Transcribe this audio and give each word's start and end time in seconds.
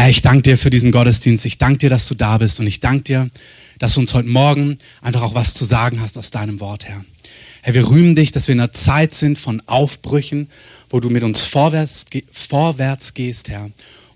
Herr, 0.00 0.08
ich 0.08 0.22
danke 0.22 0.40
dir 0.40 0.56
für 0.56 0.70
diesen 0.70 0.92
Gottesdienst. 0.92 1.44
Ich 1.44 1.58
danke 1.58 1.76
dir, 1.76 1.90
dass 1.90 2.08
du 2.08 2.14
da 2.14 2.38
bist. 2.38 2.58
Und 2.58 2.66
ich 2.66 2.80
danke 2.80 3.02
dir, 3.02 3.28
dass 3.78 3.92
du 3.92 4.00
uns 4.00 4.14
heute 4.14 4.30
Morgen 4.30 4.78
einfach 5.02 5.20
auch 5.20 5.34
was 5.34 5.52
zu 5.52 5.66
sagen 5.66 6.00
hast 6.00 6.16
aus 6.16 6.30
deinem 6.30 6.58
Wort, 6.58 6.86
Herr. 6.86 7.04
Herr, 7.60 7.74
wir 7.74 7.86
rühmen 7.86 8.14
dich, 8.14 8.32
dass 8.32 8.48
wir 8.48 8.54
in 8.54 8.60
einer 8.60 8.72
Zeit 8.72 9.12
sind 9.12 9.38
von 9.38 9.60
Aufbrüchen, 9.66 10.48
wo 10.88 11.00
du 11.00 11.10
mit 11.10 11.22
uns 11.22 11.42
vorwärts, 11.42 12.06
vorwärts 12.32 13.12
gehst, 13.12 13.50
Herr. 13.50 13.64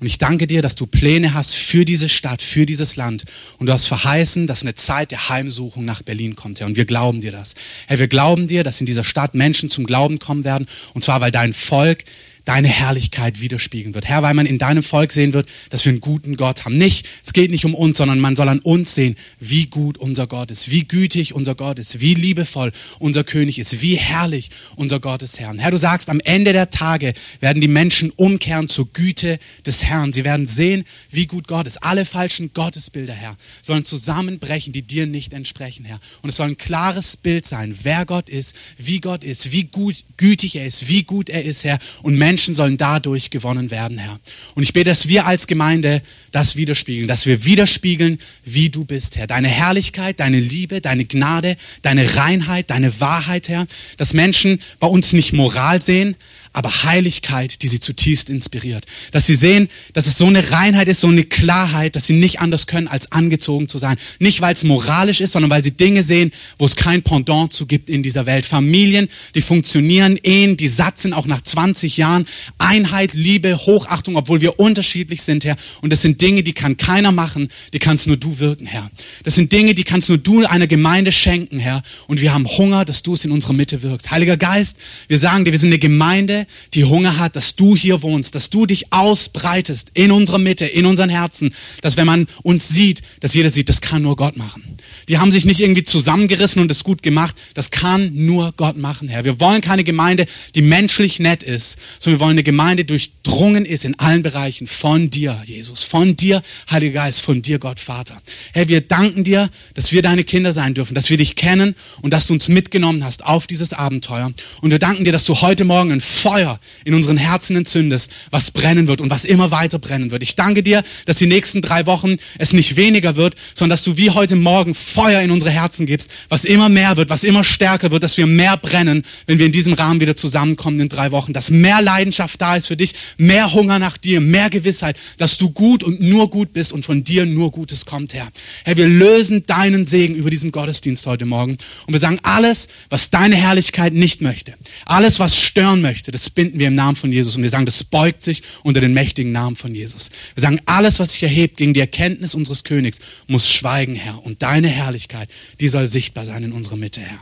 Und 0.00 0.06
ich 0.06 0.16
danke 0.16 0.46
dir, 0.46 0.62
dass 0.62 0.74
du 0.74 0.86
Pläne 0.86 1.34
hast 1.34 1.54
für 1.54 1.84
diese 1.84 2.08
Stadt, 2.08 2.40
für 2.40 2.64
dieses 2.64 2.96
Land. 2.96 3.26
Und 3.58 3.66
du 3.66 3.72
hast 3.74 3.86
verheißen, 3.86 4.46
dass 4.46 4.62
eine 4.62 4.74
Zeit 4.74 5.10
der 5.10 5.28
Heimsuchung 5.28 5.84
nach 5.84 6.00
Berlin 6.00 6.34
kommt, 6.34 6.60
Herr. 6.60 6.66
Und 6.66 6.76
wir 6.76 6.86
glauben 6.86 7.20
dir 7.20 7.32
das. 7.32 7.54
Herr, 7.88 7.98
wir 7.98 8.08
glauben 8.08 8.48
dir, 8.48 8.64
dass 8.64 8.80
in 8.80 8.86
dieser 8.86 9.04
Stadt 9.04 9.34
Menschen 9.34 9.68
zum 9.68 9.84
Glauben 9.84 10.18
kommen 10.18 10.44
werden. 10.44 10.66
Und 10.94 11.04
zwar, 11.04 11.20
weil 11.20 11.30
dein 11.30 11.52
Volk 11.52 12.04
deine 12.44 12.68
Herrlichkeit 12.68 13.40
widerspiegeln 13.40 13.94
wird. 13.94 14.06
Herr, 14.06 14.22
weil 14.22 14.34
man 14.34 14.46
in 14.46 14.58
deinem 14.58 14.82
Volk 14.82 15.12
sehen 15.12 15.32
wird, 15.32 15.48
dass 15.70 15.84
wir 15.84 15.90
einen 15.90 16.00
guten 16.00 16.36
Gott 16.36 16.64
haben. 16.64 16.76
Nicht, 16.76 17.06
es 17.24 17.32
geht 17.32 17.50
nicht 17.50 17.64
um 17.64 17.74
uns, 17.74 17.98
sondern 17.98 18.20
man 18.20 18.36
soll 18.36 18.48
an 18.48 18.58
uns 18.60 18.94
sehen, 18.94 19.16
wie 19.40 19.66
gut 19.66 19.98
unser 19.98 20.26
Gott 20.26 20.50
ist, 20.50 20.70
wie 20.70 20.84
gütig 20.84 21.34
unser 21.34 21.54
Gott 21.54 21.78
ist, 21.78 22.00
wie 22.00 22.14
liebevoll 22.14 22.72
unser 22.98 23.24
König 23.24 23.58
ist, 23.58 23.80
wie 23.82 23.96
herrlich 23.96 24.50
unser 24.76 25.00
Gott 25.00 25.22
ist, 25.22 25.40
Herr. 25.40 25.54
Herr, 25.56 25.70
du 25.70 25.78
sagst, 25.78 26.08
am 26.08 26.20
Ende 26.20 26.52
der 26.52 26.70
Tage 26.70 27.14
werden 27.40 27.60
die 27.60 27.68
Menschen 27.68 28.10
umkehren 28.10 28.68
zur 28.68 28.88
Güte 28.92 29.38
des 29.66 29.84
Herrn. 29.84 30.12
Sie 30.12 30.24
werden 30.24 30.46
sehen, 30.46 30.84
wie 31.10 31.26
gut 31.26 31.48
Gott 31.48 31.66
ist. 31.66 31.82
Alle 31.82 32.04
falschen 32.04 32.52
Gottesbilder, 32.52 33.14
Herr, 33.14 33.36
sollen 33.62 33.84
zusammenbrechen, 33.84 34.72
die 34.72 34.82
dir 34.82 35.06
nicht 35.06 35.32
entsprechen, 35.32 35.84
Herr. 35.84 36.00
Und 36.22 36.30
es 36.30 36.36
soll 36.36 36.48
ein 36.48 36.56
klares 36.56 37.16
Bild 37.16 37.46
sein, 37.46 37.76
wer 37.82 38.04
Gott 38.04 38.28
ist, 38.28 38.54
wie 38.78 39.00
Gott 39.00 39.24
ist, 39.24 39.52
wie 39.52 39.64
gut, 39.64 40.04
gütig 40.16 40.56
er 40.56 40.66
ist, 40.66 40.88
wie 40.88 41.04
gut 41.04 41.30
er 41.30 41.44
ist, 41.44 41.64
Herr. 41.64 41.78
Und 42.02 42.16
Menschen 42.16 42.33
Menschen 42.34 42.54
sollen 42.54 42.76
dadurch 42.76 43.30
gewonnen 43.30 43.70
werden, 43.70 43.96
Herr. 43.96 44.18
Und 44.56 44.64
ich 44.64 44.72
bete, 44.72 44.90
dass 44.90 45.06
wir 45.06 45.24
als 45.24 45.46
Gemeinde 45.46 46.02
das 46.32 46.56
widerspiegeln, 46.56 47.06
dass 47.06 47.26
wir 47.26 47.44
widerspiegeln, 47.44 48.18
wie 48.44 48.70
du 48.70 48.84
bist, 48.84 49.14
Herr. 49.14 49.28
Deine 49.28 49.46
Herrlichkeit, 49.46 50.18
deine 50.18 50.40
Liebe, 50.40 50.80
deine 50.80 51.04
Gnade, 51.04 51.56
deine 51.82 52.16
Reinheit, 52.16 52.70
deine 52.70 52.98
Wahrheit, 52.98 53.48
Herr. 53.48 53.68
Dass 53.98 54.14
Menschen 54.14 54.58
bei 54.80 54.88
uns 54.88 55.12
nicht 55.12 55.32
Moral 55.32 55.80
sehen, 55.80 56.16
aber 56.54 56.84
Heiligkeit, 56.84 57.62
die 57.62 57.68
sie 57.68 57.80
zutiefst 57.80 58.30
inspiriert. 58.30 58.86
Dass 59.10 59.26
sie 59.26 59.34
sehen, 59.34 59.68
dass 59.92 60.06
es 60.06 60.16
so 60.16 60.26
eine 60.26 60.52
Reinheit 60.52 60.86
ist, 60.86 61.00
so 61.00 61.08
eine 61.08 61.24
Klarheit, 61.24 61.96
dass 61.96 62.06
sie 62.06 62.14
nicht 62.14 62.40
anders 62.40 62.68
können, 62.68 62.86
als 62.86 63.10
angezogen 63.10 63.68
zu 63.68 63.78
sein. 63.78 63.96
Nicht, 64.20 64.40
weil 64.40 64.54
es 64.54 64.62
moralisch 64.62 65.20
ist, 65.20 65.32
sondern 65.32 65.50
weil 65.50 65.64
sie 65.64 65.72
Dinge 65.72 66.04
sehen, 66.04 66.30
wo 66.56 66.64
es 66.64 66.76
kein 66.76 67.02
Pendant 67.02 67.52
zu 67.52 67.66
gibt 67.66 67.90
in 67.90 68.04
dieser 68.04 68.26
Welt. 68.26 68.46
Familien, 68.46 69.08
die 69.34 69.40
funktionieren, 69.40 70.16
Ehen, 70.22 70.56
die 70.56 70.68
satt 70.68 71.00
sind, 71.00 71.12
auch 71.12 71.26
nach 71.26 71.42
20 71.42 71.96
Jahren. 71.96 72.23
Einheit, 72.58 73.14
Liebe, 73.14 73.56
Hochachtung, 73.56 74.16
obwohl 74.16 74.40
wir 74.40 74.58
unterschiedlich 74.58 75.22
sind, 75.22 75.44
Herr. 75.44 75.56
Und 75.80 75.92
das 75.92 76.02
sind 76.02 76.20
Dinge, 76.20 76.42
die 76.42 76.52
kann 76.52 76.76
keiner 76.76 77.12
machen, 77.12 77.48
die 77.72 77.78
kannst 77.78 78.06
nur 78.06 78.16
du 78.16 78.38
wirken, 78.38 78.66
Herr. 78.66 78.90
Das 79.22 79.34
sind 79.34 79.52
Dinge, 79.52 79.74
die 79.74 79.84
kannst 79.84 80.08
nur 80.08 80.18
du 80.18 80.44
einer 80.44 80.66
Gemeinde 80.66 81.12
schenken, 81.12 81.58
Herr. 81.58 81.82
Und 82.06 82.20
wir 82.20 82.32
haben 82.32 82.46
Hunger, 82.46 82.84
dass 82.84 83.02
du 83.02 83.14
es 83.14 83.24
in 83.24 83.30
unserer 83.30 83.52
Mitte 83.52 83.82
wirkst. 83.82 84.10
Heiliger 84.10 84.36
Geist, 84.36 84.76
wir 85.08 85.18
sagen 85.18 85.44
dir, 85.44 85.52
wir 85.52 85.58
sind 85.58 85.70
eine 85.70 85.78
Gemeinde, 85.78 86.46
die 86.74 86.84
Hunger 86.84 87.18
hat, 87.18 87.36
dass 87.36 87.56
du 87.56 87.76
hier 87.76 88.02
wohnst, 88.02 88.34
dass 88.34 88.50
du 88.50 88.66
dich 88.66 88.92
ausbreitest 88.92 89.90
in 89.94 90.10
unserer 90.10 90.38
Mitte, 90.38 90.66
in 90.66 90.86
unseren 90.86 91.10
Herzen, 91.10 91.54
dass 91.80 91.96
wenn 91.96 92.06
man 92.06 92.26
uns 92.42 92.68
sieht, 92.68 93.02
dass 93.20 93.34
jeder 93.34 93.50
sieht, 93.50 93.68
das 93.68 93.80
kann 93.80 94.02
nur 94.02 94.16
Gott 94.16 94.36
machen. 94.36 94.76
Die 95.08 95.18
haben 95.18 95.32
sich 95.32 95.44
nicht 95.44 95.60
irgendwie 95.60 95.84
zusammengerissen 95.84 96.60
und 96.60 96.70
es 96.70 96.84
gut 96.84 97.02
gemacht. 97.02 97.36
Das 97.54 97.70
kann 97.70 98.12
nur 98.14 98.52
Gott 98.56 98.76
machen, 98.76 99.08
Herr. 99.08 99.24
Wir 99.24 99.40
wollen 99.40 99.60
keine 99.60 99.84
Gemeinde, 99.84 100.26
die 100.54 100.62
menschlich 100.62 101.18
nett 101.20 101.42
ist, 101.42 101.78
sondern 101.98 102.13
wir 102.14 102.20
wollen 102.20 102.30
eine 102.30 102.44
Gemeinde, 102.44 102.84
durchdrungen 102.84 103.64
ist 103.64 103.84
in 103.84 103.98
allen 103.98 104.22
Bereichen 104.22 104.68
von 104.68 105.10
dir, 105.10 105.42
Jesus, 105.46 105.82
von 105.82 106.14
dir, 106.14 106.42
Heiliger 106.70 107.00
Geist, 107.00 107.22
von 107.22 107.42
dir, 107.42 107.58
Gott 107.58 107.80
Vater. 107.80 108.22
Herr, 108.52 108.68
wir 108.68 108.82
danken 108.82 109.24
dir, 109.24 109.50
dass 109.74 109.90
wir 109.90 110.00
deine 110.00 110.22
Kinder 110.22 110.52
sein 110.52 110.74
dürfen, 110.74 110.94
dass 110.94 111.10
wir 111.10 111.16
dich 111.16 111.34
kennen 111.34 111.74
und 112.02 112.12
dass 112.12 112.28
du 112.28 112.34
uns 112.34 112.46
mitgenommen 112.46 113.02
hast 113.02 113.24
auf 113.24 113.48
dieses 113.48 113.72
Abenteuer. 113.72 114.32
Und 114.60 114.70
wir 114.70 114.78
danken 114.78 115.02
dir, 115.02 115.10
dass 115.10 115.24
du 115.24 115.40
heute 115.40 115.64
Morgen 115.64 115.90
ein 115.90 116.00
Feuer 116.00 116.60
in 116.84 116.94
unseren 116.94 117.16
Herzen 117.16 117.56
entzündest, 117.56 118.12
was 118.30 118.52
brennen 118.52 118.86
wird 118.86 119.00
und 119.00 119.10
was 119.10 119.24
immer 119.24 119.50
weiter 119.50 119.80
brennen 119.80 120.12
wird. 120.12 120.22
Ich 120.22 120.36
danke 120.36 120.62
dir, 120.62 120.84
dass 121.06 121.16
die 121.16 121.26
nächsten 121.26 121.62
drei 121.62 121.84
Wochen 121.86 122.14
es 122.38 122.52
nicht 122.52 122.76
weniger 122.76 123.16
wird, 123.16 123.34
sondern 123.54 123.70
dass 123.70 123.82
du 123.82 123.96
wie 123.96 124.10
heute 124.10 124.36
Morgen 124.36 124.74
Feuer 124.74 125.20
in 125.20 125.32
unsere 125.32 125.50
Herzen 125.50 125.84
gibst, 125.84 126.12
was 126.28 126.44
immer 126.44 126.68
mehr 126.68 126.96
wird, 126.96 127.08
was 127.08 127.24
immer 127.24 127.42
stärker 127.42 127.90
wird, 127.90 128.04
dass 128.04 128.16
wir 128.16 128.28
mehr 128.28 128.56
brennen, 128.56 129.02
wenn 129.26 129.40
wir 129.40 129.46
in 129.46 129.52
diesem 129.52 129.72
Rahmen 129.72 130.00
wieder 130.00 130.14
zusammenkommen 130.14 130.78
in 130.78 130.88
drei 130.88 131.10
Wochen, 131.10 131.32
dass 131.32 131.50
mehr 131.50 131.82
Leidenschaft 132.04 132.40
da 132.40 132.56
ist 132.56 132.68
für 132.68 132.76
dich, 132.76 132.94
mehr 133.16 133.52
Hunger 133.52 133.78
nach 133.78 133.96
dir, 133.96 134.20
mehr 134.20 134.50
Gewissheit, 134.50 134.96
dass 135.18 135.38
du 135.38 135.50
gut 135.50 135.82
und 135.82 136.00
nur 136.00 136.30
gut 136.30 136.52
bist 136.52 136.72
und 136.72 136.84
von 136.84 137.02
dir 137.02 137.26
nur 137.26 137.50
Gutes 137.50 137.86
kommt, 137.86 138.14
Herr. 138.14 138.28
Herr, 138.64 138.76
wir 138.76 138.88
lösen 138.88 139.44
deinen 139.46 139.86
Segen 139.86 140.14
über 140.14 140.30
diesen 140.30 140.52
Gottesdienst 140.52 141.06
heute 141.06 141.26
Morgen 141.26 141.56
und 141.86 141.92
wir 141.92 142.00
sagen, 142.00 142.18
alles, 142.22 142.68
was 142.90 143.10
deine 143.10 143.36
Herrlichkeit 143.36 143.92
nicht 143.92 144.20
möchte, 144.20 144.54
alles, 144.84 145.18
was 145.18 145.40
stören 145.40 145.80
möchte, 145.80 146.10
das 146.10 146.30
binden 146.30 146.58
wir 146.58 146.68
im 146.68 146.74
Namen 146.74 146.96
von 146.96 147.12
Jesus 147.12 147.36
und 147.36 147.42
wir 147.42 147.50
sagen, 147.50 147.66
das 147.66 147.84
beugt 147.84 148.22
sich 148.22 148.42
unter 148.62 148.80
den 148.80 148.92
mächtigen 148.94 149.32
Namen 149.32 149.56
von 149.56 149.74
Jesus. 149.74 150.10
Wir 150.34 150.42
sagen, 150.42 150.60
alles, 150.66 150.98
was 150.98 151.12
sich 151.12 151.22
erhebt 151.22 151.56
gegen 151.56 151.74
die 151.74 151.80
Erkenntnis 151.80 152.34
unseres 152.34 152.64
Königs, 152.64 152.98
muss 153.26 153.50
schweigen, 153.50 153.94
Herr. 153.94 154.24
Und 154.24 154.42
deine 154.42 154.68
Herrlichkeit 154.68 154.84
Herrlichkeit, 154.84 155.28
die 155.60 155.68
soll 155.68 155.88
sichtbar 155.88 156.26
sein 156.26 156.44
in 156.44 156.52
unserer 156.52 156.76
Mitte, 156.76 157.00
Herr. 157.00 157.20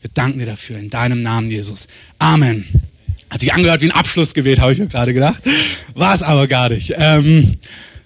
Wir 0.00 0.10
danken 0.12 0.38
dir 0.38 0.46
dafür, 0.46 0.78
in 0.78 0.90
deinem 0.90 1.22
Namen, 1.22 1.48
Jesus. 1.48 1.88
Amen. 2.18 2.66
Hat 3.30 3.40
sich 3.40 3.52
angehört 3.52 3.80
wie 3.80 3.86
ein 3.86 3.92
Abschlussgebet, 3.92 4.60
habe 4.60 4.72
ich 4.72 4.78
mir 4.78 4.86
gerade 4.86 5.12
gedacht. 5.12 5.42
War 5.94 6.14
es 6.14 6.22
aber 6.22 6.46
gar 6.46 6.68
nicht. 6.68 6.94
Ähm, 6.96 7.52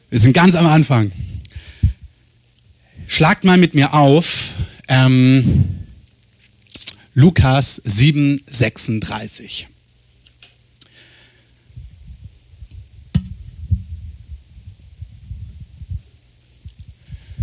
wir 0.08 0.18
sind 0.18 0.32
ganz 0.32 0.56
am 0.56 0.66
Anfang. 0.66 1.12
Schlagt 3.06 3.44
mal 3.44 3.58
mit 3.58 3.74
mir 3.74 3.92
auf 3.92 4.54
ähm, 4.88 5.66
Lukas 7.14 7.82
7, 7.84 8.40
36. 8.46 9.68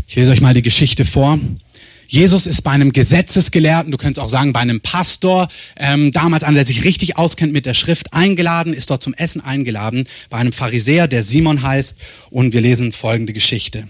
Ich 0.07 0.15
lese 0.15 0.31
euch 0.31 0.41
mal 0.41 0.53
die 0.53 0.61
Geschichte 0.61 1.05
vor. 1.05 1.37
Jesus 2.07 2.47
ist 2.47 2.61
bei 2.61 2.71
einem 2.71 2.93
Gesetzesgelehrten, 2.93 3.91
du 3.91 3.97
könntest 3.97 4.19
auch 4.19 4.29
sagen 4.29 4.53
bei 4.53 4.61
einem 4.61 4.79
Pastor, 4.79 5.49
ähm, 5.75 6.11
damals 6.13 6.43
einer, 6.43 6.55
der 6.55 6.65
sich 6.65 6.85
richtig 6.85 7.17
auskennt 7.17 7.51
mit 7.51 7.65
der 7.65 7.73
Schrift, 7.73 8.13
eingeladen, 8.13 8.73
ist 8.73 8.89
dort 8.89 9.03
zum 9.03 9.13
Essen 9.13 9.41
eingeladen, 9.41 10.07
bei 10.29 10.37
einem 10.37 10.53
Pharisäer, 10.53 11.07
der 11.07 11.23
Simon 11.23 11.61
heißt, 11.63 11.97
und 12.29 12.53
wir 12.53 12.61
lesen 12.61 12.93
folgende 12.93 13.33
Geschichte. 13.33 13.87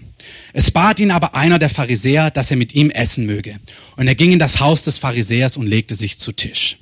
Es 0.52 0.70
bat 0.70 1.00
ihn 1.00 1.10
aber 1.10 1.34
einer 1.34 1.58
der 1.58 1.70
Pharisäer, 1.70 2.30
dass 2.30 2.50
er 2.50 2.56
mit 2.56 2.74
ihm 2.74 2.90
essen 2.90 3.24
möge. 3.24 3.56
Und 3.96 4.08
er 4.08 4.14
ging 4.14 4.32
in 4.32 4.38
das 4.38 4.60
Haus 4.60 4.82
des 4.82 4.98
Pharisäers 4.98 5.56
und 5.56 5.66
legte 5.66 5.94
sich 5.94 6.18
zu 6.18 6.32
Tisch. 6.32 6.76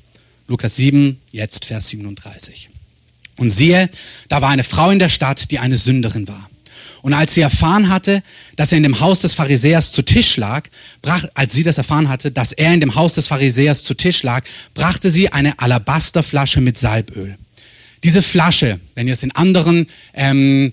Lukas 0.48 0.76
7, 0.76 1.20
jetzt 1.32 1.66
Vers 1.66 1.88
37. 1.88 2.70
Und 3.36 3.50
siehe, 3.50 3.90
da 4.28 4.40
war 4.40 4.48
eine 4.50 4.64
Frau 4.64 4.90
in 4.90 4.98
der 4.98 5.08
Stadt, 5.08 5.50
die 5.50 5.58
eine 5.58 5.76
Sünderin 5.76 6.26
war. 6.28 6.48
Und 7.06 7.14
als 7.14 7.34
sie 7.34 7.40
erfahren 7.40 7.88
hatte, 7.88 8.20
dass 8.56 8.72
er 8.72 8.78
in 8.78 8.82
dem 8.82 8.98
Haus 8.98 9.20
des 9.20 9.32
Pharisäers 9.32 9.92
zu 9.92 10.02
Tisch 10.02 10.36
lag, 10.38 10.64
brach, 11.02 11.24
als 11.34 11.54
sie 11.54 11.62
das 11.62 11.78
erfahren 11.78 12.08
hatte, 12.08 12.32
dass 12.32 12.52
er 12.52 12.74
in 12.74 12.80
dem 12.80 12.96
Haus 12.96 13.14
des 13.14 13.28
Pharisäers 13.28 13.84
zu 13.84 13.94
Tisch 13.94 14.24
lag, 14.24 14.42
brachte 14.74 15.08
sie 15.08 15.32
eine 15.32 15.56
Alabasterflasche 15.60 16.60
mit 16.60 16.76
Salböl. 16.76 17.36
Diese 18.02 18.22
Flasche, 18.22 18.80
wenn 18.96 19.06
ihr 19.06 19.12
es 19.12 19.22
in 19.22 19.30
anderen 19.30 19.86
ähm, 20.14 20.72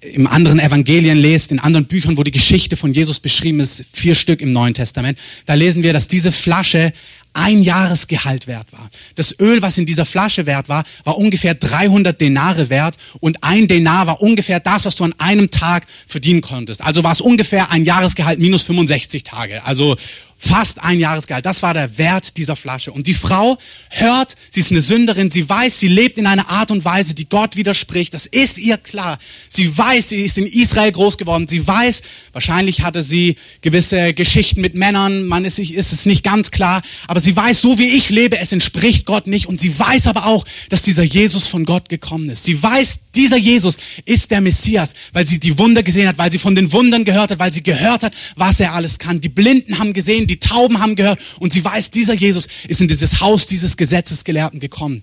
im 0.00 0.26
anderen 0.26 0.58
Evangelien 0.58 1.18
lest, 1.18 1.50
in 1.50 1.58
anderen 1.58 1.86
Büchern, 1.86 2.16
wo 2.16 2.22
die 2.22 2.30
Geschichte 2.30 2.76
von 2.76 2.92
Jesus 2.92 3.20
beschrieben 3.20 3.60
ist, 3.60 3.84
vier 3.92 4.14
Stück 4.14 4.40
im 4.40 4.52
Neuen 4.52 4.74
Testament, 4.74 5.18
da 5.46 5.54
lesen 5.54 5.82
wir, 5.82 5.92
dass 5.92 6.08
diese 6.08 6.32
Flasche 6.32 6.92
ein 7.34 7.62
Jahresgehalt 7.62 8.46
wert 8.46 8.72
war. 8.72 8.90
Das 9.14 9.38
Öl, 9.40 9.62
was 9.62 9.78
in 9.78 9.86
dieser 9.86 10.04
Flasche 10.04 10.44
wert 10.46 10.68
war, 10.68 10.84
war 11.04 11.16
ungefähr 11.16 11.54
300 11.54 12.20
Denare 12.20 12.68
wert 12.68 12.96
und 13.20 13.42
ein 13.42 13.68
Denar 13.68 14.06
war 14.06 14.20
ungefähr 14.20 14.60
das, 14.60 14.84
was 14.84 14.96
du 14.96 15.04
an 15.04 15.14
einem 15.18 15.50
Tag 15.50 15.86
verdienen 16.06 16.42
konntest. 16.42 16.82
Also 16.82 17.02
war 17.04 17.12
es 17.12 17.20
ungefähr 17.20 17.70
ein 17.70 17.84
Jahresgehalt 17.84 18.38
minus 18.38 18.62
65 18.62 19.24
Tage. 19.24 19.64
Also 19.64 19.96
Fast 20.44 20.82
ein 20.82 20.98
Jahresgehalt. 20.98 21.46
Das 21.46 21.62
war 21.62 21.72
der 21.72 21.98
Wert 21.98 22.36
dieser 22.36 22.56
Flasche. 22.56 22.90
Und 22.90 23.06
die 23.06 23.14
Frau 23.14 23.58
hört, 23.90 24.34
sie 24.50 24.58
ist 24.58 24.72
eine 24.72 24.80
Sünderin, 24.80 25.30
sie 25.30 25.48
weiß, 25.48 25.78
sie 25.78 25.86
lebt 25.86 26.18
in 26.18 26.26
einer 26.26 26.48
Art 26.48 26.72
und 26.72 26.84
Weise, 26.84 27.14
die 27.14 27.28
Gott 27.28 27.54
widerspricht. 27.54 28.12
Das 28.12 28.26
ist 28.26 28.58
ihr 28.58 28.76
klar. 28.76 29.18
Sie 29.48 29.78
weiß, 29.78 30.08
sie 30.08 30.22
ist 30.22 30.38
in 30.38 30.46
Israel 30.46 30.90
groß 30.90 31.16
geworden. 31.16 31.46
Sie 31.46 31.64
weiß, 31.64 32.02
wahrscheinlich 32.32 32.82
hatte 32.82 33.04
sie 33.04 33.36
gewisse 33.60 34.14
Geschichten 34.14 34.60
mit 34.60 34.74
Männern. 34.74 35.26
Man 35.26 35.44
ist, 35.44 35.60
ist 35.60 35.92
es 35.92 36.06
nicht 36.06 36.24
ganz 36.24 36.50
klar. 36.50 36.82
Aber 37.06 37.20
sie 37.20 37.36
weiß, 37.36 37.60
so 37.60 37.78
wie 37.78 37.90
ich 37.90 38.10
lebe, 38.10 38.36
es 38.40 38.50
entspricht 38.50 39.06
Gott 39.06 39.28
nicht. 39.28 39.46
Und 39.46 39.60
sie 39.60 39.78
weiß 39.78 40.08
aber 40.08 40.26
auch, 40.26 40.44
dass 40.70 40.82
dieser 40.82 41.04
Jesus 41.04 41.46
von 41.46 41.64
Gott 41.64 41.88
gekommen 41.88 42.28
ist. 42.28 42.42
Sie 42.42 42.60
weiß, 42.60 42.98
dieser 43.14 43.36
Jesus 43.36 43.78
ist 44.06 44.32
der 44.32 44.40
Messias, 44.40 44.94
weil 45.12 45.24
sie 45.24 45.38
die 45.38 45.56
Wunder 45.58 45.84
gesehen 45.84 46.08
hat, 46.08 46.18
weil 46.18 46.32
sie 46.32 46.38
von 46.38 46.56
den 46.56 46.72
Wundern 46.72 47.04
gehört 47.04 47.30
hat, 47.30 47.38
weil 47.38 47.52
sie 47.52 47.62
gehört 47.62 48.02
hat, 48.02 48.12
was 48.34 48.58
er 48.58 48.72
alles 48.72 48.98
kann. 48.98 49.20
Die 49.20 49.28
Blinden 49.28 49.78
haben 49.78 49.92
gesehen, 49.92 50.26
die 50.32 50.38
Tauben 50.38 50.80
haben 50.80 50.96
gehört 50.96 51.20
und 51.40 51.52
sie 51.52 51.64
weiß, 51.64 51.90
dieser 51.90 52.14
Jesus 52.14 52.48
ist 52.68 52.80
in 52.80 52.88
dieses 52.88 53.20
Haus 53.20 53.46
dieses 53.46 53.76
Gesetzesgelehrten 53.76 54.60
gekommen. 54.60 55.02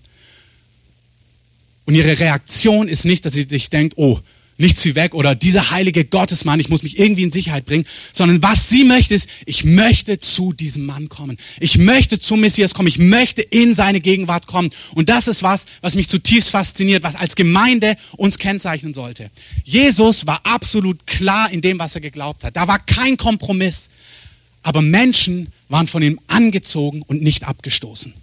Und 1.86 1.96
ihre 1.96 2.20
Reaktion 2.20 2.88
ist 2.88 3.06
nicht, 3.06 3.26
dass 3.26 3.34
sie 3.34 3.48
sich 3.50 3.70
denkt, 3.70 3.98
oh, 3.98 4.20
nichts 4.60 4.84
wie 4.86 4.94
weg 4.96 5.16
oder 5.16 5.34
dieser 5.34 5.72
heilige 5.72 6.06
Gottesmann, 6.06 6.60
ich 6.60 6.70
muss 6.70 6.84
mich 6.84 7.00
irgendwie 7.00 7.24
in 7.24 7.32
Sicherheit 7.32 7.66
bringen, 7.66 7.86
sondern 8.12 8.44
was 8.44 8.70
sie 8.70 8.84
möchte 8.84 9.16
ist, 9.16 9.30
ich 9.46 9.64
möchte 9.64 10.20
zu 10.20 10.54
diesem 10.54 10.86
Mann 10.86 11.10
kommen. 11.10 11.38
Ich 11.60 11.78
möchte 11.78 12.20
zum 12.20 12.42
Messias 12.42 12.74
kommen. 12.74 12.90
Ich 12.90 13.00
möchte 13.00 13.42
in 13.42 13.74
seine 13.74 14.02
Gegenwart 14.02 14.48
kommen. 14.48 14.70
Und 14.94 15.10
das 15.10 15.28
ist 15.28 15.44
was, 15.44 15.66
was 15.82 15.96
mich 15.96 16.10
zutiefst 16.10 16.52
fasziniert, 16.52 17.04
was 17.04 17.16
als 17.16 17.36
Gemeinde 17.36 17.96
uns 18.18 18.38
kennzeichnen 18.38 18.94
sollte. 18.94 19.32
Jesus 19.64 20.28
war 20.28 20.42
absolut 20.44 21.08
klar 21.08 21.50
in 21.52 21.62
dem, 21.62 21.80
was 21.80 21.96
er 21.96 22.02
geglaubt 22.02 22.44
hat. 22.44 22.56
Da 22.56 22.68
war 22.68 22.80
kein 22.80 23.16
Kompromiss. 23.16 23.90
Aber 24.62 24.82
Menschen 24.82 25.52
waren 25.70 25.88
von 25.88 26.02
ihm 26.02 26.20
angezogen 26.28 27.04
und 27.04 27.22
nicht 27.22 27.44
abgestoßen. 27.44 28.14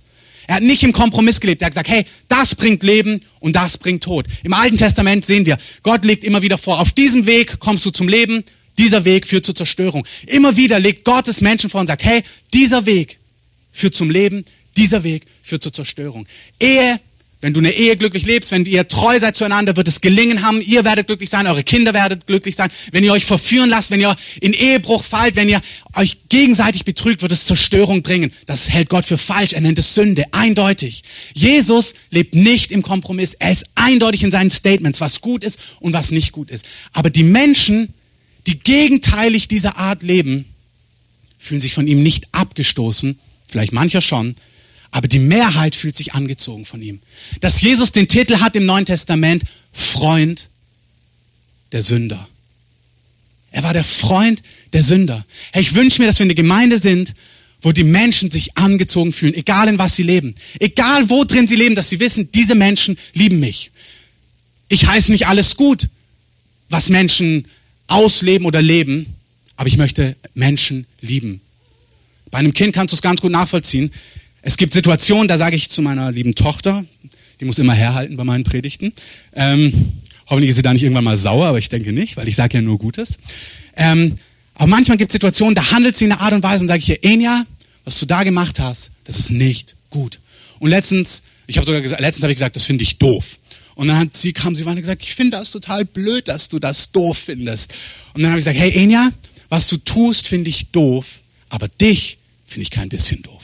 Er 0.46 0.56
hat 0.56 0.62
nicht 0.62 0.84
im 0.84 0.92
Kompromiss 0.92 1.40
gelebt. 1.40 1.62
Er 1.62 1.66
hat 1.66 1.72
gesagt, 1.72 1.88
hey, 1.88 2.04
das 2.28 2.54
bringt 2.54 2.82
Leben 2.82 3.20
und 3.40 3.56
das 3.56 3.78
bringt 3.78 4.02
Tod. 4.04 4.26
Im 4.44 4.52
Alten 4.52 4.76
Testament 4.76 5.24
sehen 5.24 5.46
wir, 5.46 5.58
Gott 5.82 6.04
legt 6.04 6.24
immer 6.24 6.42
wieder 6.42 6.58
vor, 6.58 6.80
auf 6.80 6.92
diesem 6.92 7.26
Weg 7.26 7.58
kommst 7.58 7.84
du 7.84 7.90
zum 7.90 8.08
Leben, 8.08 8.44
dieser 8.78 9.04
Weg 9.04 9.26
führt 9.26 9.46
zur 9.46 9.54
Zerstörung. 9.54 10.06
Immer 10.26 10.56
wieder 10.56 10.78
legt 10.78 11.04
Gott 11.04 11.28
es 11.28 11.40
Menschen 11.40 11.70
vor 11.70 11.80
und 11.80 11.86
sagt, 11.86 12.04
hey, 12.04 12.22
dieser 12.52 12.86
Weg 12.86 13.18
führt 13.72 13.94
zum 13.94 14.10
Leben, 14.10 14.44
dieser 14.76 15.02
Weg 15.02 15.24
führt 15.42 15.62
zur 15.62 15.72
Zerstörung. 15.72 16.26
Ehe 16.60 17.00
wenn 17.42 17.52
du 17.52 17.60
eine 17.60 17.72
Ehe 17.72 17.96
glücklich 17.98 18.24
lebst, 18.24 18.50
wenn 18.50 18.64
ihr 18.64 18.88
treu 18.88 19.20
seid 19.20 19.36
zueinander, 19.36 19.76
wird 19.76 19.88
es 19.88 20.00
gelingen 20.00 20.42
haben. 20.42 20.62
Ihr 20.62 20.84
werdet 20.84 21.06
glücklich 21.06 21.28
sein, 21.28 21.46
eure 21.46 21.62
Kinder 21.62 21.92
werden 21.92 22.22
glücklich 22.26 22.56
sein. 22.56 22.70
Wenn 22.92 23.04
ihr 23.04 23.12
euch 23.12 23.26
verführen 23.26 23.68
lasst, 23.68 23.90
wenn 23.90 24.00
ihr 24.00 24.16
in 24.40 24.54
Ehebruch 24.54 25.04
fallt, 25.04 25.36
wenn 25.36 25.50
ihr 25.50 25.60
euch 25.94 26.16
gegenseitig 26.30 26.86
betrügt, 26.86 27.20
wird 27.20 27.32
es 27.32 27.44
Zerstörung 27.44 28.02
bringen. 28.02 28.32
Das 28.46 28.70
hält 28.70 28.88
Gott 28.88 29.04
für 29.04 29.18
falsch. 29.18 29.52
Er 29.52 29.60
nennt 29.60 29.78
es 29.78 29.94
Sünde. 29.94 30.24
Eindeutig. 30.32 31.04
Jesus 31.34 31.94
lebt 32.10 32.34
nicht 32.34 32.72
im 32.72 32.82
Kompromiss. 32.82 33.34
Er 33.34 33.52
ist 33.52 33.66
eindeutig 33.74 34.22
in 34.22 34.30
seinen 34.30 34.50
Statements, 34.50 35.02
was 35.02 35.20
gut 35.20 35.44
ist 35.44 35.60
und 35.80 35.92
was 35.92 36.12
nicht 36.12 36.32
gut 36.32 36.50
ist. 36.50 36.64
Aber 36.94 37.10
die 37.10 37.22
Menschen, 37.22 37.92
die 38.46 38.58
gegenteilig 38.58 39.46
dieser 39.46 39.76
Art 39.76 40.02
leben, 40.02 40.46
fühlen 41.38 41.60
sich 41.60 41.74
von 41.74 41.86
ihm 41.86 42.02
nicht 42.02 42.24
abgestoßen. 42.32 43.18
Vielleicht 43.46 43.72
mancher 43.72 44.00
schon, 44.00 44.36
aber 44.96 45.08
die 45.08 45.18
Mehrheit 45.18 45.74
fühlt 45.74 45.94
sich 45.94 46.14
angezogen 46.14 46.64
von 46.64 46.80
ihm. 46.80 47.00
Dass 47.40 47.60
Jesus 47.60 47.92
den 47.92 48.08
Titel 48.08 48.40
hat 48.40 48.56
im 48.56 48.64
Neuen 48.64 48.86
Testament, 48.86 49.42
Freund 49.70 50.48
der 51.70 51.82
Sünder. 51.82 52.26
Er 53.50 53.62
war 53.62 53.74
der 53.74 53.84
Freund 53.84 54.42
der 54.72 54.82
Sünder. 54.82 55.26
Hey, 55.52 55.60
ich 55.60 55.74
wünsche 55.74 56.00
mir, 56.00 56.08
dass 56.08 56.18
wir 56.18 56.24
eine 56.24 56.34
Gemeinde 56.34 56.78
sind, 56.78 57.12
wo 57.60 57.72
die 57.72 57.84
Menschen 57.84 58.30
sich 58.30 58.56
angezogen 58.56 59.12
fühlen, 59.12 59.34
egal 59.34 59.68
in 59.68 59.78
was 59.78 59.96
sie 59.96 60.02
leben. 60.02 60.34
Egal 60.60 61.10
wo 61.10 61.24
drin 61.24 61.46
sie 61.46 61.56
leben, 61.56 61.74
dass 61.74 61.90
sie 61.90 62.00
wissen, 62.00 62.32
diese 62.32 62.54
Menschen 62.54 62.96
lieben 63.12 63.38
mich. 63.38 63.72
Ich 64.68 64.86
heiße 64.86 65.12
nicht 65.12 65.26
alles 65.26 65.56
gut, 65.56 65.90
was 66.70 66.88
Menschen 66.88 67.48
ausleben 67.86 68.46
oder 68.46 68.62
leben, 68.62 69.14
aber 69.56 69.68
ich 69.68 69.76
möchte 69.76 70.16
Menschen 70.32 70.86
lieben. 71.02 71.42
Bei 72.30 72.38
einem 72.38 72.54
Kind 72.54 72.74
kannst 72.74 72.92
du 72.92 72.96
es 72.96 73.02
ganz 73.02 73.20
gut 73.20 73.32
nachvollziehen. 73.32 73.90
Es 74.46 74.56
gibt 74.56 74.74
Situationen, 74.74 75.26
da 75.26 75.38
sage 75.38 75.56
ich 75.56 75.70
zu 75.70 75.82
meiner 75.82 76.12
lieben 76.12 76.36
Tochter, 76.36 76.84
die 77.40 77.44
muss 77.44 77.58
immer 77.58 77.74
herhalten 77.74 78.16
bei 78.16 78.22
meinen 78.22 78.44
Predigten. 78.44 78.92
Ähm, 79.34 79.72
hoffentlich 80.28 80.50
ist 80.50 80.54
sie 80.54 80.62
da 80.62 80.72
nicht 80.72 80.84
irgendwann 80.84 81.02
mal 81.02 81.16
sauer, 81.16 81.46
aber 81.46 81.58
ich 81.58 81.68
denke 81.68 81.92
nicht, 81.92 82.16
weil 82.16 82.28
ich 82.28 82.36
sage 82.36 82.58
ja 82.58 82.62
nur 82.62 82.78
Gutes. 82.78 83.18
Ähm, 83.76 84.14
aber 84.54 84.68
manchmal 84.68 84.98
gibt 84.98 85.10
es 85.10 85.14
Situationen, 85.14 85.56
da 85.56 85.72
handelt 85.72 85.96
sie 85.96 86.04
in 86.04 86.12
einer 86.12 86.20
Art 86.20 86.32
und 86.32 86.44
Weise 86.44 86.62
und 86.62 86.68
sage 86.68 86.78
ich 86.78 86.88
ihr, 86.88 87.02
Enya, 87.02 87.44
was 87.84 87.98
du 87.98 88.06
da 88.06 88.22
gemacht 88.22 88.60
hast, 88.60 88.92
das 89.02 89.18
ist 89.18 89.30
nicht 89.30 89.74
gut. 89.90 90.20
Und 90.60 90.70
letztens, 90.70 91.24
ich 91.48 91.56
habe 91.56 91.66
sogar 91.66 91.80
gesagt, 91.80 92.00
letztens 92.00 92.22
habe 92.22 92.32
ich 92.32 92.38
gesagt, 92.38 92.54
das 92.54 92.66
finde 92.66 92.84
ich 92.84 92.98
doof. 92.98 93.40
Und 93.74 93.88
dann 93.88 93.98
hat 93.98 94.14
sie, 94.14 94.32
kam 94.32 94.54
sie 94.54 94.62
und 94.62 94.76
gesagt, 94.76 95.02
ich 95.02 95.12
finde 95.12 95.38
das 95.38 95.50
total 95.50 95.84
blöd, 95.84 96.28
dass 96.28 96.48
du 96.48 96.60
das 96.60 96.92
doof 96.92 97.18
findest. 97.18 97.74
Und 98.14 98.22
dann 98.22 98.30
habe 98.30 98.38
ich 98.38 98.44
gesagt, 98.44 98.60
hey 98.60 98.70
Enya, 98.80 99.10
was 99.48 99.66
du 99.66 99.76
tust, 99.78 100.28
finde 100.28 100.50
ich 100.50 100.68
doof, 100.70 101.18
aber 101.48 101.66
dich 101.66 102.18
finde 102.46 102.62
ich 102.62 102.70
kein 102.70 102.88
bisschen 102.88 103.24
doof. 103.24 103.35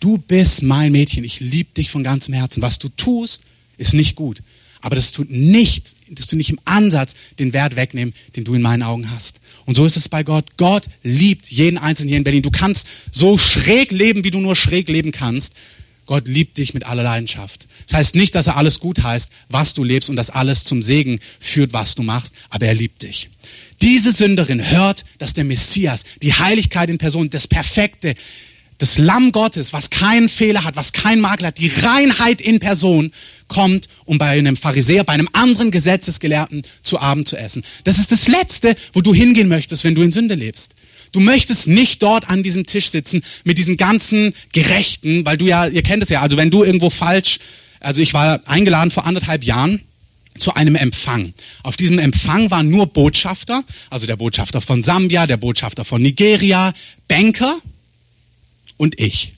Du 0.00 0.18
bist 0.18 0.62
mein 0.62 0.92
Mädchen, 0.92 1.24
ich 1.24 1.40
liebe 1.40 1.72
dich 1.74 1.90
von 1.90 2.02
ganzem 2.02 2.34
Herzen. 2.34 2.62
Was 2.62 2.78
du 2.78 2.88
tust, 2.88 3.42
ist 3.76 3.94
nicht 3.94 4.16
gut. 4.16 4.42
Aber 4.80 4.94
das 4.94 5.10
tut 5.10 5.30
nichts, 5.30 5.96
das 6.08 6.26
tut 6.26 6.36
nicht 6.36 6.50
im 6.50 6.60
Ansatz 6.64 7.14
den 7.38 7.52
Wert 7.52 7.74
wegnehmen, 7.74 8.14
den 8.36 8.44
du 8.44 8.54
in 8.54 8.62
meinen 8.62 8.84
Augen 8.84 9.10
hast. 9.10 9.40
Und 9.66 9.74
so 9.74 9.84
ist 9.84 9.96
es 9.96 10.08
bei 10.08 10.22
Gott. 10.22 10.56
Gott 10.56 10.84
liebt 11.02 11.46
jeden 11.46 11.78
Einzelnen 11.78 12.08
hier 12.08 12.18
in 12.18 12.24
Berlin. 12.24 12.42
Du 12.42 12.50
kannst 12.50 12.86
so 13.10 13.38
schräg 13.38 13.90
leben, 13.90 14.22
wie 14.22 14.30
du 14.30 14.40
nur 14.40 14.54
schräg 14.54 14.88
leben 14.88 15.10
kannst. 15.10 15.54
Gott 16.06 16.26
liebt 16.26 16.56
dich 16.56 16.72
mit 16.72 16.86
aller 16.86 17.02
Leidenschaft. 17.02 17.66
Das 17.86 17.98
heißt 17.98 18.14
nicht, 18.14 18.34
dass 18.34 18.46
er 18.46 18.56
alles 18.56 18.80
gut 18.80 19.02
heißt, 19.02 19.30
was 19.50 19.74
du 19.74 19.84
lebst 19.84 20.08
und 20.08 20.16
dass 20.16 20.30
alles 20.30 20.64
zum 20.64 20.80
Segen 20.80 21.18
führt, 21.38 21.74
was 21.74 21.96
du 21.96 22.02
machst, 22.02 22.34
aber 22.48 22.66
er 22.66 22.74
liebt 22.74 23.02
dich. 23.02 23.28
Diese 23.82 24.12
Sünderin 24.12 24.70
hört, 24.70 25.04
dass 25.18 25.34
der 25.34 25.44
Messias, 25.44 26.04
die 26.22 26.32
Heiligkeit 26.32 26.88
in 26.88 26.96
Person, 26.96 27.28
das 27.28 27.46
Perfekte, 27.46 28.14
das 28.78 28.96
Lamm 28.96 29.32
Gottes, 29.32 29.72
was 29.72 29.90
keinen 29.90 30.28
Fehler 30.28 30.64
hat, 30.64 30.76
was 30.76 30.92
keinen 30.92 31.20
Makel 31.20 31.48
hat, 31.48 31.58
die 31.58 31.68
Reinheit 31.68 32.40
in 32.40 32.60
Person 32.60 33.10
kommt, 33.48 33.88
um 34.04 34.18
bei 34.18 34.38
einem 34.38 34.56
Pharisäer, 34.56 35.04
bei 35.04 35.14
einem 35.14 35.28
anderen 35.32 35.70
Gesetzesgelehrten 35.70 36.62
zu 36.82 37.00
Abend 37.00 37.28
zu 37.28 37.36
essen. 37.36 37.64
Das 37.84 37.98
ist 37.98 38.12
das 38.12 38.28
Letzte, 38.28 38.76
wo 38.92 39.00
du 39.00 39.12
hingehen 39.12 39.48
möchtest, 39.48 39.84
wenn 39.84 39.94
du 39.94 40.02
in 40.02 40.12
Sünde 40.12 40.36
lebst. 40.36 40.74
Du 41.12 41.20
möchtest 41.20 41.66
nicht 41.66 42.02
dort 42.02 42.28
an 42.28 42.42
diesem 42.42 42.66
Tisch 42.66 42.90
sitzen 42.90 43.22
mit 43.44 43.58
diesen 43.58 43.76
ganzen 43.76 44.34
Gerechten, 44.52 45.24
weil 45.24 45.36
du 45.36 45.46
ja, 45.46 45.66
ihr 45.66 45.82
kennt 45.82 46.02
es 46.02 46.08
ja, 46.10 46.20
also 46.20 46.36
wenn 46.36 46.50
du 46.50 46.62
irgendwo 46.62 46.90
falsch, 46.90 47.38
also 47.80 48.00
ich 48.00 48.14
war 48.14 48.40
eingeladen 48.46 48.90
vor 48.90 49.06
anderthalb 49.06 49.44
Jahren 49.44 49.82
zu 50.38 50.54
einem 50.54 50.76
Empfang. 50.76 51.32
Auf 51.62 51.76
diesem 51.76 51.98
Empfang 51.98 52.50
waren 52.50 52.68
nur 52.68 52.86
Botschafter, 52.86 53.64
also 53.90 54.06
der 54.06 54.16
Botschafter 54.16 54.60
von 54.60 54.82
Sambia, 54.82 55.26
der 55.26 55.36
Botschafter 55.36 55.84
von 55.84 56.02
Nigeria, 56.02 56.72
Banker, 57.08 57.58
und 58.78 58.98
ich. 58.98 59.34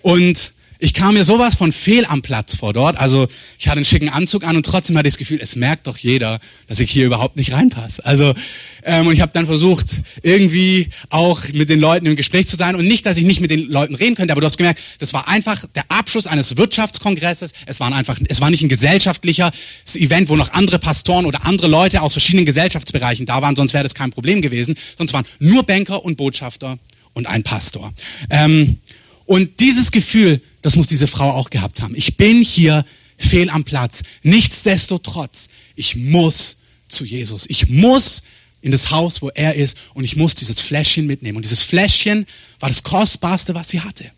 Und 0.00 0.54
ich 0.82 0.94
kam 0.94 1.14
mir 1.14 1.22
sowas 1.22 1.54
von 1.54 1.70
fehl 1.70 2.04
am 2.04 2.22
Platz 2.22 2.56
vor 2.56 2.72
dort. 2.72 2.98
Also 2.98 3.28
ich 3.56 3.68
hatte 3.68 3.76
einen 3.76 3.84
schicken 3.84 4.08
Anzug 4.08 4.42
an 4.42 4.56
und 4.56 4.66
trotzdem 4.66 4.98
hatte 4.98 5.06
ich 5.06 5.14
das 5.14 5.18
Gefühl, 5.18 5.38
es 5.40 5.54
merkt 5.54 5.86
doch 5.86 5.96
jeder, 5.96 6.40
dass 6.66 6.80
ich 6.80 6.90
hier 6.90 7.06
überhaupt 7.06 7.36
nicht 7.36 7.52
reinpasse. 7.52 8.04
Also 8.04 8.34
ähm, 8.82 9.06
und 9.06 9.12
ich 9.12 9.20
habe 9.20 9.30
dann 9.32 9.46
versucht, 9.46 9.86
irgendwie 10.24 10.88
auch 11.08 11.40
mit 11.52 11.68
den 11.68 11.78
Leuten 11.78 12.06
im 12.06 12.16
Gespräch 12.16 12.48
zu 12.48 12.56
sein 12.56 12.74
und 12.74 12.84
nicht, 12.84 13.06
dass 13.06 13.16
ich 13.16 13.22
nicht 13.22 13.40
mit 13.40 13.52
den 13.52 13.68
Leuten 13.68 13.94
reden 13.94 14.16
könnte, 14.16 14.32
aber 14.32 14.40
du 14.40 14.46
hast 14.46 14.56
gemerkt, 14.56 14.80
das 14.98 15.12
war 15.12 15.28
einfach 15.28 15.64
der 15.76 15.84
Abschluss 15.88 16.26
eines 16.26 16.56
Wirtschaftskongresses. 16.56 17.52
Es 17.66 17.78
war 17.78 17.92
einfach, 17.94 18.18
es 18.26 18.40
war 18.40 18.50
nicht 18.50 18.64
ein 18.64 18.68
gesellschaftlicher 18.68 19.52
Event, 19.94 20.30
wo 20.30 20.34
noch 20.34 20.52
andere 20.52 20.80
Pastoren 20.80 21.26
oder 21.26 21.46
andere 21.46 21.68
Leute 21.68 22.02
aus 22.02 22.14
verschiedenen 22.14 22.44
Gesellschaftsbereichen 22.44 23.24
da 23.24 23.40
waren, 23.40 23.54
sonst 23.54 23.72
wäre 23.72 23.84
das 23.84 23.94
kein 23.94 24.10
Problem 24.10 24.42
gewesen. 24.42 24.74
Sonst 24.98 25.12
waren 25.12 25.26
nur 25.38 25.62
Banker 25.62 26.04
und 26.04 26.16
Botschafter 26.16 26.80
und 27.14 27.26
ein 27.26 27.42
Pastor. 27.42 27.92
Ähm, 28.30 28.78
und 29.26 29.60
dieses 29.60 29.92
Gefühl, 29.92 30.40
das 30.62 30.76
muss 30.76 30.88
diese 30.88 31.06
Frau 31.06 31.30
auch 31.30 31.50
gehabt 31.50 31.80
haben. 31.80 31.94
Ich 31.94 32.16
bin 32.16 32.42
hier 32.42 32.84
fehl 33.16 33.50
am 33.50 33.64
Platz. 33.64 34.02
Nichtsdestotrotz, 34.22 35.48
ich 35.74 35.96
muss 35.96 36.58
zu 36.88 37.04
Jesus. 37.04 37.46
Ich 37.48 37.68
muss 37.68 38.22
in 38.60 38.70
das 38.70 38.90
Haus, 38.90 39.22
wo 39.22 39.28
er 39.30 39.54
ist 39.54 39.76
und 39.94 40.04
ich 40.04 40.16
muss 40.16 40.34
dieses 40.34 40.60
Fläschchen 40.60 41.06
mitnehmen. 41.06 41.36
Und 41.36 41.44
dieses 41.44 41.62
Fläschchen 41.62 42.26
war 42.60 42.68
das 42.68 42.82
Kostbarste, 42.82 43.54
was 43.54 43.68
sie 43.68 43.80
hatte. 43.80 44.10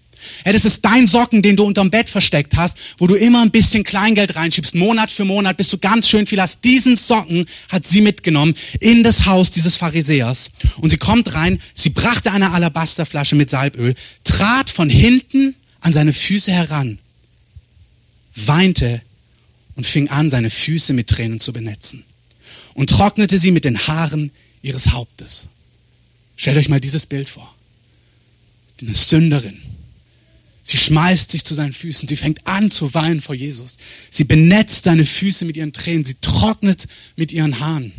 Ja, 0.44 0.52
das 0.52 0.64
ist 0.64 0.84
dein 0.84 1.06
Socken, 1.06 1.42
den 1.42 1.56
du 1.56 1.64
unterm 1.64 1.90
Bett 1.90 2.08
versteckt 2.08 2.56
hast, 2.56 2.78
wo 2.98 3.06
du 3.06 3.14
immer 3.14 3.42
ein 3.42 3.50
bisschen 3.50 3.84
Kleingeld 3.84 4.36
reinschiebst, 4.36 4.74
Monat 4.74 5.10
für 5.10 5.24
Monat, 5.24 5.56
bis 5.56 5.68
du 5.68 5.78
ganz 5.78 6.08
schön 6.08 6.26
viel 6.26 6.40
hast. 6.40 6.64
Diesen 6.64 6.96
Socken 6.96 7.46
hat 7.68 7.86
sie 7.86 8.00
mitgenommen 8.00 8.54
in 8.80 9.02
das 9.02 9.26
Haus 9.26 9.50
dieses 9.50 9.76
Pharisäers. 9.76 10.50
Und 10.78 10.90
sie 10.90 10.98
kommt 10.98 11.34
rein, 11.34 11.60
sie 11.74 11.90
brachte 11.90 12.32
eine 12.32 12.52
Alabasterflasche 12.52 13.36
mit 13.36 13.50
Salböl, 13.50 13.94
trat 14.24 14.70
von 14.70 14.90
hinten 14.90 15.54
an 15.80 15.92
seine 15.92 16.12
Füße 16.12 16.50
heran, 16.52 16.98
weinte 18.34 19.02
und 19.76 19.86
fing 19.86 20.08
an, 20.08 20.30
seine 20.30 20.50
Füße 20.50 20.92
mit 20.92 21.08
Tränen 21.08 21.40
zu 21.40 21.52
benetzen 21.52 22.04
und 22.74 22.90
trocknete 22.90 23.38
sie 23.38 23.50
mit 23.50 23.64
den 23.64 23.86
Haaren 23.86 24.30
ihres 24.62 24.90
Hauptes. 24.90 25.48
Stellt 26.36 26.56
euch 26.56 26.68
mal 26.68 26.80
dieses 26.80 27.06
Bild 27.06 27.28
vor. 27.28 27.54
Eine 28.80 28.94
Sünderin, 28.94 29.60
Sie 30.66 30.78
schmeißt 30.78 31.30
sich 31.30 31.44
zu 31.44 31.54
seinen 31.54 31.74
Füßen. 31.74 32.08
Sie 32.08 32.16
fängt 32.16 32.46
an 32.46 32.70
zu 32.70 32.94
weinen 32.94 33.20
vor 33.20 33.34
Jesus. 33.34 33.76
Sie 34.10 34.24
benetzt 34.24 34.84
seine 34.84 35.04
Füße 35.04 35.44
mit 35.44 35.58
ihren 35.58 35.74
Tränen. 35.74 36.04
Sie 36.04 36.16
trocknet 36.22 36.86
mit 37.16 37.32
ihren 37.32 37.60
Haaren. 37.60 37.92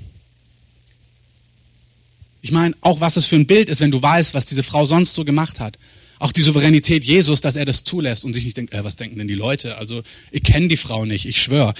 Ich 2.41 2.51
meine, 2.51 2.75
auch 2.81 3.01
was 3.01 3.17
es 3.17 3.27
für 3.27 3.35
ein 3.35 3.45
Bild 3.45 3.69
ist, 3.69 3.81
wenn 3.81 3.91
du 3.91 4.01
weißt, 4.01 4.33
was 4.33 4.45
diese 4.45 4.63
Frau 4.63 4.85
sonst 4.85 5.13
so 5.13 5.23
gemacht 5.23 5.59
hat. 5.59 5.77
Auch 6.17 6.31
die 6.31 6.41
Souveränität 6.41 7.03
Jesus, 7.03 7.39
dass 7.41 7.55
er 7.55 7.65
das 7.65 7.83
zulässt 7.83 8.25
und 8.25 8.33
sich 8.33 8.45
nicht 8.45 8.57
denkt, 8.57 8.73
äh, 8.73 8.83
was 8.83 8.95
denken 8.95 9.17
denn 9.19 9.27
die 9.27 9.35
Leute? 9.35 9.77
Also, 9.77 10.01
ich 10.31 10.43
kenne 10.43 10.67
die 10.67 10.77
Frau 10.77 11.05
nicht, 11.05 11.25
ich 11.25 11.41
schwöre. 11.41 11.73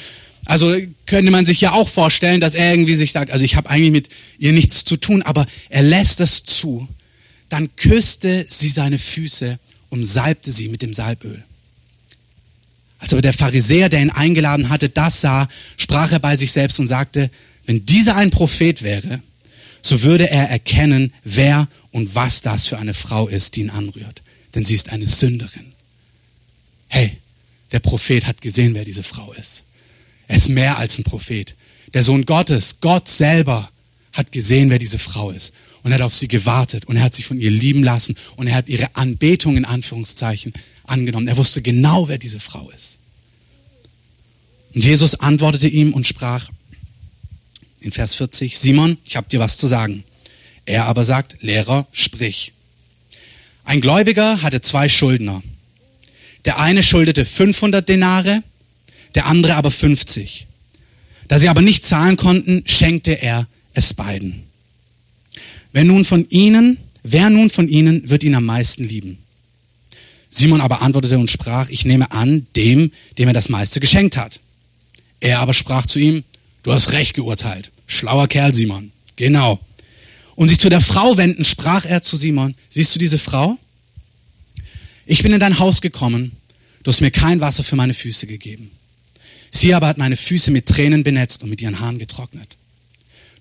Also 0.45 0.75
könnte 1.07 1.31
man 1.31 1.45
sich 1.45 1.61
ja 1.61 1.71
auch 1.71 1.89
vorstellen, 1.89 2.39
dass 2.39 2.53
er 2.53 2.71
irgendwie 2.71 2.93
sich 2.93 3.11
sagt, 3.11 3.31
also 3.31 3.43
ich 3.43 3.55
habe 3.55 3.69
eigentlich 3.69 3.91
mit 3.91 4.09
ihr 4.37 4.51
nichts 4.51 4.85
zu 4.85 4.97
tun, 4.97 5.23
aber 5.23 5.47
er 5.69 5.81
lässt 5.81 6.19
es 6.19 6.43
zu. 6.43 6.87
Dann 7.49 7.75
küsste 7.75 8.45
sie 8.47 8.69
seine 8.69 8.99
Füße 8.99 9.57
und 9.95 10.05
salbte 10.05 10.51
sie 10.51 10.67
mit 10.67 10.81
dem 10.81 10.93
Salböl. 10.93 11.43
Als 12.99 13.13
aber 13.13 13.21
der 13.21 13.33
Pharisäer, 13.33 13.89
der 13.89 14.01
ihn 14.01 14.09
eingeladen 14.09 14.69
hatte, 14.69 14.89
das 14.89 15.21
sah, 15.21 15.47
sprach 15.77 16.11
er 16.11 16.19
bei 16.19 16.35
sich 16.35 16.51
selbst 16.51 16.79
und 16.79 16.87
sagte, 16.87 17.29
wenn 17.65 17.85
dieser 17.85 18.15
ein 18.15 18.31
Prophet 18.31 18.83
wäre, 18.83 19.21
so 19.81 20.01
würde 20.01 20.29
er 20.29 20.49
erkennen, 20.49 21.13
wer 21.23 21.67
und 21.91 22.15
was 22.15 22.41
das 22.41 22.67
für 22.67 22.77
eine 22.77 22.93
Frau 22.93 23.27
ist, 23.27 23.55
die 23.55 23.61
ihn 23.61 23.69
anrührt. 23.69 24.21
Denn 24.53 24.65
sie 24.65 24.75
ist 24.75 24.89
eine 24.89 25.07
Sünderin. 25.07 25.73
Hey, 26.87 27.17
der 27.71 27.79
Prophet 27.79 28.25
hat 28.25 28.41
gesehen, 28.41 28.73
wer 28.73 28.85
diese 28.85 29.03
Frau 29.03 29.33
ist. 29.33 29.63
Er 30.27 30.37
ist 30.37 30.49
mehr 30.49 30.77
als 30.77 30.97
ein 30.97 31.03
Prophet. 31.03 31.55
Der 31.93 32.03
Sohn 32.03 32.25
Gottes, 32.25 32.77
Gott 32.81 33.07
selber, 33.07 33.69
hat 34.11 34.31
gesehen, 34.31 34.69
wer 34.69 34.79
diese 34.79 34.99
Frau 34.99 35.31
ist. 35.31 35.53
Und 35.85 35.91
er 35.91 35.99
hat 35.99 36.01
auf 36.01 36.15
sie 36.15 36.27
gewartet 36.27 36.85
und 36.85 36.95
er 36.95 37.03
hat 37.03 37.13
sich 37.13 37.27
von 37.27 37.39
ihr 37.39 37.51
lieben 37.51 37.83
lassen 37.83 38.15
und 38.37 38.47
er 38.47 38.55
hat 38.55 38.69
ihre 38.69 38.95
Anbetung 38.95 39.55
in 39.55 39.65
Anführungszeichen 39.65 40.51
angenommen. 40.83 41.27
Er 41.27 41.37
wusste 41.37 41.61
genau, 41.61 42.07
wer 42.07 42.17
diese 42.17 42.39
Frau 42.39 42.71
ist. 42.71 42.97
Und 44.73 44.83
Jesus 44.83 45.13
antwortete 45.13 45.67
ihm 45.67 45.93
und 45.93 46.07
sprach 46.07 46.49
in 47.81 47.91
Vers 47.91 48.15
40, 48.15 48.57
Simon, 48.57 48.97
ich 49.05 49.15
habe 49.15 49.29
dir 49.29 49.39
was 49.39 49.57
zu 49.57 49.67
sagen. 49.67 50.03
Er 50.65 50.85
aber 50.85 51.03
sagt, 51.03 51.37
Lehrer, 51.41 51.85
sprich. 51.91 52.53
Ein 53.63 53.79
Gläubiger 53.79 54.41
hatte 54.41 54.61
zwei 54.61 54.89
Schuldner. 54.89 55.43
Der 56.45 56.57
eine 56.57 56.81
schuldete 56.81 57.25
500 57.25 57.87
Denare, 57.87 58.41
der 59.13 59.27
andere 59.27 59.53
aber 59.53 59.69
50. 59.69 60.47
Da 61.27 61.37
sie 61.37 61.47
aber 61.47 61.61
nicht 61.61 61.85
zahlen 61.85 62.17
konnten, 62.17 62.63
schenkte 62.65 63.11
er 63.21 63.47
es 63.75 63.93
beiden. 63.93 64.44
Wer 65.75 65.83
nun 65.83 66.05
von 66.05 66.25
ihnen, 66.29 66.77
wer 67.03 67.29
nun 67.29 67.49
von 67.49 67.67
ihnen 67.67 68.09
wird 68.09 68.23
ihn 68.23 68.33
am 68.33 68.45
meisten 68.45 68.85
lieben? 68.85 69.17
Simon 70.29 70.61
aber 70.61 70.81
antwortete 70.81 71.19
und 71.19 71.29
sprach, 71.29 71.67
ich 71.67 71.83
nehme 71.83 72.13
an, 72.13 72.47
dem, 72.55 72.93
dem 73.17 73.27
er 73.27 73.33
das 73.33 73.49
meiste 73.49 73.81
geschenkt 73.81 74.15
hat. 74.15 74.39
Er 75.19 75.39
aber 75.39 75.53
sprach 75.53 75.85
zu 75.85 75.99
ihm, 75.99 76.23
du 76.63 76.71
hast 76.71 76.93
recht 76.93 77.13
geurteilt. 77.13 77.73
Schlauer 77.87 78.29
Kerl, 78.29 78.53
Simon. 78.53 78.93
Genau. 79.17 79.59
Und 80.35 80.47
sich 80.47 80.61
zu 80.61 80.69
der 80.69 80.79
Frau 80.79 81.17
wenden, 81.17 81.43
sprach 81.43 81.83
er 81.83 82.01
zu 82.01 82.15
Simon, 82.15 82.55
siehst 82.69 82.95
du 82.95 82.99
diese 82.99 83.19
Frau? 83.19 83.57
Ich 85.05 85.23
bin 85.23 85.33
in 85.33 85.41
dein 85.41 85.59
Haus 85.59 85.81
gekommen, 85.81 86.31
du 86.83 86.89
hast 86.89 87.01
mir 87.01 87.11
kein 87.11 87.41
Wasser 87.41 87.65
für 87.65 87.75
meine 87.75 87.93
Füße 87.93 88.27
gegeben. 88.27 88.71
Sie 89.51 89.73
aber 89.73 89.87
hat 89.87 89.97
meine 89.97 90.15
Füße 90.15 90.51
mit 90.51 90.67
Tränen 90.67 91.03
benetzt 91.03 91.43
und 91.43 91.49
mit 91.49 91.61
ihren 91.61 91.81
Haaren 91.81 91.99
getrocknet. 91.99 92.55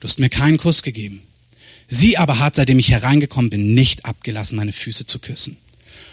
Du 0.01 0.09
hast 0.09 0.19
mir 0.19 0.31
keinen 0.31 0.59
Kuss 0.59 0.83
gegeben. 0.83 1.23
Sie 1.89 2.17
aber 2.19 2.39
hat, 2.39 2.57
seitdem 2.57 2.79
ich 2.79 2.91
hereingekommen 2.91 3.51
bin, 3.51 3.75
nicht 3.75 4.05
abgelassen, 4.05 4.57
meine 4.57 4.73
Füße 4.73 5.07
zu 5.07 5.19
küssen. 5.19 5.57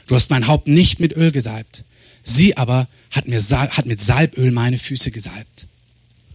Du 0.08 0.16
hast 0.16 0.30
mein 0.30 0.48
Haupt 0.48 0.68
nicht 0.68 1.00
mit 1.00 1.16
Öl 1.16 1.32
gesalbt. 1.32 1.84
Sie 2.24 2.58
aber 2.58 2.88
hat, 3.10 3.28
mir, 3.28 3.42
hat 3.42 3.86
mit 3.86 4.00
Salböl 4.00 4.51
meine 4.51 4.78
Füße 4.78 5.12
gesalbt. 5.12 5.68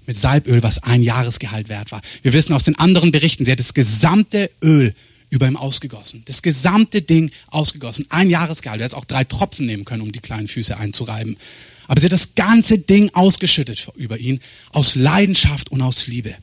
Mit 0.07 0.17
Salböl, 0.17 0.63
was 0.63 0.83
ein 0.83 1.03
Jahresgehalt 1.03 1.69
wert 1.69 1.93
war. 1.93 2.01
Wir 2.23 2.33
wissen 2.33 2.53
aus 2.53 2.65
den 2.65 2.79
anderen 2.79 3.13
Berichten, 3.13 3.45
sie 3.45 3.53
hat 3.53 3.59
das 3.59 3.75
gesamte 3.75 4.51
Öl 4.63 4.95
über 5.31 5.49
ihm 5.49 5.57
ausgegossen. 5.57 6.23
Das 6.27 6.43
gesamte 6.43 7.03
Ding 7.03 7.31
ausgegossen. 7.49 8.07
Ein 8.09 8.31
Jahresgehalt. 8.31 8.81
Du 8.81 8.85
hättest 8.85 8.95
auch 8.95 9.05
drei 9.05 9.25
Tropfen 9.25 9.67
nehmen 9.67 9.85
können, 9.85 10.03
um 10.03 10.13
die 10.13 10.21
kleinen 10.21 10.49
Füße 10.49 10.77
einzureiben. 10.77 11.37
Aber 11.89 12.01
sie 12.01 12.07
hat 12.07 12.13
das 12.13 12.35
ganze 12.35 12.79
Ding 12.79 13.11
ausgeschüttet 13.13 13.89
über 13.97 14.19
ihn, 14.19 14.41
aus 14.71 14.95
Leidenschaft 14.95 15.71
und 15.71 15.83
aus 15.83 16.07
Liebe. 16.07 16.35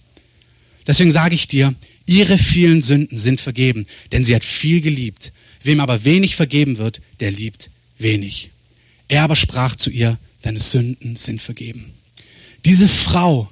Deswegen 0.85 1.11
sage 1.11 1.35
ich 1.35 1.47
dir, 1.47 1.73
ihre 2.05 2.37
vielen 2.37 2.81
Sünden 2.81 3.17
sind 3.17 3.41
vergeben, 3.41 3.85
denn 4.11 4.23
sie 4.23 4.35
hat 4.35 4.43
viel 4.43 4.81
geliebt. 4.81 5.31
Wem 5.63 5.79
aber 5.79 6.03
wenig 6.03 6.35
vergeben 6.35 6.77
wird, 6.77 7.01
der 7.19 7.31
liebt 7.31 7.69
wenig. 7.97 8.49
Er 9.07 9.23
aber 9.23 9.35
sprach 9.35 9.75
zu 9.75 9.89
ihr, 9.89 10.17
deine 10.41 10.59
Sünden 10.59 11.15
sind 11.15 11.41
vergeben. 11.41 11.93
Diese 12.65 12.87
Frau, 12.87 13.49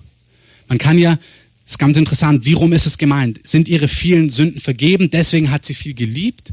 man 0.68 0.78
kann 0.78 0.98
ja, 0.98 1.18
ist 1.66 1.80
ganz 1.80 1.98
interessant, 1.98 2.44
wie 2.46 2.54
rum 2.54 2.74
ist 2.74 2.86
es 2.86 2.98
gemeint? 2.98 3.40
Sind 3.44 3.70
ihre 3.70 3.88
vielen 3.88 4.30
Sünden 4.30 4.60
vergeben, 4.60 5.10
deswegen 5.10 5.52
hat 5.52 5.66
sie 5.66 5.74
viel 5.74 5.94
geliebt? 5.94 6.52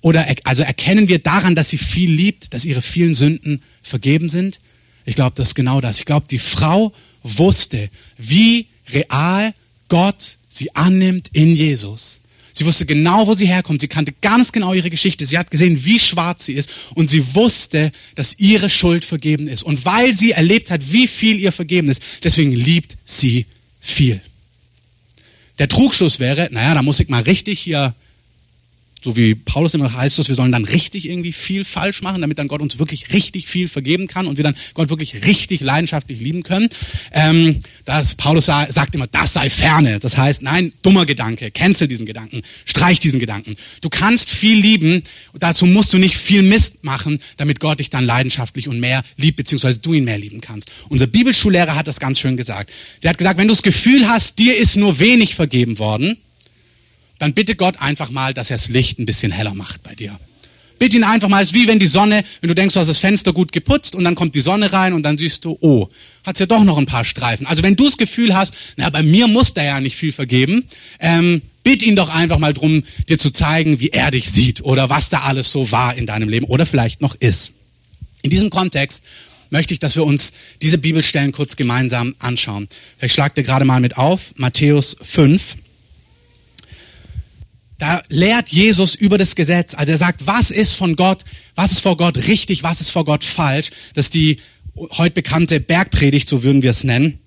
Oder 0.00 0.26
also 0.44 0.62
erkennen 0.62 1.08
wir 1.08 1.18
daran, 1.18 1.54
dass 1.54 1.70
sie 1.70 1.78
viel 1.78 2.10
liebt, 2.10 2.54
dass 2.54 2.64
ihre 2.64 2.82
vielen 2.82 3.14
Sünden 3.14 3.62
vergeben 3.82 4.28
sind? 4.28 4.60
Ich 5.04 5.14
glaube, 5.14 5.34
das 5.36 5.48
ist 5.48 5.54
genau 5.54 5.80
das. 5.80 5.98
Ich 5.98 6.04
glaube, 6.04 6.26
die 6.28 6.38
Frau 6.38 6.92
wusste, 7.22 7.90
wie 8.16 8.66
real 8.92 9.54
Gott 9.88 10.36
sie 10.50 10.74
annimmt 10.76 11.28
in 11.32 11.54
Jesus. 11.54 12.20
Sie 12.52 12.66
wusste 12.66 12.84
genau, 12.84 13.26
wo 13.26 13.34
sie 13.34 13.46
herkommt. 13.46 13.80
Sie 13.80 13.88
kannte 13.88 14.12
ganz 14.20 14.52
genau 14.52 14.74
ihre 14.74 14.90
Geschichte. 14.90 15.24
Sie 15.24 15.38
hat 15.38 15.50
gesehen, 15.50 15.84
wie 15.84 15.98
schwarz 15.98 16.44
sie 16.44 16.54
ist. 16.54 16.68
Und 16.94 17.06
sie 17.06 17.34
wusste, 17.34 17.90
dass 18.16 18.34
ihre 18.38 18.68
Schuld 18.68 19.04
vergeben 19.04 19.48
ist. 19.48 19.62
Und 19.62 19.84
weil 19.84 20.14
sie 20.14 20.32
erlebt 20.32 20.70
hat, 20.70 20.92
wie 20.92 21.06
viel 21.06 21.40
ihr 21.40 21.52
vergeben 21.52 21.88
ist, 21.88 22.02
deswegen 22.22 22.52
liebt 22.52 22.98
sie 23.06 23.46
viel. 23.80 24.20
Der 25.58 25.68
Trugschluss 25.68 26.20
wäre, 26.20 26.48
naja, 26.50 26.74
da 26.74 26.82
muss 26.82 27.00
ich 27.00 27.08
mal 27.08 27.22
richtig 27.22 27.60
hier 27.60 27.94
so 29.02 29.16
wie 29.16 29.34
Paulus 29.34 29.74
immer 29.74 29.92
heißt 29.92 30.18
es, 30.18 30.28
wir 30.28 30.34
sollen 30.34 30.52
dann 30.52 30.64
richtig 30.64 31.08
irgendwie 31.08 31.32
viel 31.32 31.64
falsch 31.64 32.02
machen, 32.02 32.20
damit 32.20 32.38
dann 32.38 32.48
Gott 32.48 32.60
uns 32.60 32.78
wirklich 32.78 33.12
richtig 33.12 33.48
viel 33.48 33.68
vergeben 33.68 34.06
kann 34.06 34.26
und 34.26 34.36
wir 34.36 34.44
dann 34.44 34.54
Gott 34.74 34.90
wirklich 34.90 35.26
richtig 35.26 35.60
leidenschaftlich 35.60 36.20
lieben 36.20 36.42
können. 36.42 36.68
Ähm, 37.12 37.60
das, 37.84 38.14
Paulus 38.14 38.46
sagt 38.46 38.94
immer, 38.94 39.06
das 39.06 39.32
sei 39.32 39.48
ferne. 39.48 40.00
Das 40.00 40.16
heißt, 40.16 40.42
nein, 40.42 40.72
dummer 40.82 41.06
Gedanke, 41.06 41.50
cancel 41.50 41.88
diesen 41.88 42.06
Gedanken, 42.06 42.42
streich 42.64 43.00
diesen 43.00 43.20
Gedanken. 43.20 43.56
Du 43.80 43.88
kannst 43.88 44.30
viel 44.30 44.58
lieben, 44.58 45.02
dazu 45.34 45.66
musst 45.66 45.92
du 45.92 45.98
nicht 45.98 46.16
viel 46.16 46.42
Mist 46.42 46.84
machen, 46.84 47.20
damit 47.38 47.60
Gott 47.60 47.80
dich 47.80 47.90
dann 47.90 48.04
leidenschaftlich 48.04 48.68
und 48.68 48.80
mehr 48.80 49.02
liebt, 49.16 49.36
beziehungsweise 49.36 49.78
du 49.78 49.94
ihn 49.94 50.04
mehr 50.04 50.18
lieben 50.18 50.40
kannst. 50.40 50.70
Unser 50.88 51.06
Bibelschullehrer 51.06 51.74
hat 51.74 51.88
das 51.88 52.00
ganz 52.00 52.20
schön 52.20 52.36
gesagt. 52.36 52.70
Der 53.02 53.10
hat 53.10 53.18
gesagt, 53.18 53.38
wenn 53.38 53.48
du 53.48 53.52
das 53.52 53.62
Gefühl 53.62 54.08
hast, 54.08 54.38
dir 54.38 54.56
ist 54.56 54.76
nur 54.76 55.00
wenig 55.00 55.34
vergeben 55.34 55.78
worden, 55.78 56.18
dann 57.20 57.34
bitte 57.34 57.54
Gott 57.54 57.80
einfach 57.80 58.10
mal, 58.10 58.34
dass 58.34 58.50
er 58.50 58.56
das 58.56 58.68
Licht 58.68 58.98
ein 58.98 59.06
bisschen 59.06 59.30
heller 59.30 59.54
macht 59.54 59.84
bei 59.84 59.94
dir. 59.94 60.18
Bitte 60.80 60.96
ihn 60.96 61.04
einfach 61.04 61.28
mal, 61.28 61.42
es 61.42 61.50
ist 61.50 61.54
wie 61.54 61.68
wenn 61.68 61.78
die 61.78 61.86
Sonne, 61.86 62.22
wenn 62.40 62.48
du 62.48 62.54
denkst, 62.54 62.72
du 62.72 62.80
hast 62.80 62.88
das 62.88 62.98
Fenster 62.98 63.34
gut 63.34 63.52
geputzt 63.52 63.94
und 63.94 64.02
dann 64.02 64.14
kommt 64.14 64.34
die 64.34 64.40
Sonne 64.40 64.72
rein 64.72 64.94
und 64.94 65.02
dann 65.02 65.18
siehst 65.18 65.44
du, 65.44 65.58
oh, 65.60 65.90
hat's 66.24 66.40
ja 66.40 66.46
doch 66.46 66.64
noch 66.64 66.78
ein 66.78 66.86
paar 66.86 67.04
Streifen. 67.04 67.46
Also 67.46 67.62
wenn 67.62 67.76
du 67.76 67.84
das 67.84 67.98
Gefühl 67.98 68.34
hast, 68.34 68.54
na, 68.78 68.88
bei 68.88 69.02
mir 69.02 69.28
muss 69.28 69.52
der 69.52 69.64
ja 69.64 69.80
nicht 69.82 69.96
viel 69.96 70.10
vergeben, 70.10 70.64
ähm, 70.98 71.42
bitte 71.62 71.84
ihn 71.84 71.96
doch 71.96 72.08
einfach 72.08 72.38
mal 72.38 72.54
drum, 72.54 72.82
dir 73.10 73.18
zu 73.18 73.30
zeigen, 73.30 73.80
wie 73.80 73.90
er 73.90 74.10
dich 74.10 74.30
sieht 74.30 74.62
oder 74.62 74.88
was 74.88 75.10
da 75.10 75.20
alles 75.20 75.52
so 75.52 75.70
war 75.70 75.94
in 75.94 76.06
deinem 76.06 76.30
Leben 76.30 76.46
oder 76.46 76.64
vielleicht 76.64 77.02
noch 77.02 77.14
ist. 77.16 77.52
In 78.22 78.30
diesem 78.30 78.48
Kontext 78.48 79.04
möchte 79.50 79.74
ich, 79.74 79.80
dass 79.80 79.96
wir 79.96 80.04
uns 80.04 80.32
diese 80.62 80.78
Bibelstellen 80.78 81.32
kurz 81.32 81.56
gemeinsam 81.56 82.14
anschauen. 82.20 82.68
Ich 83.02 83.12
schlage 83.12 83.34
dir 83.34 83.42
gerade 83.42 83.66
mal 83.66 83.80
mit 83.80 83.98
auf, 83.98 84.32
Matthäus 84.36 84.96
5. 85.02 85.56
Da 87.80 88.02
lehrt 88.10 88.50
Jesus 88.50 88.94
über 88.94 89.16
das 89.16 89.34
Gesetz. 89.34 89.72
Also 89.74 89.92
er 89.92 89.98
sagt, 89.98 90.26
was 90.26 90.50
ist 90.50 90.74
von 90.74 90.96
Gott, 90.96 91.24
was 91.54 91.72
ist 91.72 91.80
vor 91.80 91.96
Gott 91.96 92.28
richtig, 92.28 92.62
was 92.62 92.82
ist 92.82 92.90
vor 92.90 93.06
Gott 93.06 93.24
falsch. 93.24 93.70
Das 93.94 94.06
ist 94.06 94.14
die 94.14 94.36
heute 94.98 95.14
bekannte 95.14 95.60
Bergpredigt, 95.60 96.28
so 96.28 96.42
würden 96.42 96.60
wir 96.60 96.72
es 96.72 96.84
nennen. 96.84 97.20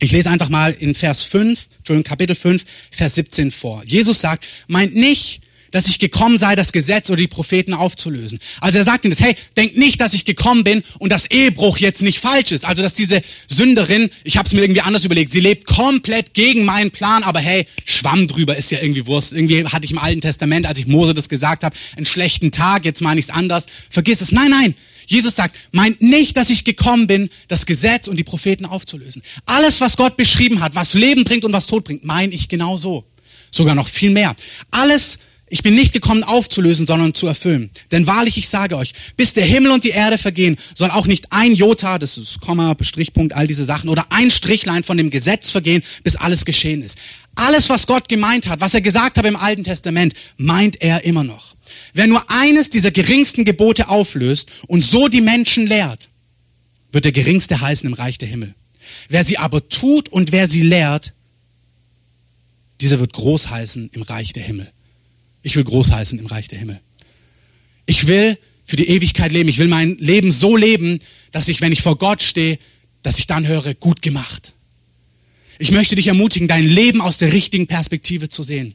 Ich 0.00 0.10
lese 0.10 0.30
einfach 0.30 0.48
mal 0.48 0.72
in 0.72 0.96
Vers 0.96 1.22
5, 1.22 1.68
Entschuldigung, 1.78 2.02
Kapitel 2.02 2.34
5, 2.34 2.64
Vers 2.90 3.14
17 3.14 3.52
vor. 3.52 3.84
Jesus 3.84 4.20
sagt, 4.20 4.48
meint 4.66 4.96
nicht, 4.96 5.42
dass 5.74 5.88
ich 5.88 5.98
gekommen 5.98 6.38
sei, 6.38 6.54
das 6.54 6.70
Gesetz 6.70 7.10
oder 7.10 7.16
die 7.16 7.26
Propheten 7.26 7.74
aufzulösen. 7.74 8.38
Also 8.60 8.78
er 8.78 8.84
sagt 8.84 9.04
ihnen 9.04 9.10
das, 9.10 9.20
hey, 9.20 9.34
denkt 9.56 9.76
nicht, 9.76 10.00
dass 10.00 10.14
ich 10.14 10.24
gekommen 10.24 10.62
bin 10.62 10.84
und 11.00 11.10
dass 11.10 11.26
Ehebruch 11.26 11.78
jetzt 11.78 12.00
nicht 12.00 12.20
falsch 12.20 12.52
ist. 12.52 12.64
Also 12.64 12.80
dass 12.80 12.94
diese 12.94 13.22
Sünderin, 13.48 14.08
ich 14.22 14.36
habe 14.36 14.46
es 14.46 14.54
mir 14.54 14.60
irgendwie 14.60 14.82
anders 14.82 15.04
überlegt, 15.04 15.32
sie 15.32 15.40
lebt 15.40 15.66
komplett 15.66 16.32
gegen 16.32 16.64
meinen 16.64 16.92
Plan, 16.92 17.24
aber 17.24 17.40
hey, 17.40 17.66
Schwamm 17.84 18.28
drüber 18.28 18.56
ist 18.56 18.70
ja 18.70 18.80
irgendwie 18.80 19.04
Wurst. 19.06 19.32
Irgendwie 19.32 19.64
hatte 19.64 19.84
ich 19.84 19.90
im 19.90 19.98
Alten 19.98 20.20
Testament, 20.20 20.64
als 20.64 20.78
ich 20.78 20.86
Mose 20.86 21.12
das 21.12 21.28
gesagt 21.28 21.64
habe, 21.64 21.74
einen 21.96 22.06
schlechten 22.06 22.52
Tag, 22.52 22.84
jetzt 22.84 23.00
meine 23.00 23.18
ich 23.18 23.26
es 23.26 23.30
anders. 23.30 23.66
Vergiss 23.90 24.20
es. 24.20 24.30
Nein, 24.30 24.50
nein. 24.50 24.74
Jesus 25.06 25.34
sagt, 25.34 25.56
meint 25.72 26.00
nicht, 26.00 26.36
dass 26.36 26.50
ich 26.50 26.62
gekommen 26.62 27.08
bin, 27.08 27.30
das 27.48 27.66
Gesetz 27.66 28.06
und 28.06 28.16
die 28.16 28.22
Propheten 28.22 28.64
aufzulösen. 28.64 29.22
Alles, 29.44 29.80
was 29.80 29.96
Gott 29.96 30.16
beschrieben 30.16 30.60
hat, 30.60 30.76
was 30.76 30.94
Leben 30.94 31.24
bringt 31.24 31.44
und 31.44 31.52
was 31.52 31.66
Tod 31.66 31.82
bringt, 31.82 32.04
meine 32.04 32.32
ich 32.32 32.48
genau 32.48 32.76
so. 32.76 33.04
Sogar 33.50 33.74
noch 33.74 33.88
viel 33.88 34.10
mehr. 34.10 34.36
Alles, 34.70 35.18
ich 35.54 35.62
bin 35.62 35.76
nicht 35.76 35.92
gekommen 35.92 36.24
aufzulösen, 36.24 36.84
sondern 36.84 37.14
zu 37.14 37.28
erfüllen. 37.28 37.70
Denn 37.92 38.08
wahrlich, 38.08 38.36
ich 38.38 38.48
sage 38.48 38.76
euch, 38.76 38.92
bis 39.16 39.34
der 39.34 39.44
Himmel 39.44 39.70
und 39.70 39.84
die 39.84 39.90
Erde 39.90 40.18
vergehen, 40.18 40.56
soll 40.74 40.90
auch 40.90 41.06
nicht 41.06 41.30
ein 41.30 41.54
Jota, 41.54 42.00
das 42.00 42.18
ist 42.18 42.40
Komma, 42.40 42.74
Strichpunkt, 42.80 43.34
all 43.34 43.46
diese 43.46 43.64
Sachen, 43.64 43.88
oder 43.88 44.06
ein 44.10 44.32
Strichlein 44.32 44.82
von 44.82 44.96
dem 44.96 45.10
Gesetz 45.10 45.52
vergehen, 45.52 45.84
bis 46.02 46.16
alles 46.16 46.44
geschehen 46.44 46.82
ist. 46.82 46.98
Alles, 47.36 47.70
was 47.70 47.86
Gott 47.86 48.08
gemeint 48.08 48.48
hat, 48.48 48.60
was 48.60 48.74
er 48.74 48.80
gesagt 48.80 49.16
hat 49.16 49.24
im 49.26 49.36
Alten 49.36 49.62
Testament, 49.62 50.14
meint 50.38 50.82
er 50.82 51.04
immer 51.04 51.22
noch. 51.22 51.54
Wer 51.92 52.08
nur 52.08 52.28
eines 52.28 52.70
dieser 52.70 52.90
geringsten 52.90 53.44
Gebote 53.44 53.88
auflöst 53.88 54.50
und 54.66 54.82
so 54.82 55.06
die 55.06 55.20
Menschen 55.20 55.68
lehrt, 55.68 56.08
wird 56.90 57.04
der 57.04 57.12
geringste 57.12 57.60
heißen 57.60 57.86
im 57.86 57.94
Reich 57.94 58.18
der 58.18 58.26
Himmel. 58.26 58.56
Wer 59.08 59.22
sie 59.22 59.38
aber 59.38 59.68
tut 59.68 60.08
und 60.08 60.32
wer 60.32 60.48
sie 60.48 60.62
lehrt, 60.62 61.12
dieser 62.80 62.98
wird 62.98 63.12
groß 63.12 63.50
heißen 63.50 63.90
im 63.94 64.02
Reich 64.02 64.32
der 64.32 64.42
Himmel. 64.42 64.73
Ich 65.44 65.54
will 65.56 65.62
groß 65.62 65.92
heißen 65.92 66.18
im 66.18 66.26
Reich 66.26 66.48
der 66.48 66.58
Himmel. 66.58 66.80
Ich 67.86 68.08
will 68.08 68.38
für 68.64 68.76
die 68.76 68.88
Ewigkeit 68.88 69.30
leben. 69.30 69.48
Ich 69.48 69.58
will 69.58 69.68
mein 69.68 69.96
Leben 69.98 70.30
so 70.30 70.56
leben, 70.56 71.00
dass 71.32 71.48
ich, 71.48 71.60
wenn 71.60 71.70
ich 71.70 71.82
vor 71.82 71.98
Gott 71.98 72.22
stehe, 72.22 72.58
dass 73.02 73.18
ich 73.18 73.26
dann 73.26 73.46
höre, 73.46 73.74
gut 73.74 74.00
gemacht. 74.00 74.54
Ich 75.58 75.70
möchte 75.70 75.96
dich 75.96 76.06
ermutigen, 76.06 76.48
dein 76.48 76.66
Leben 76.66 77.02
aus 77.02 77.18
der 77.18 77.32
richtigen 77.34 77.66
Perspektive 77.66 78.30
zu 78.30 78.42
sehen. 78.42 78.74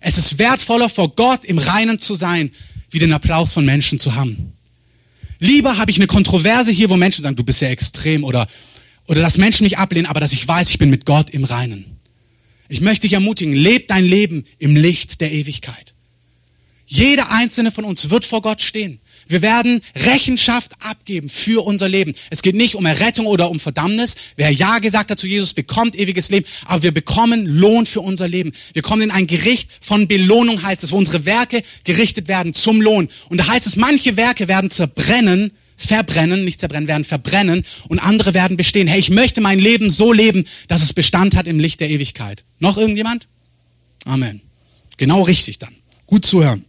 Es 0.00 0.18
ist 0.18 0.38
wertvoller, 0.38 0.90
vor 0.90 1.14
Gott 1.14 1.46
im 1.46 1.56
Reinen 1.56 1.98
zu 1.98 2.14
sein, 2.14 2.50
wie 2.90 2.98
den 2.98 3.14
Applaus 3.14 3.54
von 3.54 3.64
Menschen 3.64 3.98
zu 3.98 4.14
haben. 4.14 4.52
Lieber 5.38 5.78
habe 5.78 5.90
ich 5.90 5.96
eine 5.96 6.06
Kontroverse 6.06 6.70
hier, 6.70 6.90
wo 6.90 6.96
Menschen 6.98 7.22
sagen, 7.22 7.36
du 7.36 7.42
bist 7.42 7.62
ja 7.62 7.68
extrem 7.68 8.22
oder, 8.22 8.46
oder 9.06 9.22
dass 9.22 9.38
Menschen 9.38 9.64
mich 9.64 9.78
ablehnen, 9.78 10.06
aber 10.06 10.20
dass 10.20 10.34
ich 10.34 10.46
weiß, 10.46 10.68
ich 10.68 10.78
bin 10.78 10.90
mit 10.90 11.06
Gott 11.06 11.30
im 11.30 11.44
Reinen. 11.44 11.95
Ich 12.68 12.80
möchte 12.80 13.02
dich 13.02 13.12
ermutigen, 13.12 13.54
leb 13.54 13.88
dein 13.88 14.04
Leben 14.04 14.44
im 14.58 14.76
Licht 14.76 15.20
der 15.20 15.32
Ewigkeit. 15.32 15.94
Jeder 16.86 17.30
einzelne 17.32 17.72
von 17.72 17.84
uns 17.84 18.10
wird 18.10 18.24
vor 18.24 18.42
Gott 18.42 18.62
stehen. 18.62 19.00
Wir 19.26 19.42
werden 19.42 19.80
Rechenschaft 19.96 20.72
abgeben 20.80 21.28
für 21.28 21.66
unser 21.66 21.88
Leben. 21.88 22.14
Es 22.30 22.42
geht 22.42 22.54
nicht 22.54 22.76
um 22.76 22.86
Errettung 22.86 23.26
oder 23.26 23.50
um 23.50 23.58
Verdammnis. 23.58 24.14
Wer 24.36 24.50
Ja 24.50 24.78
gesagt 24.78 25.10
hat 25.10 25.18
zu 25.18 25.26
Jesus, 25.26 25.52
bekommt 25.52 25.96
ewiges 25.96 26.30
Leben. 26.30 26.46
Aber 26.64 26.84
wir 26.84 26.92
bekommen 26.92 27.44
Lohn 27.44 27.86
für 27.86 28.00
unser 28.02 28.28
Leben. 28.28 28.52
Wir 28.72 28.82
kommen 28.82 29.02
in 29.02 29.10
ein 29.10 29.26
Gericht 29.26 29.68
von 29.80 30.06
Belohnung, 30.06 30.62
heißt 30.62 30.84
es, 30.84 30.92
wo 30.92 30.96
unsere 30.96 31.24
Werke 31.24 31.62
gerichtet 31.82 32.28
werden 32.28 32.54
zum 32.54 32.80
Lohn. 32.80 33.08
Und 33.28 33.38
da 33.38 33.48
heißt 33.48 33.66
es, 33.66 33.74
manche 33.74 34.16
Werke 34.16 34.46
werden 34.46 34.70
zerbrennen, 34.70 35.50
verbrennen, 35.76 36.44
nicht 36.44 36.60
zerbrennen, 36.60 36.88
werden 36.88 37.04
verbrennen 37.04 37.64
und 37.88 37.98
andere 37.98 38.34
werden 38.34 38.56
bestehen. 38.56 38.88
Hey, 38.88 38.98
ich 38.98 39.10
möchte 39.10 39.40
mein 39.40 39.58
Leben 39.58 39.90
so 39.90 40.12
leben, 40.12 40.44
dass 40.68 40.82
es 40.82 40.92
Bestand 40.92 41.36
hat 41.36 41.46
im 41.46 41.58
Licht 41.58 41.80
der 41.80 41.90
Ewigkeit. 41.90 42.44
Noch 42.58 42.78
irgendjemand? 42.78 43.28
Amen. 44.04 44.40
Genau 44.96 45.22
richtig 45.22 45.58
dann. 45.58 45.74
Gut 46.06 46.24
zuhören. 46.24 46.64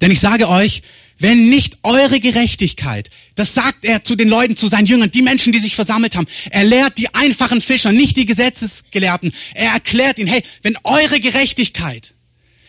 Denn 0.00 0.10
ich 0.10 0.20
sage 0.20 0.48
euch, 0.48 0.82
wenn 1.18 1.48
nicht 1.50 1.78
eure 1.82 2.20
Gerechtigkeit, 2.20 3.10
das 3.34 3.52
sagt 3.52 3.84
er 3.84 4.04
zu 4.04 4.14
den 4.14 4.28
Leuten, 4.28 4.54
zu 4.54 4.68
seinen 4.68 4.86
Jüngern, 4.86 5.10
die 5.10 5.22
Menschen, 5.22 5.52
die 5.52 5.58
sich 5.58 5.74
versammelt 5.74 6.14
haben, 6.14 6.28
er 6.50 6.64
lehrt 6.64 6.96
die 6.96 7.12
einfachen 7.12 7.60
Fischer, 7.60 7.90
nicht 7.90 8.16
die 8.16 8.24
Gesetzesgelehrten. 8.24 9.32
Er 9.54 9.72
erklärt 9.72 10.18
ihnen, 10.18 10.28
hey, 10.28 10.42
wenn 10.62 10.76
eure 10.84 11.18
Gerechtigkeit, 11.18 12.14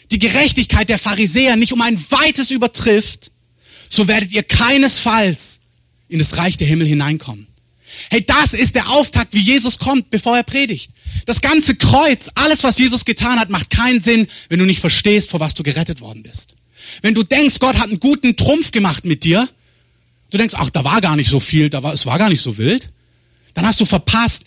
die 0.10 0.18
Gerechtigkeit 0.18 0.90
der 0.90 0.98
Pharisäer 0.98 1.56
nicht 1.56 1.74
um 1.74 1.82
ein 1.82 2.04
weites 2.10 2.50
übertrifft, 2.50 3.32
so 3.90 4.08
werdet 4.08 4.32
ihr 4.32 4.44
keinesfalls 4.44 5.60
in 6.08 6.20
das 6.20 6.38
Reich 6.38 6.58
der 6.58 6.68
Himmel 6.68 6.88
hineinkommen. 6.88 7.48
Hey, 8.10 8.24
das 8.24 8.54
ist 8.54 8.76
der 8.76 8.90
Auftakt, 8.90 9.34
wie 9.34 9.40
Jesus 9.40 9.80
kommt, 9.80 10.12
bevor 10.12 10.38
er 10.38 10.44
predigt. 10.44 10.92
Das 11.26 11.42
ganze 11.42 11.76
Kreuz, 11.76 12.30
alles, 12.36 12.64
was 12.64 12.78
Jesus 12.78 13.04
getan 13.04 13.40
hat, 13.40 13.50
macht 13.50 13.72
keinen 13.72 14.00
Sinn, 14.00 14.28
wenn 14.48 14.60
du 14.60 14.66
nicht 14.66 14.80
verstehst, 14.80 15.32
vor 15.32 15.40
was 15.40 15.56
du 15.56 15.64
gerettet 15.64 16.02
worden 16.02 16.24
bist. 16.24 16.56
Wenn 17.02 17.16
du 17.16 17.24
denkst, 17.24 17.60
Gott 17.60 17.78
hat 17.78 17.90
einen 17.90 18.00
guten 18.00 18.36
Trumpf 18.36 18.72
gemacht 18.72 19.06
mit 19.06 19.24
dir, 19.24 19.50
du 20.30 20.38
denkst, 20.38 20.54
ach, 20.58 20.70
da 20.70 20.84
war 20.84 21.02
gar 21.02 21.16
nicht 21.16 21.30
so 21.30 21.40
viel, 21.40 21.70
da 21.70 21.82
war, 21.82 21.94
es 21.94 22.06
war 22.06 22.20
gar 22.20 22.30
nicht 22.30 22.42
so 22.42 22.58
wild, 22.58 22.92
dann 23.56 23.66
hast 23.66 23.82
du 23.82 23.86
verpasst. 23.86 24.44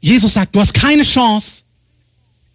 Jesus 0.00 0.34
sagt, 0.34 0.54
du 0.54 0.60
hast 0.60 0.74
keine 0.74 1.02
Chance, 1.02 1.62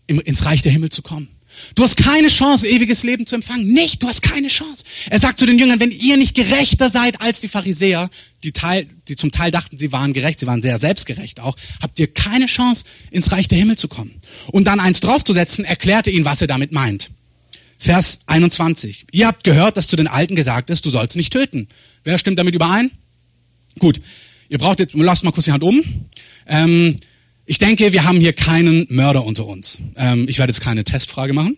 ins 0.07 0.45
Reich 0.45 0.61
der 0.61 0.71
Himmel 0.71 0.89
zu 0.89 1.01
kommen. 1.01 1.27
Du 1.75 1.83
hast 1.83 1.97
keine 1.97 2.27
Chance, 2.27 2.67
ewiges 2.67 3.03
Leben 3.03 3.25
zu 3.25 3.35
empfangen. 3.35 3.67
Nicht, 3.67 4.01
du 4.03 4.07
hast 4.07 4.21
keine 4.21 4.47
Chance. 4.47 4.83
Er 5.09 5.19
sagt 5.19 5.39
zu 5.39 5.45
den 5.45 5.59
Jüngern, 5.59 5.79
wenn 5.79 5.91
ihr 5.91 6.17
nicht 6.17 6.35
gerechter 6.35 6.89
seid 6.89 7.21
als 7.21 7.41
die 7.41 7.47
Pharisäer, 7.47 8.09
die, 8.43 8.51
Teil, 8.51 8.87
die 9.07 9.15
zum 9.15 9.31
Teil 9.31 9.51
dachten, 9.51 9.77
sie 9.77 9.91
waren 9.91 10.13
gerecht, 10.13 10.39
sie 10.39 10.47
waren 10.47 10.61
sehr 10.61 10.79
selbstgerecht 10.79 11.39
auch, 11.39 11.55
habt 11.81 11.99
ihr 11.99 12.07
keine 12.07 12.45
Chance, 12.45 12.85
ins 13.11 13.31
Reich 13.31 13.47
der 13.47 13.57
Himmel 13.57 13.77
zu 13.77 13.87
kommen. 13.87 14.21
Und 14.51 14.65
dann 14.65 14.79
eins 14.79 14.99
draufzusetzen, 14.99 15.65
erklärte 15.65 16.09
ihn, 16.09 16.25
was 16.25 16.41
er 16.41 16.47
damit 16.47 16.71
meint. 16.71 17.11
Vers 17.77 18.19
21. 18.25 19.05
Ihr 19.11 19.27
habt 19.27 19.43
gehört, 19.43 19.77
dass 19.77 19.87
zu 19.87 19.95
den 19.95 20.07
Alten 20.07 20.35
gesagt 20.35 20.69
ist, 20.69 20.85
du 20.85 20.89
sollst 20.89 21.15
nicht 21.15 21.31
töten. 21.31 21.67
Wer 22.03 22.17
stimmt 22.17 22.37
damit 22.37 22.53
überein? 22.53 22.91
Gut. 23.79 24.01
Ihr 24.49 24.57
braucht 24.57 24.79
jetzt, 24.79 24.95
lasst 24.95 25.23
mal 25.23 25.31
kurz 25.31 25.45
die 25.45 25.51
Hand 25.51 25.63
um. 25.63 25.81
Ähm, 26.47 26.97
ich 27.49 27.57
denke, 27.57 27.93
wir 27.93 28.03
haben 28.03 28.19
hier 28.19 28.33
keinen 28.33 28.85
Mörder 28.91 29.25
unter 29.25 29.47
uns. 29.47 29.79
Ähm, 29.95 30.29
ich 30.29 30.37
werde 30.37 30.51
jetzt 30.51 30.61
keine 30.61 30.83
Testfrage 30.83 31.33
machen. 31.33 31.57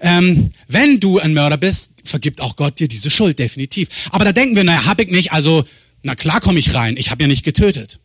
Ähm, 0.00 0.50
wenn 0.66 0.98
du 0.98 1.20
ein 1.20 1.32
Mörder 1.32 1.56
bist, 1.56 1.92
vergibt 2.02 2.40
auch 2.40 2.56
Gott 2.56 2.80
dir 2.80 2.88
diese 2.88 3.08
Schuld, 3.08 3.38
definitiv. 3.38 3.86
Aber 4.10 4.24
da 4.24 4.32
denken 4.32 4.56
wir, 4.56 4.64
naja, 4.64 4.84
hab 4.84 5.00
ich 5.00 5.08
nicht, 5.08 5.30
also, 5.30 5.62
na 6.02 6.16
klar 6.16 6.40
komme 6.40 6.58
ich 6.58 6.74
rein, 6.74 6.96
ich 6.96 7.12
habe 7.12 7.22
ja 7.22 7.28
nicht 7.28 7.44
getötet. 7.44 8.00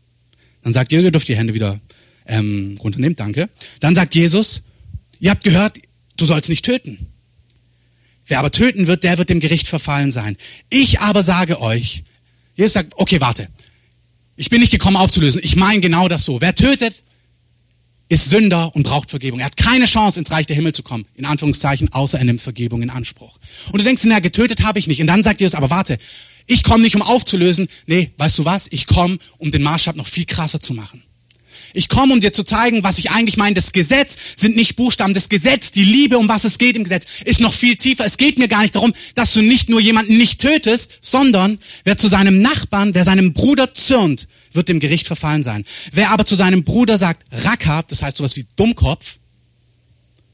Dann 0.61 0.73
sagt 0.73 0.91
Jesus, 0.91 1.05
ihr 1.05 1.11
dürft 1.11 1.27
die 1.27 1.35
Hände 1.35 1.55
wieder 1.55 1.81
ähm, 2.27 2.75
runternehmen, 2.79 3.15
danke. 3.15 3.49
Dann 3.79 3.95
sagt 3.95 4.13
Jesus, 4.13 4.61
ihr 5.19 5.31
habt 5.31 5.43
gehört, 5.43 5.79
du 6.17 6.25
sollst 6.25 6.49
nicht 6.49 6.63
töten. 6.63 7.07
Wer 8.27 8.37
aber 8.37 8.51
töten 8.51 8.85
wird, 8.85 9.03
der 9.03 9.17
wird 9.17 9.31
dem 9.31 9.39
Gericht 9.39 9.67
verfallen 9.67 10.11
sein. 10.11 10.37
Ich 10.69 10.99
aber 10.99 11.23
sage 11.23 11.61
euch, 11.61 12.03
Jesus 12.53 12.73
sagt, 12.73 12.93
okay, 12.95 13.19
warte. 13.21 13.47
Ich 14.35 14.49
bin 14.49 14.61
nicht 14.61 14.71
gekommen 14.71 14.97
aufzulösen. 14.97 15.41
Ich 15.43 15.55
meine 15.55 15.81
genau 15.81 16.07
das 16.07 16.25
so. 16.25 16.41
Wer 16.41 16.55
tötet, 16.55 17.03
ist 18.09 18.29
Sünder 18.29 18.75
und 18.75 18.83
braucht 18.83 19.09
Vergebung. 19.09 19.39
Er 19.39 19.45
hat 19.45 19.55
keine 19.55 19.85
Chance, 19.85 20.19
ins 20.19 20.31
Reich 20.31 20.45
der 20.45 20.55
Himmel 20.55 20.73
zu 20.73 20.83
kommen, 20.83 21.05
in 21.15 21.25
Anführungszeichen, 21.25 21.93
außer 21.93 22.17
er 22.17 22.25
nimmt 22.25 22.41
Vergebung 22.41 22.81
in 22.81 22.89
Anspruch. 22.89 23.37
Und 23.71 23.79
du 23.79 23.85
denkst, 23.85 24.03
na, 24.05 24.19
getötet 24.19 24.63
habe 24.63 24.79
ich 24.79 24.87
nicht. 24.87 24.99
Und 24.99 25.07
dann 25.07 25.23
sagt 25.23 25.39
Jesus, 25.39 25.55
aber 25.55 25.69
warte, 25.69 25.97
ich 26.47 26.63
komme 26.63 26.83
nicht, 26.83 26.95
um 26.95 27.01
aufzulösen. 27.01 27.69
Nee, 27.85 28.11
weißt 28.17 28.39
du 28.39 28.45
was? 28.45 28.67
Ich 28.71 28.87
komme, 28.87 29.17
um 29.37 29.51
den 29.51 29.61
Maßstab 29.61 29.95
noch 29.95 30.07
viel 30.07 30.25
krasser 30.25 30.59
zu 30.59 30.73
machen. 30.73 31.03
Ich 31.73 31.89
komme, 31.89 32.13
um 32.13 32.21
dir 32.21 32.33
zu 32.33 32.43
zeigen, 32.43 32.83
was 32.83 32.97
ich 32.97 33.11
eigentlich 33.11 33.37
meine. 33.37 33.55
Das 33.55 33.71
Gesetz 33.71 34.17
sind 34.35 34.55
nicht 34.55 34.75
Buchstaben. 34.75 35.13
Das 35.13 35.29
Gesetz, 35.29 35.71
die 35.71 35.83
Liebe, 35.83 36.17
um 36.17 36.27
was 36.27 36.43
es 36.43 36.57
geht 36.57 36.75
im 36.75 36.83
Gesetz, 36.83 37.05
ist 37.25 37.39
noch 37.39 37.53
viel 37.53 37.75
tiefer. 37.75 38.05
Es 38.05 38.17
geht 38.17 38.37
mir 38.37 38.47
gar 38.47 38.61
nicht 38.61 38.75
darum, 38.75 38.93
dass 39.15 39.33
du 39.33 39.41
nicht 39.41 39.69
nur 39.69 39.79
jemanden 39.79 40.17
nicht 40.17 40.41
tötest, 40.41 40.99
sondern 41.01 41.59
wer 41.83 41.97
zu 41.97 42.07
seinem 42.07 42.41
Nachbarn, 42.41 42.93
wer 42.93 43.03
seinem 43.03 43.33
Bruder 43.33 43.73
zürnt, 43.73 44.27
wird 44.53 44.69
dem 44.69 44.79
Gericht 44.79 45.07
verfallen 45.07 45.43
sein. 45.43 45.63
Wer 45.91 46.11
aber 46.11 46.25
zu 46.25 46.35
seinem 46.35 46.63
Bruder 46.63 46.97
sagt, 46.97 47.25
Rackab, 47.31 47.87
das 47.87 48.01
heißt 48.01 48.17
sowas 48.17 48.35
wie 48.35 48.45
Dummkopf, 48.55 49.17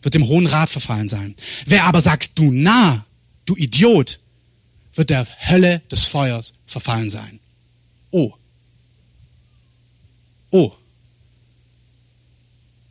wird 0.02 0.14
dem 0.14 0.28
Hohen 0.28 0.48
Rat 0.48 0.70
verfallen 0.70 1.10
sein. 1.10 1.36
Wer 1.66 1.86
aber 1.86 2.02
sagt, 2.02 2.32
du 2.36 2.52
nah, 2.52 3.06
du 3.46 3.56
Idiot, 3.56 4.20
wird 4.94 5.10
der 5.12 5.28
Hölle 5.48 5.82
des 5.92 6.06
Feuers 6.06 6.54
verfallen 6.66 7.10
sein. 7.10 7.40
Oh. 8.12 8.34
Oh. 10.50 10.74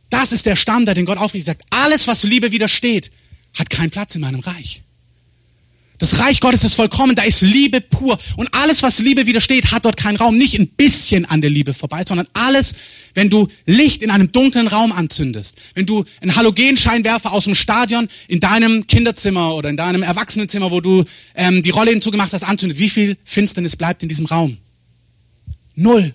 Das 0.09 0.31
ist 0.31 0.45
der 0.45 0.55
Standard, 0.55 0.97
den 0.97 1.05
Gott 1.05 1.17
aufrichtet. 1.17 1.57
Sagt, 1.57 1.63
alles, 1.69 2.07
was 2.07 2.23
Liebe 2.23 2.51
widersteht, 2.51 3.11
hat 3.53 3.69
keinen 3.69 3.89
Platz 3.89 4.15
in 4.15 4.21
meinem 4.21 4.39
Reich. 4.39 4.83
Das 5.99 6.19
Reich 6.19 6.41
Gottes 6.41 6.63
ist 6.63 6.75
vollkommen, 6.75 7.15
da 7.15 7.23
ist 7.23 7.41
Liebe 7.41 7.81
pur. 7.81 8.19
Und 8.35 8.53
alles, 8.53 8.83
was 8.83 8.99
Liebe 8.99 9.25
widersteht, 9.25 9.71
hat 9.71 9.85
dort 9.85 9.97
keinen 9.97 10.15
Raum. 10.15 10.37
Nicht 10.37 10.53
ein 10.59 10.67
bisschen 10.67 11.25
an 11.25 11.41
der 11.41 11.49
Liebe 11.49 11.73
vorbei, 11.73 12.03
sondern 12.07 12.27
alles, 12.33 12.75
wenn 13.15 13.31
du 13.31 13.47
Licht 13.65 14.03
in 14.03 14.11
einem 14.11 14.27
dunklen 14.27 14.67
Raum 14.67 14.91
anzündest, 14.91 15.57
wenn 15.73 15.87
du 15.87 16.05
einen 16.21 16.35
Halogenscheinwerfer 16.35 17.31
aus 17.31 17.45
dem 17.45 17.55
Stadion 17.55 18.09
in 18.27 18.39
deinem 18.39 18.85
Kinderzimmer 18.85 19.55
oder 19.55 19.69
in 19.69 19.77
deinem 19.77 20.03
Erwachsenenzimmer, 20.03 20.69
wo 20.69 20.81
du 20.81 21.03
ähm, 21.33 21.63
die 21.63 21.71
Rolle 21.71 21.89
hinzugemacht 21.91 22.31
hast, 22.31 22.43
anzündet, 22.43 22.77
wie 22.77 22.91
viel 22.91 23.17
Finsternis 23.23 23.75
bleibt 23.75 24.03
in 24.03 24.09
diesem 24.09 24.27
Raum? 24.27 24.57
Null. 25.73 26.13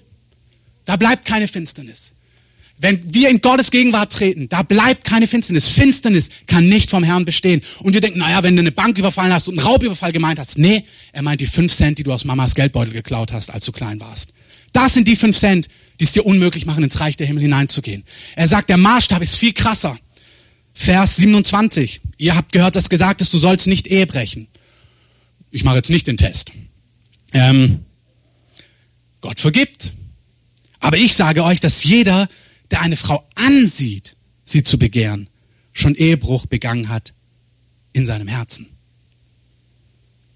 Da 0.85 0.97
bleibt 0.97 1.25
keine 1.25 1.49
Finsternis. 1.49 2.13
Wenn 2.83 3.15
wir 3.15 3.31
in 3.31 3.41
Gottes 3.41 3.71
Gegenwart 3.71 4.11
treten, 4.11 4.49
da 4.49 4.65
bleibt 4.65 5.05
keine 5.05 5.29
Finsternis. 5.29 5.69
Finsternis 5.69 6.31
kann 6.49 6.69
nicht 6.69 6.91
vom 6.91 7.05
Herrn 7.05 7.25
bestehen. 7.25 7.63
Und 7.79 7.95
wir 7.95 8.01
denken, 8.01 8.19
naja, 8.19 8.43
wenn 8.43 8.57
du 8.57 8.61
eine 8.61 8.73
Bank 8.73 8.99
überfallen 8.99 9.33
hast 9.33 9.49
und 9.49 9.57
einen 9.57 9.65
Raubüberfall 9.69 10.11
gemeint 10.11 10.41
hast. 10.41 10.59
Nee, 10.59 10.83
er 11.13 11.23
meint 11.23 11.41
die 11.41 11.47
fünf 11.47 11.73
Cent, 11.73 11.99
die 11.99 12.03
du 12.03 12.13
aus 12.13 12.25
Mamas 12.25 12.57
Geldbeutel 12.57 12.93
geklaut 12.93 13.33
hast, 13.33 13.51
als 13.51 13.65
du 13.67 13.71
klein 13.71 14.01
warst. 14.01 14.33
Das 14.73 14.95
sind 14.95 15.07
die 15.07 15.15
fünf 15.15 15.39
Cent, 15.39 15.69
die 16.01 16.05
es 16.05 16.13
dir 16.13 16.27
unmöglich 16.27 16.67
machen, 16.67 16.83
ins 16.83 16.99
Reich 16.99 17.17
der 17.17 17.29
Himmel 17.29 17.45
hineinzugehen. 17.45 18.03
Er 18.35 18.49
sagt, 18.49 18.69
der 18.69 18.79
Maßstab 18.79 19.23
ist 19.23 19.37
viel 19.37 19.53
krasser. 19.53 19.97
Vers 20.75 21.15
27. 21.19 22.01
Ihr 22.19 22.35
habt 22.35 22.51
gehört, 22.51 22.75
dass 22.75 22.91
gesagt 22.91 23.23
ist, 23.23 23.33
du 23.33 23.39
sollst 23.39 23.69
nicht 23.69 23.87
Ehe 23.87 24.09
brechen. 24.09 24.49
Ich 25.53 25.63
mache 25.63 25.77
jetzt 25.77 25.91
nicht 25.91 26.09
den 26.09 26.17
Test. 26.17 26.51
Ähm, 27.33 27.85
Gott 29.21 29.39
vergibt. 29.39 29.93
Aber 30.81 30.97
ich 30.97 31.15
sage 31.15 31.45
euch, 31.45 31.61
dass 31.61 31.85
jeder, 31.85 32.27
der 32.73 32.81
eine 32.81 32.97
Frau 32.97 33.29
ansieht, 33.35 34.17
sie 34.45 34.63
zu 34.63 34.79
begehren, 34.79 35.29
schon 35.73 35.95
Ehebruch 35.95 36.47
begangen 36.47 36.89
hat 36.89 37.15
in 37.93 38.05
seinem 38.05 38.29
Herzen. 38.29 38.67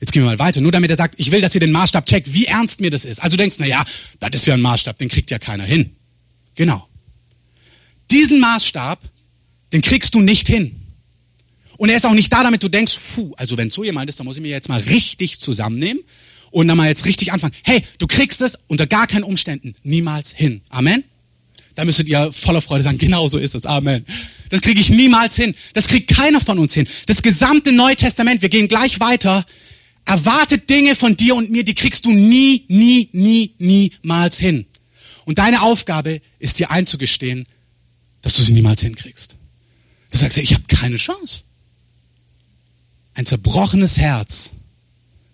Jetzt 0.00 0.12
gehen 0.12 0.22
wir 0.22 0.26
mal 0.26 0.38
weiter, 0.38 0.60
nur 0.60 0.72
damit 0.72 0.90
er 0.90 0.96
sagt, 0.96 1.14
ich 1.18 1.30
will, 1.30 1.40
dass 1.40 1.54
ihr 1.54 1.60
den 1.60 1.72
Maßstab 1.72 2.04
checkt, 2.06 2.32
wie 2.32 2.44
ernst 2.44 2.80
mir 2.80 2.90
das 2.90 3.06
ist. 3.06 3.22
Also 3.22 3.36
du 3.36 3.42
denkst, 3.42 3.56
na 3.58 3.66
ja, 3.66 3.84
das 4.20 4.30
ist 4.34 4.46
ja 4.46 4.54
ein 4.54 4.60
Maßstab, 4.60 4.98
den 4.98 5.08
kriegt 5.08 5.30
ja 5.30 5.38
keiner 5.38 5.64
hin. 5.64 5.96
Genau. 6.54 6.86
Diesen 8.10 8.38
Maßstab, 8.38 9.00
den 9.72 9.80
kriegst 9.80 10.14
du 10.14 10.20
nicht 10.20 10.46
hin. 10.46 10.76
Und 11.78 11.88
er 11.88 11.96
ist 11.96 12.06
auch 12.06 12.14
nicht 12.14 12.32
da, 12.32 12.42
damit 12.42 12.62
du 12.62 12.68
denkst, 12.68 12.98
puh, 13.14 13.32
also 13.36 13.56
wenn 13.56 13.70
so 13.70 13.84
jemand 13.84 14.08
ist, 14.08 14.20
dann 14.20 14.26
muss 14.26 14.36
ich 14.36 14.42
mir 14.42 14.50
jetzt 14.50 14.68
mal 14.68 14.80
richtig 14.80 15.40
zusammennehmen 15.40 16.02
und 16.50 16.68
dann 16.68 16.76
mal 16.76 16.88
jetzt 16.88 17.06
richtig 17.06 17.32
anfangen. 17.32 17.54
Hey, 17.64 17.82
du 17.98 18.06
kriegst 18.06 18.42
es 18.42 18.58
unter 18.66 18.86
gar 18.86 19.06
keinen 19.06 19.24
Umständen 19.24 19.74
niemals 19.82 20.32
hin. 20.32 20.60
Amen. 20.68 21.04
Da 21.76 21.84
müsstet 21.84 22.08
ihr 22.08 22.32
voller 22.32 22.62
Freude 22.62 22.82
sagen, 22.82 22.98
genau 22.98 23.28
so 23.28 23.38
ist 23.38 23.54
es. 23.54 23.66
Amen. 23.66 24.04
Das 24.48 24.62
kriege 24.62 24.80
ich 24.80 24.88
niemals 24.88 25.36
hin. 25.36 25.54
Das 25.74 25.86
kriegt 25.86 26.08
keiner 26.08 26.40
von 26.40 26.58
uns 26.58 26.72
hin. 26.74 26.88
Das 27.04 27.22
gesamte 27.22 27.70
Neue 27.70 27.96
Testament, 27.96 28.42
wir 28.42 28.48
gehen 28.48 28.66
gleich 28.66 28.98
weiter. 28.98 29.46
erwartet 30.06 30.70
Dinge 30.70 30.94
von 30.94 31.16
dir 31.16 31.34
und 31.34 31.50
mir, 31.50 31.64
die 31.64 31.74
kriegst 31.74 32.06
du 32.06 32.12
nie, 32.12 32.64
nie, 32.68 33.10
nie, 33.12 33.54
niemals 33.58 34.38
hin. 34.38 34.66
Und 35.26 35.38
deine 35.38 35.62
Aufgabe 35.62 36.22
ist 36.38 36.58
dir 36.58 36.70
einzugestehen, 36.70 37.46
dass 38.22 38.34
du 38.34 38.42
sie 38.42 38.52
niemals 38.52 38.80
hinkriegst. 38.80 39.36
Du 40.10 40.16
sagst, 40.16 40.38
ich 40.38 40.54
habe 40.54 40.64
keine 40.68 40.96
Chance. 40.96 41.44
Ein 43.12 43.26
zerbrochenes 43.26 43.98
Herz 43.98 44.50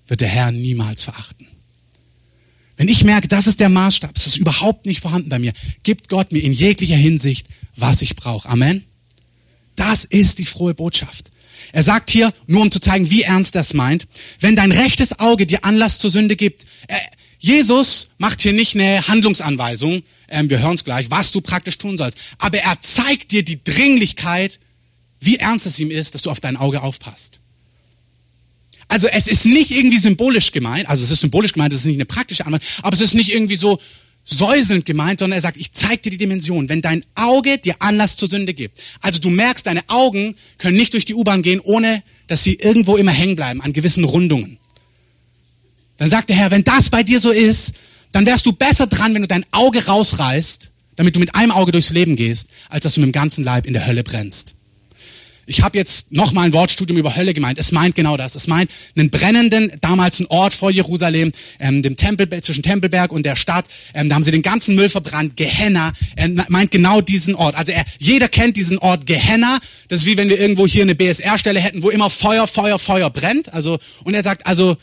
wird 0.09 0.23
der 0.23 0.29
Herr 0.29 0.51
niemals 0.51 1.05
verachten. 1.05 1.47
Wenn 2.83 2.89
ich 2.89 3.05
merke, 3.05 3.29
das 3.29 3.47
ist 3.47 3.61
der 3.61 3.69
Maßstab, 3.69 4.11
es 4.17 4.27
ist 4.27 4.39
überhaupt 4.39 4.87
nicht 4.87 4.99
vorhanden 4.99 5.29
bei 5.29 5.39
mir, 5.39 5.53
gibt 5.85 6.09
Gott 6.09 6.33
mir 6.33 6.43
in 6.43 6.53
jeglicher 6.53 6.97
Hinsicht, 6.97 7.47
was 7.77 8.03
ich 8.03 8.17
brauche. 8.17 8.49
Amen. 8.49 8.83
Das 9.77 10.05
ist 10.05 10.41
die 10.41 10.45
frohe 10.45 10.75
Botschaft. 10.75 11.31
Er 11.71 11.85
sagt 11.85 12.11
hier, 12.11 12.35
nur 12.49 12.61
um 12.61 12.73
zu 12.73 12.81
zeigen, 12.81 13.09
wie 13.09 13.23
ernst 13.23 13.55
er 13.55 13.61
es 13.61 13.73
meint, 13.73 14.09
wenn 14.41 14.57
dein 14.57 14.73
rechtes 14.73 15.17
Auge 15.21 15.47
dir 15.47 15.65
Anlass 15.65 16.01
zur 16.01 16.11
Sünde 16.11 16.35
gibt, 16.35 16.67
äh, 16.89 16.97
Jesus 17.39 18.09
macht 18.19 18.41
hier 18.41 18.53
nicht 18.53 18.75
eine 18.75 19.07
Handlungsanweisung, 19.07 20.03
ähm, 20.29 20.51
wir 20.51 20.59
hören 20.59 20.75
es 20.75 20.83
gleich, 20.83 21.09
was 21.09 21.31
du 21.31 21.41
praktisch 21.41 21.79
tun 21.79 21.97
sollst, 21.97 22.19
aber 22.39 22.59
er 22.59 22.81
zeigt 22.81 23.31
dir 23.31 23.45
die 23.45 23.63
Dringlichkeit, 23.63 24.59
wie 25.21 25.37
ernst 25.37 25.67
es 25.67 25.79
ihm 25.79 25.93
ist, 25.93 26.17
dass 26.17 26.23
du 26.23 26.31
auf 26.31 26.41
dein 26.41 26.57
Auge 26.57 26.83
aufpasst. 26.83 27.39
Also 28.89 29.09
es 29.09 29.27
ist 29.27 29.47
nicht 29.47 29.71
irgendwie 29.71 29.99
symbolisch 29.99 30.53
gemeint, 30.53 30.89
also 30.89 31.03
es 31.03 31.11
ist 31.11 31.21
symbolisch 31.21 31.53
gemeint, 31.53 31.73
es 31.73 31.81
ist 31.81 31.87
nicht 31.87 31.97
eine 31.97 32.05
praktische 32.05 32.47
Anweisung, 32.47 32.67
aber 32.83 32.95
es 32.95 33.01
ist 33.01 33.15
nicht 33.15 33.33
irgendwie 33.33 33.57
so 33.57 33.79
säuselnd 34.25 34.85
gemeint, 34.85 35.19
sondern 35.19 35.39
er 35.39 35.41
sagt, 35.41 35.57
ich 35.57 35.73
zeig 35.73 36.03
dir 36.03 36.11
die 36.11 36.19
Dimension. 36.19 36.69
Wenn 36.69 36.81
dein 36.81 37.05
Auge 37.15 37.59
dir 37.59 37.77
Anlass 37.81 38.17
zur 38.17 38.29
Sünde 38.29 38.55
gibt, 38.55 38.79
also 39.01 39.19
du 39.19 39.31
merkst, 39.31 39.67
deine 39.67 39.83
Augen 39.89 40.37
können 40.59 40.77
nicht 40.77 40.93
durch 40.93 41.05
die 41.05 41.15
U-Bahn 41.15 41.43
gehen, 41.43 41.61
ohne 41.61 42.03
dass 42.29 42.45
sie 42.45 42.55
irgendwo 42.55 42.97
immer 42.97 43.11
hängen 43.11 43.37
bleiben 43.37 43.61
an 43.61 43.73
gewissen 43.73 44.05
Rundungen. 44.05 44.59
Dann 45.97 46.09
sagt 46.09 46.29
der 46.29 46.37
Herr, 46.37 46.51
wenn 46.51 46.65
das 46.65 46.89
bei 46.89 47.03
dir 47.03 47.21
so 47.21 47.31
ist, 47.31 47.75
dann 48.13 48.27
wärst 48.27 48.47
du 48.47 48.53
besser 48.53 48.87
dran, 48.87 49.15
wenn 49.15 49.23
du 49.23 49.29
dein 49.29 49.47
Auge 49.51 49.87
rausreißt, 49.87 50.71
damit 50.97 51.17
du 51.17 51.21
mit 51.21 51.35
einem 51.35 51.51
Auge 51.51 51.73
durchs 51.73 51.91
Leben 51.91 52.17
gehst, 52.17 52.49
als 52.69 52.85
dass 52.85 52.95
du 52.95 53.01
mit 53.01 53.09
dem 53.09 53.13
ganzen 53.13 53.43
Leib 53.43 53.67
in 53.67 53.73
der 53.73 53.87
Hölle 53.87 54.05
brennst. 54.05 54.55
Ich 55.47 55.63
habe 55.63 55.77
jetzt 55.77 56.13
noch 56.13 56.33
mal 56.33 56.43
ein 56.43 56.53
Wortstudium 56.53 56.99
über 56.99 57.17
Hölle 57.17 57.35
gemeint. 57.35 57.59
Es 57.59 57.73
meint 57.73 57.95
genau 57.95 58.17
das. 58.17 58.37
Es 58.37 58.47
meint 58.47 58.71
einen 58.97 59.11
brennenden, 59.11 59.73
damals 59.81 60.21
ein 60.21 60.27
Ort 60.27 60.55
vor 60.55 60.71
Jerusalem, 60.71 61.33
ähm, 61.59 61.83
dem 61.83 61.97
Tempel, 61.97 62.29
zwischen 62.43 62.63
Tempelberg 62.63 63.13
und 63.13 63.25
der 63.25 63.37
Stadt. 63.37 63.67
Ähm, 63.95 64.09
da 64.09 64.15
haben 64.15 64.23
sie 64.23 64.31
den 64.31 64.43
ganzen 64.43 64.75
Müll 64.75 64.89
verbrannt. 64.89 65.37
Gehenna 65.37 65.93
er 66.17 66.29
meint 66.49 66.71
genau 66.71 67.01
diesen 67.01 67.35
Ort. 67.35 67.55
Also 67.57 67.73
er, 67.73 67.85
jeder 67.99 68.29
kennt 68.29 68.57
diesen 68.57 68.79
Ort 68.79 69.07
Gehenna. 69.07 69.59
Das 69.89 70.01
ist 70.01 70.07
wie 70.07 70.17
wenn 70.17 70.29
wir 70.29 70.41
irgendwo 70.41 70.67
hier 70.67 70.83
eine 70.83 70.95
BSR-Stelle 70.95 71.61
hätten, 71.61 71.83
wo 71.83 71.91
immer 71.91 72.11
Feuer, 72.11 72.47
Feuer, 72.47 72.79
Feuer 72.79 73.11
brennt. 73.11 73.53
Also 73.53 73.79
und 74.05 74.15
er 74.15 74.23
sagt 74.23 74.47
also 74.47 74.77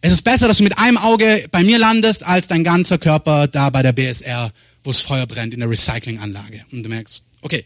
es 0.00 0.12
ist 0.12 0.22
besser, 0.22 0.46
dass 0.46 0.58
du 0.58 0.64
mit 0.64 0.78
einem 0.78 0.96
Auge 0.96 1.46
bei 1.50 1.64
mir 1.64 1.78
landest, 1.78 2.22
als 2.22 2.46
dein 2.46 2.62
ganzer 2.62 2.98
Körper 2.98 3.48
da 3.48 3.70
bei 3.70 3.82
der 3.82 3.92
BSR, 3.92 4.52
wo 4.84 4.90
es 4.90 5.00
Feuer 5.00 5.26
brennt 5.26 5.54
in 5.54 5.60
der 5.60 5.68
Recyclinganlage. 5.68 6.64
Und 6.70 6.84
du 6.84 6.88
merkst, 6.88 7.24
okay, 7.42 7.64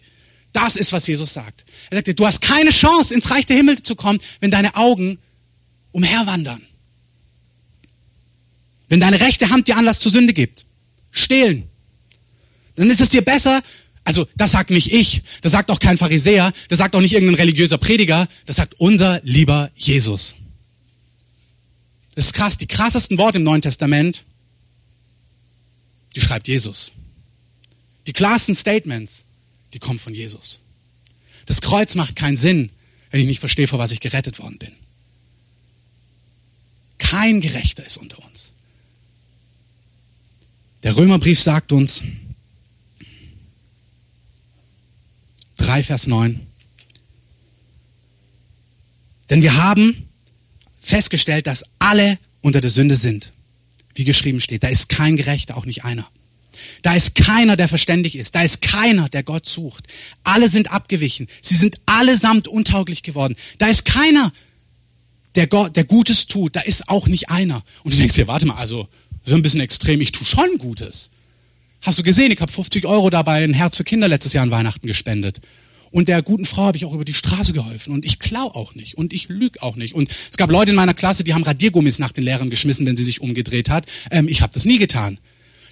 das 0.53 0.77
ist, 0.77 0.93
was 0.93 1.07
Jesus 1.07 1.33
sagt. 1.33 1.65
Er 1.91 1.99
sagt 1.99 2.09
dir, 2.09 2.15
du 2.15 2.27
hast 2.27 2.41
keine 2.41 2.71
Chance, 2.71 3.15
ins 3.15 3.31
Reich 3.31 3.47
der 3.47 3.57
Himmel 3.57 3.83
zu 3.83 3.97
kommen, 3.97 4.21
wenn 4.41 4.51
deine 4.51 4.75
Augen 4.75 5.19
umherwandern. 5.93 6.63
Wenn 8.89 9.01
deine 9.01 9.21
rechte 9.21 9.51
Hand 9.51 9.69
dir 9.69 9.77
Anlass 9.77 10.01
zur 10.01 10.13
Sünde 10.13 10.35
gibt. 10.35 10.67
Stehlen. 11.11 11.69
Dann 12.75 12.91
ist 12.91 13.01
es 13.01 13.11
dir 13.11 13.23
besser, 13.23 13.63
also 14.05 14.27
das 14.37 14.53
sagt 14.53 14.71
nicht 14.71 14.93
ich, 14.93 15.23
das 15.43 15.53
sagt 15.53 15.71
auch 15.71 15.79
kein 15.79 15.97
Pharisäer, 15.97 16.53
das 16.69 16.79
sagt 16.79 16.97
auch 16.97 17.01
nicht 17.01 17.13
irgendein 17.13 17.37
religiöser 17.37 17.79
Prediger, 17.79 18.27
das 18.47 18.57
sagt 18.57 18.75
unser 18.79 19.21
lieber 19.23 19.71
Jesus. 19.75 20.37
Das 22.15 22.27
ist 22.27 22.33
krass, 22.35 22.59
die 22.59 22.67
krassesten 22.67 23.19
Worte 23.19 23.39
im 23.39 23.45
Neuen 23.45 23.63
Testament, 23.63 24.25
die 26.15 26.21
schreibt 26.21 26.49
Jesus. 26.49 26.93
Die 28.07 28.13
klarsten 28.13 28.55
Statements, 28.55 29.25
die 29.73 29.79
kommen 29.79 29.99
von 29.99 30.15
Jesus. 30.15 30.61
Das 31.47 31.61
Kreuz 31.61 31.95
macht 31.95 32.17
keinen 32.17 32.37
Sinn, 32.37 32.71
wenn 33.11 33.21
ich 33.21 33.27
nicht 33.27 33.41
verstehe, 33.41 33.69
vor 33.69 33.79
was 33.79 33.93
ich 33.93 34.01
gerettet 34.01 34.39
worden 34.39 34.59
bin. 34.59 34.73
Kein 36.99 37.41
Gerechter 37.41 37.85
ist 37.85 37.97
unter 37.97 38.25
uns. 38.25 38.53
Der 40.83 40.97
Römerbrief 40.97 41.41
sagt 41.41 41.73
uns, 41.73 42.03
3 45.57 45.83
Vers 45.85 46.07
9, 46.07 46.47
denn 49.31 49.43
wir 49.43 49.57
haben 49.57 50.09
festgestellt, 50.81 51.47
dass 51.47 51.65
alle 51.79 52.19
unter 52.41 52.61
der 52.61 52.71
Sünde 52.71 52.97
sind. 52.97 53.33
Wie 53.95 54.05
geschrieben 54.05 54.41
steht, 54.41 54.63
da 54.63 54.69
ist 54.69 54.89
kein 54.89 55.17
Gerechter, 55.17 55.57
auch 55.57 55.65
nicht 55.65 55.85
einer. 55.85 56.11
Da 56.83 56.95
ist 56.95 57.15
keiner, 57.15 57.57
der 57.57 57.69
verständig 57.69 58.17
ist. 58.17 58.35
Da 58.35 58.43
ist 58.43 58.61
keiner, 58.61 59.09
der 59.09 59.23
Gott 59.23 59.47
sucht. 59.47 59.87
Alle 60.25 60.49
sind 60.49 60.73
abgewichen. 60.73 61.29
Sie 61.41 61.57
sind 61.57 61.77
allesamt 61.87 62.49
untauglich 62.49 63.03
geworden. 63.03 63.37
Da 63.59 63.69
ist 63.69 63.85
keiner, 63.85 64.33
der, 65.35 65.47
Gott, 65.47 65.77
der 65.77 65.85
Gutes 65.85 66.27
tut. 66.27 66.57
Da 66.57 66.61
ist 66.61 66.89
auch 66.89 67.07
nicht 67.07 67.31
einer. 67.31 67.63
Und 67.85 67.95
du 67.95 67.99
denkst 67.99 68.15
dir, 68.15 68.29
warte 68.29 68.47
mal, 68.47 68.57
also, 68.57 68.89
so 69.25 69.35
ein 69.35 69.43
bisschen 69.43 69.61
extrem, 69.61 70.01
ich 70.01 70.13
tue 70.13 70.27
schon 70.27 70.59
Gutes. 70.59 71.11
Hast 71.81 71.99
du 71.99 72.03
gesehen, 72.03 72.31
ich 72.31 72.41
habe 72.41 72.51
50 72.51 72.87
Euro 72.87 73.11
dabei 73.11 73.43
ein 73.43 73.55
Herz 73.55 73.77
für 73.77 73.85
Kinder 73.85 74.09
letztes 74.09 74.33
Jahr 74.33 74.45
an 74.45 74.51
Weihnachten 74.51 74.87
gespendet. 74.87 75.41
Und 75.91 76.09
der 76.09 76.23
guten 76.23 76.47
Frau 76.47 76.65
habe 76.65 76.77
ich 76.77 76.85
auch 76.85 76.95
über 76.95 77.05
die 77.05 77.13
Straße 77.13 77.53
geholfen. 77.53 77.93
Und 77.93 78.07
ich 78.07 78.19
klau 78.19 78.47
auch 78.47 78.75
nicht. 78.75 78.97
Und 78.97 79.13
ich 79.13 79.29
lüge 79.29 79.63
auch 79.63 79.77
nicht. 79.77 79.95
Und 79.95 80.11
es 80.11 80.37
gab 80.39 80.51
Leute 80.51 80.71
in 80.71 80.77
meiner 80.77 80.95
Klasse, 80.95 81.23
die 81.23 81.35
haben 81.35 81.43
Radiergummis 81.43 81.99
nach 81.99 82.13
den 82.13 82.25
Lehrern 82.25 82.51
geschmissen, 82.51 82.87
wenn 82.87 82.97
sie 82.97 83.05
sich 83.05 83.21
umgedreht 83.21 83.69
hat. 83.69 83.87
Ähm, 84.11 84.27
ich 84.27 84.41
habe 84.41 84.53
das 84.55 84.65
nie 84.65 84.79
getan. 84.79 85.19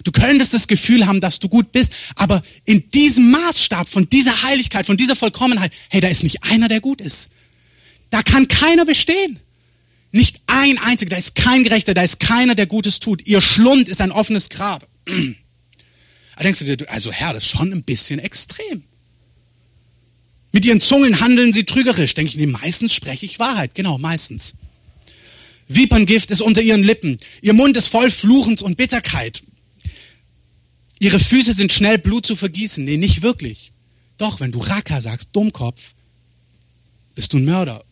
Du 0.03 0.11
könntest 0.11 0.53
das 0.53 0.67
Gefühl 0.67 1.07
haben, 1.07 1.21
dass 1.21 1.39
du 1.39 1.49
gut 1.49 1.71
bist, 1.71 1.93
aber 2.15 2.43
in 2.65 2.89
diesem 2.89 3.31
Maßstab 3.31 3.89
von 3.89 4.09
dieser 4.09 4.43
Heiligkeit, 4.43 4.85
von 4.85 4.97
dieser 4.97 5.15
Vollkommenheit, 5.15 5.73
hey, 5.89 6.01
da 6.01 6.07
ist 6.07 6.23
nicht 6.23 6.43
einer, 6.43 6.67
der 6.67 6.81
gut 6.81 7.01
ist. 7.01 7.29
Da 8.09 8.21
kann 8.23 8.47
keiner 8.47 8.85
bestehen. 8.85 9.39
Nicht 10.11 10.41
ein 10.47 10.77
einziger, 10.77 11.11
da 11.11 11.17
ist 11.17 11.35
kein 11.35 11.63
Gerechter, 11.63 11.93
da 11.93 12.03
ist 12.03 12.19
keiner, 12.19 12.53
der 12.55 12.65
Gutes 12.65 12.99
tut. 12.99 13.25
Ihr 13.25 13.41
Schlund 13.41 13.87
ist 13.87 14.01
ein 14.01 14.11
offenes 14.11 14.49
Grab. 14.49 14.87
Da 16.37 16.45
denkst 16.45 16.59
du 16.59 16.75
dir, 16.75 16.89
also 16.89 17.11
Herr, 17.11 17.33
das 17.33 17.43
ist 17.43 17.49
schon 17.49 17.71
ein 17.71 17.83
bisschen 17.83 18.17
extrem. 18.17 18.83
Mit 20.51 20.65
ihren 20.65 20.81
Zungen 20.81 21.19
handeln 21.19 21.53
sie 21.53 21.65
trügerisch. 21.65 22.15
Denke 22.15 22.31
ich, 22.31 22.37
nee, 22.37 22.47
meistens 22.47 22.95
spreche 22.95 23.27
ich 23.27 23.37
Wahrheit. 23.37 23.75
Genau, 23.75 23.99
meistens. 23.99 24.55
Wieperngift 25.67 26.31
ist 26.31 26.41
unter 26.41 26.61
ihren 26.61 26.83
Lippen. 26.83 27.17
Ihr 27.41 27.53
Mund 27.53 27.77
ist 27.77 27.87
voll 27.87 28.09
Fluchens 28.09 28.61
und 28.61 28.75
Bitterkeit. 28.75 29.43
Ihre 31.01 31.19
Füße 31.19 31.53
sind 31.53 31.73
schnell 31.73 31.97
Blut 31.97 32.27
zu 32.27 32.35
vergießen. 32.35 32.85
Nee, 32.85 32.95
nicht 32.95 33.23
wirklich. 33.23 33.73
Doch, 34.19 34.39
wenn 34.39 34.51
du 34.51 34.59
Raka 34.59 35.01
sagst, 35.01 35.29
Dummkopf, 35.31 35.95
bist 37.15 37.33
du 37.33 37.37
ein 37.37 37.45
Mörder. 37.45 37.83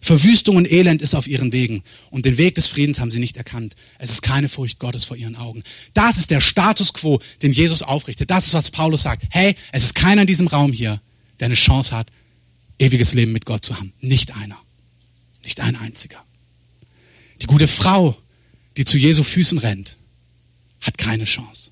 Verwüstung 0.00 0.54
und 0.54 0.70
Elend 0.70 1.02
ist 1.02 1.16
auf 1.16 1.26
ihren 1.26 1.52
Wegen 1.52 1.82
und 2.10 2.26
den 2.26 2.38
Weg 2.38 2.54
des 2.54 2.68
Friedens 2.68 3.00
haben 3.00 3.10
sie 3.10 3.18
nicht 3.18 3.36
erkannt. 3.36 3.74
Es 3.98 4.12
ist 4.12 4.22
keine 4.22 4.48
Furcht 4.48 4.78
Gottes 4.78 5.04
vor 5.04 5.16
ihren 5.16 5.34
Augen. 5.34 5.64
Das 5.94 6.16
ist 6.16 6.30
der 6.30 6.40
Status 6.40 6.92
quo, 6.92 7.18
den 7.42 7.50
Jesus 7.50 7.82
aufrichtet. 7.82 8.30
Das 8.30 8.46
ist, 8.46 8.54
was 8.54 8.70
Paulus 8.70 9.02
sagt. 9.02 9.24
Hey, 9.30 9.56
es 9.72 9.82
ist 9.82 9.96
keiner 9.96 10.20
in 10.20 10.28
diesem 10.28 10.46
Raum 10.46 10.72
hier, 10.72 11.02
der 11.40 11.46
eine 11.46 11.56
Chance 11.56 11.90
hat, 11.90 12.06
ewiges 12.78 13.14
Leben 13.14 13.32
mit 13.32 13.46
Gott 13.46 13.64
zu 13.64 13.76
haben. 13.76 13.92
Nicht 14.00 14.36
einer. 14.36 14.58
Nicht 15.42 15.58
ein 15.58 15.74
einziger. 15.74 16.24
Die 17.42 17.46
gute 17.46 17.66
Frau, 17.66 18.16
die 18.76 18.84
zu 18.84 18.96
Jesu 18.96 19.24
Füßen 19.24 19.58
rennt, 19.58 19.96
hat 20.80 20.98
keine 20.98 21.24
Chance. 21.24 21.70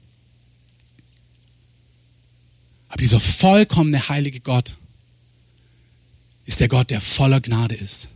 Aber 2.88 2.98
dieser 2.98 3.20
vollkommene 3.20 4.08
heilige 4.08 4.40
Gott 4.40 4.76
ist 6.44 6.60
der 6.60 6.68
Gott, 6.68 6.90
der 6.90 7.00
voller 7.00 7.40
Gnade 7.40 7.74
ist. 7.74 8.08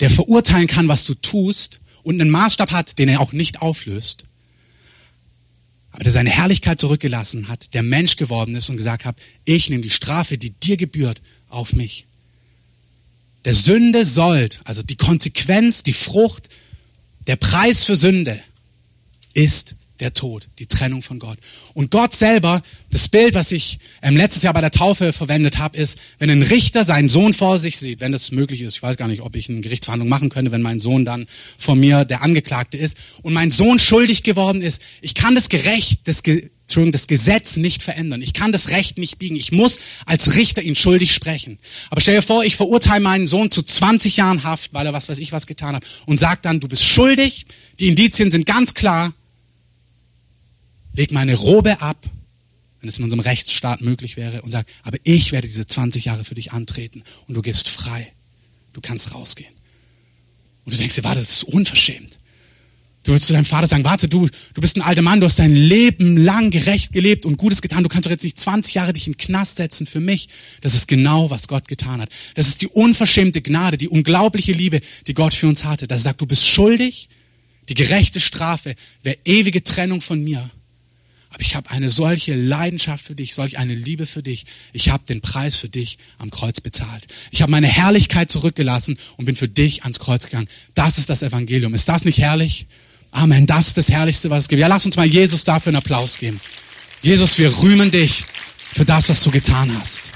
Der 0.00 0.10
verurteilen 0.10 0.66
kann, 0.66 0.88
was 0.88 1.04
du 1.04 1.14
tust 1.14 1.80
und 2.02 2.20
einen 2.20 2.30
Maßstab 2.30 2.70
hat, 2.70 2.98
den 2.98 3.08
er 3.08 3.20
auch 3.20 3.32
nicht 3.32 3.60
auflöst. 3.60 4.24
Aber 5.90 6.02
der 6.02 6.12
seine 6.12 6.30
Herrlichkeit 6.30 6.80
zurückgelassen 6.80 7.48
hat, 7.48 7.72
der 7.74 7.82
Mensch 7.82 8.16
geworden 8.16 8.54
ist 8.54 8.68
und 8.68 8.76
gesagt 8.76 9.04
hat, 9.04 9.16
ich 9.44 9.70
nehme 9.70 9.82
die 9.82 9.90
Strafe, 9.90 10.38
die 10.38 10.50
dir 10.50 10.76
gebührt, 10.76 11.22
auf 11.48 11.72
mich. 11.72 12.06
Der 13.44 13.54
Sünde 13.54 14.04
sollt, 14.04 14.60
also 14.64 14.82
die 14.82 14.96
Konsequenz, 14.96 15.82
die 15.82 15.92
Frucht, 15.92 16.48
der 17.26 17.36
Preis 17.36 17.84
für 17.84 17.94
Sünde 17.94 18.42
ist 19.34 19.76
der 20.00 20.12
Tod, 20.12 20.48
die 20.58 20.66
Trennung 20.66 21.02
von 21.02 21.18
Gott. 21.18 21.38
Und 21.72 21.90
Gott 21.90 22.14
selber, 22.14 22.62
das 22.90 23.08
Bild, 23.08 23.34
was 23.34 23.52
ich 23.52 23.78
ähm, 24.02 24.16
letztes 24.16 24.42
Jahr 24.42 24.52
bei 24.52 24.60
der 24.60 24.72
Taufe 24.72 25.12
verwendet 25.12 25.58
habe, 25.58 25.78
ist, 25.78 25.98
wenn 26.18 26.30
ein 26.30 26.42
Richter 26.42 26.84
seinen 26.84 27.08
Sohn 27.08 27.32
vor 27.32 27.58
sich 27.58 27.78
sieht, 27.78 28.00
wenn 28.00 28.10
das 28.10 28.32
möglich 28.32 28.60
ist, 28.62 28.76
ich 28.76 28.82
weiß 28.82 28.96
gar 28.96 29.06
nicht, 29.06 29.22
ob 29.22 29.36
ich 29.36 29.48
eine 29.48 29.60
Gerichtsverhandlung 29.60 30.08
machen 30.08 30.30
könnte, 30.30 30.50
wenn 30.50 30.62
mein 30.62 30.80
Sohn 30.80 31.04
dann 31.04 31.26
vor 31.58 31.76
mir 31.76 32.04
der 32.04 32.22
Angeklagte 32.22 32.76
ist 32.76 32.96
und 33.22 33.32
mein 33.32 33.52
Sohn 33.52 33.78
schuldig 33.78 34.24
geworden 34.24 34.62
ist, 34.62 34.82
ich 35.00 35.14
kann 35.14 35.36
das 35.36 35.48
Gerecht, 35.48 36.00
das, 36.08 36.22
Entschuldigung, 36.24 36.92
das 36.92 37.06
Gesetz 37.06 37.56
nicht 37.56 37.82
verändern. 37.82 38.20
Ich 38.20 38.32
kann 38.32 38.50
das 38.50 38.70
Recht 38.70 38.98
nicht 38.98 39.18
biegen. 39.18 39.36
Ich 39.36 39.52
muss 39.52 39.78
als 40.06 40.34
Richter 40.34 40.62
ihn 40.62 40.74
schuldig 40.74 41.14
sprechen. 41.14 41.58
Aber 41.90 42.00
stell 42.00 42.16
dir 42.16 42.22
vor, 42.22 42.42
ich 42.42 42.56
verurteile 42.56 43.00
meinen 43.00 43.26
Sohn 43.26 43.50
zu 43.50 43.62
20 43.62 44.16
Jahren 44.16 44.42
Haft, 44.42 44.74
weil 44.74 44.86
er 44.86 44.92
was 44.92 45.08
weiß 45.08 45.18
ich 45.18 45.30
was 45.30 45.46
getan 45.46 45.76
hat 45.76 45.84
und 46.06 46.18
sag 46.18 46.42
dann, 46.42 46.58
du 46.58 46.66
bist 46.66 46.82
schuldig, 46.82 47.46
die 47.78 47.88
Indizien 47.88 48.30
sind 48.30 48.46
ganz 48.46 48.74
klar, 48.74 49.12
leg 50.94 51.12
meine 51.12 51.34
Robe 51.34 51.80
ab, 51.80 52.08
wenn 52.80 52.88
es 52.88 52.98
in 52.98 53.04
unserem 53.04 53.20
Rechtsstaat 53.20 53.80
möglich 53.80 54.16
wäre, 54.16 54.42
und 54.42 54.50
sag, 54.50 54.66
aber 54.82 54.98
ich 55.04 55.32
werde 55.32 55.48
diese 55.48 55.66
20 55.66 56.06
Jahre 56.06 56.24
für 56.24 56.34
dich 56.34 56.52
antreten 56.52 57.02
und 57.26 57.34
du 57.34 57.42
gehst 57.42 57.68
frei. 57.68 58.12
Du 58.72 58.80
kannst 58.80 59.14
rausgehen. 59.14 59.54
Und 60.64 60.74
du 60.74 60.78
denkst 60.78 60.96
dir, 60.96 61.04
warte, 61.04 61.20
das 61.20 61.30
ist 61.30 61.44
unverschämt. 61.44 62.18
Du 63.04 63.12
würdest 63.12 63.26
zu 63.26 63.34
deinem 63.34 63.44
Vater 63.44 63.66
sagen, 63.66 63.84
warte, 63.84 64.08
du, 64.08 64.28
du 64.54 64.60
bist 64.62 64.76
ein 64.76 64.82
alter 64.82 65.02
Mann, 65.02 65.20
du 65.20 65.26
hast 65.26 65.38
dein 65.38 65.54
Leben 65.54 66.16
lang 66.16 66.50
gerecht 66.50 66.90
gelebt 66.90 67.26
und 67.26 67.36
Gutes 67.36 67.60
getan. 67.60 67.82
Du 67.82 67.90
kannst 67.90 68.06
doch 68.06 68.10
jetzt 68.10 68.24
nicht 68.24 68.38
20 68.38 68.74
Jahre 68.74 68.94
dich 68.94 69.06
in 69.06 69.12
den 69.12 69.18
Knast 69.18 69.56
setzen 69.56 69.86
für 69.86 70.00
mich. 70.00 70.30
Das 70.62 70.74
ist 70.74 70.88
genau, 70.88 71.28
was 71.28 71.46
Gott 71.46 71.68
getan 71.68 72.00
hat. 72.00 72.08
Das 72.34 72.48
ist 72.48 72.62
die 72.62 72.66
unverschämte 72.66 73.42
Gnade, 73.42 73.76
die 73.76 73.88
unglaubliche 73.88 74.52
Liebe, 74.52 74.80
die 75.06 75.12
Gott 75.12 75.34
für 75.34 75.48
uns 75.48 75.64
hatte. 75.64 75.86
Dass 75.86 76.00
er 76.00 76.04
sagt, 76.04 76.22
du 76.22 76.26
bist 76.26 76.46
schuldig, 76.46 77.10
die 77.68 77.74
gerechte 77.74 78.20
Strafe 78.20 78.74
wäre 79.02 79.18
ewige 79.26 79.62
Trennung 79.62 80.00
von 80.00 80.24
mir. 80.24 80.50
Aber 81.34 81.40
ich 81.40 81.56
habe 81.56 81.68
eine 81.72 81.90
solche 81.90 82.36
Leidenschaft 82.36 83.04
für 83.04 83.16
dich, 83.16 83.34
solch 83.34 83.58
eine 83.58 83.74
Liebe 83.74 84.06
für 84.06 84.22
dich. 84.22 84.46
Ich 84.72 84.90
habe 84.90 85.04
den 85.04 85.20
Preis 85.20 85.56
für 85.56 85.68
dich 85.68 85.98
am 86.18 86.30
Kreuz 86.30 86.60
bezahlt. 86.60 87.08
Ich 87.32 87.42
habe 87.42 87.50
meine 87.50 87.66
Herrlichkeit 87.66 88.30
zurückgelassen 88.30 88.98
und 89.16 89.24
bin 89.24 89.34
für 89.34 89.48
dich 89.48 89.82
ans 89.82 89.98
Kreuz 89.98 90.26
gegangen. 90.26 90.46
Das 90.74 90.96
ist 90.96 91.10
das 91.10 91.24
Evangelium. 91.24 91.74
Ist 91.74 91.88
das 91.88 92.04
nicht 92.04 92.18
herrlich? 92.18 92.66
Amen. 93.10 93.46
Das 93.46 93.66
ist 93.66 93.76
das 93.76 93.90
Herrlichste, 93.90 94.30
was 94.30 94.44
es 94.44 94.48
gibt. 94.48 94.60
Ja, 94.60 94.68
lass 94.68 94.86
uns 94.86 94.94
mal 94.94 95.06
Jesus 95.06 95.42
dafür 95.42 95.70
einen 95.70 95.78
Applaus 95.78 96.18
geben. 96.18 96.40
Jesus, 97.02 97.36
wir 97.36 97.58
rühmen 97.58 97.90
dich 97.90 98.24
für 98.72 98.84
das, 98.84 99.08
was 99.08 99.20
du 99.24 99.32
getan 99.32 99.76
hast. 99.76 100.12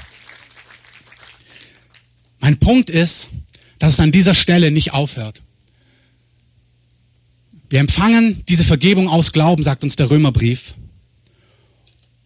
Mein 2.39 2.57
Punkt 2.59 2.89
ist, 2.89 3.27
dass 3.77 3.91
es 3.91 3.99
an 3.99 4.13
dieser 4.13 4.35
Stelle 4.35 4.71
nicht 4.71 4.93
aufhört. 4.93 5.41
Wir 7.69 7.81
empfangen 7.81 8.41
diese 8.47 8.63
Vergebung 8.63 9.09
aus 9.09 9.33
Glauben, 9.33 9.63
sagt 9.63 9.83
uns 9.83 9.97
der 9.97 10.09
Römerbrief. 10.09 10.75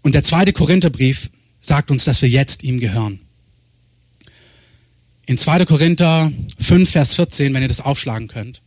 Und 0.04 0.14
der 0.14 0.24
zweite 0.24 0.54
Korintherbrief 0.54 1.32
sagt 1.60 1.90
uns, 1.90 2.04
dass 2.04 2.22
wir 2.22 2.30
jetzt 2.30 2.62
ihm 2.64 2.80
gehören. 2.80 3.20
In 5.26 5.38
2. 5.38 5.66
Korinther 5.66 6.32
5, 6.60 6.90
Vers 6.90 7.16
14, 7.16 7.54
wenn 7.54 7.62
ihr 7.62 7.70
das 7.70 7.80
aufschlagen 7.80 8.28
könnt, 8.28 8.62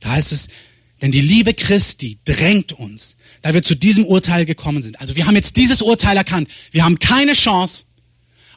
da 0.00 0.10
heißt 0.10 0.32
es, 0.32 0.48
denn 1.00 1.12
die 1.12 1.20
Liebe 1.20 1.54
Christi 1.54 2.18
drängt 2.24 2.72
uns, 2.72 3.16
da 3.40 3.54
wir 3.54 3.62
zu 3.62 3.76
diesem 3.76 4.04
Urteil 4.04 4.44
gekommen 4.44 4.82
sind. 4.82 5.00
Also 5.00 5.16
wir 5.16 5.26
haben 5.26 5.36
jetzt 5.36 5.56
dieses 5.56 5.80
Urteil 5.80 6.16
erkannt. 6.16 6.50
Wir 6.72 6.84
haben 6.84 6.98
keine 6.98 7.32
Chance, 7.32 7.84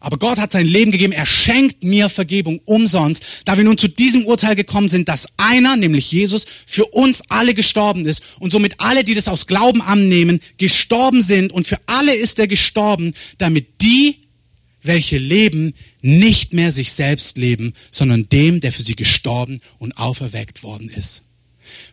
aber 0.06 0.20
Gott 0.20 0.38
hat 0.38 0.52
sein 0.52 0.68
Leben 0.68 0.92
gegeben. 0.92 1.14
Er 1.14 1.26
schenkt 1.26 1.84
mir 1.84 2.10
Vergebung 2.10 2.62
umsonst, 2.66 3.24
da 3.46 3.58
wir 3.58 3.64
nun 3.64 3.80
zu 3.80 3.88
diesem 3.88 4.24
Urteil 4.28 4.56
gekommen 4.56 4.88
sind, 4.88 5.10
dass 5.10 5.26
einer, 5.36 5.78
nämlich 5.78 6.12
Jesus, 6.12 6.46
für 6.68 6.86
uns 6.86 7.24
alle 7.28 7.56
gestorben 7.56 8.06
ist 8.06 8.22
und 8.38 8.52
somit 8.52 8.76
alle, 8.80 9.04
die 9.04 9.16
das 9.16 9.28
aus 9.28 9.48
Glauben 9.48 9.82
annehmen, 9.82 10.42
gestorben 10.58 11.24
sind. 11.24 11.52
Und 11.52 11.66
für 11.66 11.80
alle 11.88 12.14
ist 12.14 12.38
er 12.38 12.46
gestorben, 12.46 13.16
damit 13.40 13.82
die, 13.82 14.20
welche 14.84 15.18
leben, 15.18 15.74
nicht 16.04 16.54
mehr 16.54 16.72
sich 16.72 16.92
selbst 16.92 17.36
leben, 17.40 17.74
sondern 17.90 18.30
dem, 18.30 18.60
der 18.60 18.72
für 18.74 18.84
sie 18.84 18.96
gestorben 18.96 19.60
und 19.80 19.98
auferweckt 19.98 20.62
worden 20.62 20.88
ist. 20.88 21.24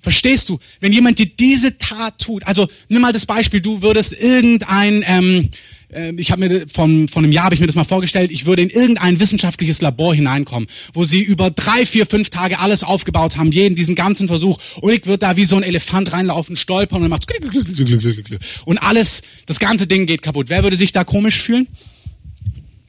Verstehst 0.03 0.51
du? 0.51 0.59
Wenn 0.81 0.92
jemand 0.92 1.18
dir 1.18 1.25
diese 1.25 1.79
Tat 1.79 2.18
tut, 2.18 2.44
also 2.44 2.68
nimm 2.90 3.01
mal 3.01 3.12
das 3.12 3.25
Beispiel, 3.25 3.62
du 3.62 3.81
würdest 3.81 4.12
irgendein 4.12 5.03
ähm, 5.07 5.48
ähm, 5.93 6.19
ich 6.19 6.31
habe 6.31 6.47
mir 6.47 6.67
von, 6.73 7.09
von 7.09 7.25
einem 7.25 7.33
Jahr 7.33 7.45
habe 7.45 7.55
ich 7.55 7.61
mir 7.61 7.67
das 7.67 7.77
mal 7.77 7.85
vorgestellt, 7.85 8.31
ich 8.31 8.47
würde 8.47 8.63
in 8.63 8.71
irgendein 8.71 9.21
wissenschaftliches 9.21 9.81
Labor 9.81 10.15
hineinkommen, 10.15 10.69
wo 10.93 11.05
sie 11.05 11.23
über 11.23 11.51
drei, 11.51 11.87
vier, 11.87 12.07
fünf 12.07 12.31
Tage 12.31 12.59
alles 12.59 12.85
aufgebaut 12.85 13.37
haben, 13.37 13.53
jeden 13.53 13.75
diesen 13.75 13.95
ganzen 13.95 14.29
Versuch 14.29 14.59
und 14.81 14.93
ich 14.93 15.07
würde 15.07 15.19
da 15.19 15.37
wie 15.37 15.45
so 15.45 15.57
ein 15.57 15.63
Elefant 15.63 16.13
reinlaufen, 16.13 16.57
stolpern 16.57 17.03
und 17.03 17.09
macht 17.09 17.23
und 18.65 18.79
alles, 18.79 19.23
das 19.47 19.59
ganze 19.59 19.87
Ding 19.87 20.07
geht 20.07 20.23
kaputt. 20.23 20.49
Wer 20.49 20.63
würde 20.63 20.77
sich 20.77 20.93
da 20.93 21.05
komisch 21.05 21.41
fühlen? 21.41 21.69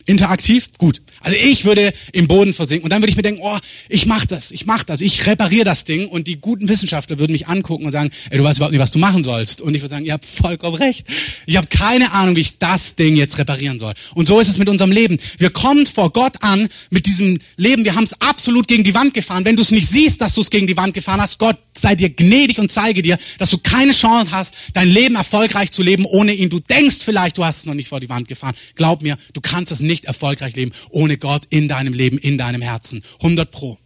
Interaktiv? 0.05 0.69
Gut. 0.77 1.01
Also 1.19 1.37
ich 1.37 1.63
würde 1.63 1.93
im 2.11 2.27
Boden 2.27 2.53
versinken 2.53 2.83
und 2.83 2.89
dann 2.89 3.01
würde 3.01 3.11
ich 3.11 3.15
mir 3.15 3.23
denken, 3.23 3.41
oh, 3.43 3.57
ich 3.87 4.05
mach 4.05 4.25
das, 4.25 4.51
ich 4.51 4.65
mach 4.65 4.83
das, 4.83 4.99
ich 4.99 5.25
repariere 5.25 5.63
das 5.63 5.85
Ding 5.85 6.07
und 6.07 6.27
die 6.27 6.35
guten 6.35 6.67
Wissenschaftler 6.67 7.17
würden 7.19 7.31
mich 7.31 7.47
angucken 7.47 7.85
und 7.85 7.91
sagen, 7.91 8.11
ey, 8.29 8.37
du 8.37 8.43
weißt 8.43 8.59
überhaupt 8.59 8.73
nicht, 8.73 8.81
was 8.81 8.91
du 8.91 8.99
machen 8.99 9.23
sollst. 9.23 9.61
Und 9.61 9.73
ich 9.73 9.81
würde 9.81 9.91
sagen, 9.91 10.05
ihr 10.05 10.13
habt 10.13 10.25
vollkommen 10.25 10.75
recht. 10.75 11.07
Ich 11.45 11.55
habe 11.55 11.67
keine 11.67 12.11
Ahnung, 12.11 12.35
wie 12.35 12.41
ich 12.41 12.57
das 12.57 12.95
Ding 12.95 13.15
jetzt 13.15 13.37
reparieren 13.37 13.79
soll. 13.79 13.93
Und 14.15 14.27
so 14.27 14.39
ist 14.39 14.49
es 14.49 14.57
mit 14.57 14.67
unserem 14.67 14.91
Leben. 14.91 15.17
Wir 15.37 15.49
kommen 15.49 15.85
vor 15.85 16.11
Gott 16.11 16.35
an 16.41 16.67
mit 16.89 17.05
diesem 17.05 17.39
Leben, 17.55 17.85
wir 17.85 17.95
haben 17.95 18.03
es 18.03 18.19
absolut 18.21 18.67
gegen 18.67 18.83
die 18.83 18.93
Wand 18.93 19.13
gefahren. 19.13 19.45
Wenn 19.45 19.55
du 19.55 19.61
es 19.61 19.71
nicht 19.71 19.87
siehst, 19.87 20.19
dass 20.19 20.33
du 20.33 20.41
es 20.41 20.49
gegen 20.49 20.67
die 20.67 20.75
Wand 20.75 20.93
gefahren 20.93 21.21
hast, 21.21 21.39
Gott 21.39 21.57
sei 21.77 21.95
dir 21.95 22.09
gnädig 22.09 22.59
und 22.59 22.71
zeige 22.71 23.01
dir, 23.01 23.17
dass 23.39 23.49
du 23.49 23.57
keine 23.57 23.93
Chance 23.93 24.31
hast, 24.31 24.55
dein 24.73 24.89
Leben 24.89 25.15
erfolgreich 25.15 25.71
zu 25.71 25.83
leben 25.83 26.05
ohne 26.05 26.33
ihn. 26.33 26.49
Du 26.49 26.59
denkst 26.59 26.97
vielleicht, 26.99 27.37
du 27.37 27.45
hast 27.45 27.59
es 27.59 27.65
noch 27.65 27.73
nicht 27.73 27.87
vor 27.87 27.99
die 27.99 28.09
Wand 28.09 28.27
gefahren. 28.27 28.55
Glaub 28.75 29.01
mir, 29.01 29.17
du 29.33 29.41
kannst 29.41 29.71
es 29.71 29.79
nicht 29.93 30.05
erfolgreich 30.05 30.55
leben 30.55 30.71
ohne 30.89 31.17
Gott 31.17 31.43
in 31.49 31.67
deinem 31.67 31.93
Leben, 31.93 32.17
in 32.17 32.37
deinem 32.37 32.61
Herzen. 32.61 33.03
100 33.19 33.51
pro. 33.51 33.77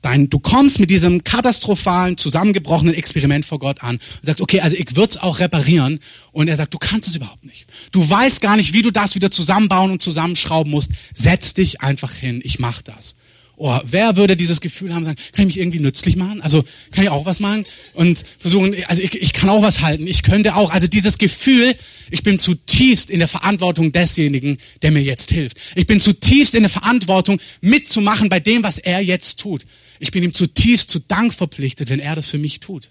Dein, 0.00 0.28
du 0.28 0.40
kommst 0.40 0.80
mit 0.80 0.90
diesem 0.90 1.22
katastrophalen, 1.22 2.16
zusammengebrochenen 2.16 2.94
Experiment 2.94 3.44
vor 3.44 3.60
Gott 3.60 3.82
an 3.84 3.96
und 3.96 4.26
sagst, 4.26 4.40
okay, 4.40 4.60
also 4.60 4.74
ich 4.76 4.96
würde 4.96 5.10
es 5.10 5.16
auch 5.18 5.38
reparieren. 5.38 6.00
Und 6.32 6.48
er 6.48 6.56
sagt, 6.56 6.74
du 6.74 6.78
kannst 6.78 7.08
es 7.08 7.14
überhaupt 7.14 7.46
nicht. 7.46 7.66
Du 7.92 8.08
weißt 8.08 8.40
gar 8.40 8.56
nicht, 8.56 8.72
wie 8.72 8.82
du 8.82 8.90
das 8.90 9.14
wieder 9.14 9.30
zusammenbauen 9.30 9.92
und 9.92 10.02
zusammenschrauben 10.02 10.72
musst. 10.72 10.90
Setz 11.14 11.54
dich 11.54 11.80
einfach 11.82 12.12
hin, 12.12 12.40
ich 12.42 12.58
mach 12.58 12.82
das 12.82 13.14
oh, 13.62 13.80
wer 13.84 14.16
würde 14.16 14.36
dieses 14.36 14.60
Gefühl 14.60 14.92
haben, 14.92 15.04
sagen, 15.04 15.16
kann 15.32 15.48
ich 15.48 15.54
mich 15.54 15.58
irgendwie 15.58 15.78
nützlich 15.78 16.16
machen? 16.16 16.42
Also 16.42 16.64
kann 16.90 17.04
ich 17.04 17.10
auch 17.10 17.24
was 17.24 17.38
machen? 17.38 17.64
Und 17.94 18.24
versuchen, 18.38 18.74
also 18.86 19.00
ich, 19.00 19.14
ich 19.14 19.32
kann 19.32 19.48
auch 19.48 19.62
was 19.62 19.82
halten, 19.82 20.06
ich 20.06 20.24
könnte 20.24 20.56
auch. 20.56 20.70
Also 20.70 20.88
dieses 20.88 21.16
Gefühl, 21.16 21.76
ich 22.10 22.24
bin 22.24 22.40
zutiefst 22.40 23.08
in 23.08 23.20
der 23.20 23.28
Verantwortung 23.28 23.92
desjenigen, 23.92 24.58
der 24.82 24.90
mir 24.90 25.02
jetzt 25.02 25.30
hilft. 25.30 25.58
Ich 25.76 25.86
bin 25.86 26.00
zutiefst 26.00 26.54
in 26.56 26.64
der 26.64 26.70
Verantwortung, 26.70 27.40
mitzumachen 27.60 28.28
bei 28.28 28.40
dem, 28.40 28.64
was 28.64 28.78
er 28.78 29.00
jetzt 29.00 29.38
tut. 29.38 29.64
Ich 30.00 30.10
bin 30.10 30.24
ihm 30.24 30.32
zutiefst 30.32 30.90
zu 30.90 30.98
Dank 30.98 31.32
verpflichtet, 31.32 31.88
wenn 31.88 32.00
er 32.00 32.16
das 32.16 32.28
für 32.28 32.38
mich 32.38 32.58
tut. 32.58 32.90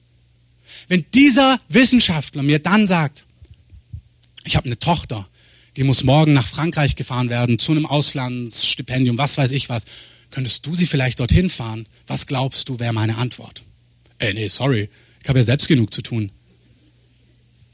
Wenn 0.87 1.05
dieser 1.13 1.59
Wissenschaftler 1.67 2.43
mir 2.43 2.59
dann 2.59 2.87
sagt, 2.87 3.25
ich 4.45 4.55
habe 4.55 4.67
eine 4.67 4.79
Tochter, 4.79 5.27
die 5.75 5.83
muss 5.83 6.03
morgen 6.05 6.31
nach 6.33 6.47
Frankreich 6.47 6.95
gefahren 6.95 7.29
werden, 7.29 7.59
zu 7.59 7.73
einem 7.73 7.85
Auslandsstipendium, 7.85 9.17
was 9.17 9.37
weiß 9.37 9.51
ich 9.51 9.67
was. 9.67 9.83
Könntest 10.31 10.65
du 10.65 10.73
sie 10.73 10.85
vielleicht 10.85 11.19
dorthin 11.19 11.49
fahren? 11.49 11.87
Was 12.07 12.25
glaubst 12.25 12.67
du, 12.69 12.79
wäre 12.79 12.93
meine 12.93 13.17
Antwort? 13.17 13.63
Äh, 14.17 14.33
nee, 14.33 14.47
sorry, 14.47 14.89
ich 15.21 15.29
habe 15.29 15.39
ja 15.39 15.43
selbst 15.43 15.67
genug 15.67 15.93
zu 15.93 16.01
tun. 16.01 16.31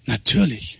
Natürlich. 0.05 0.79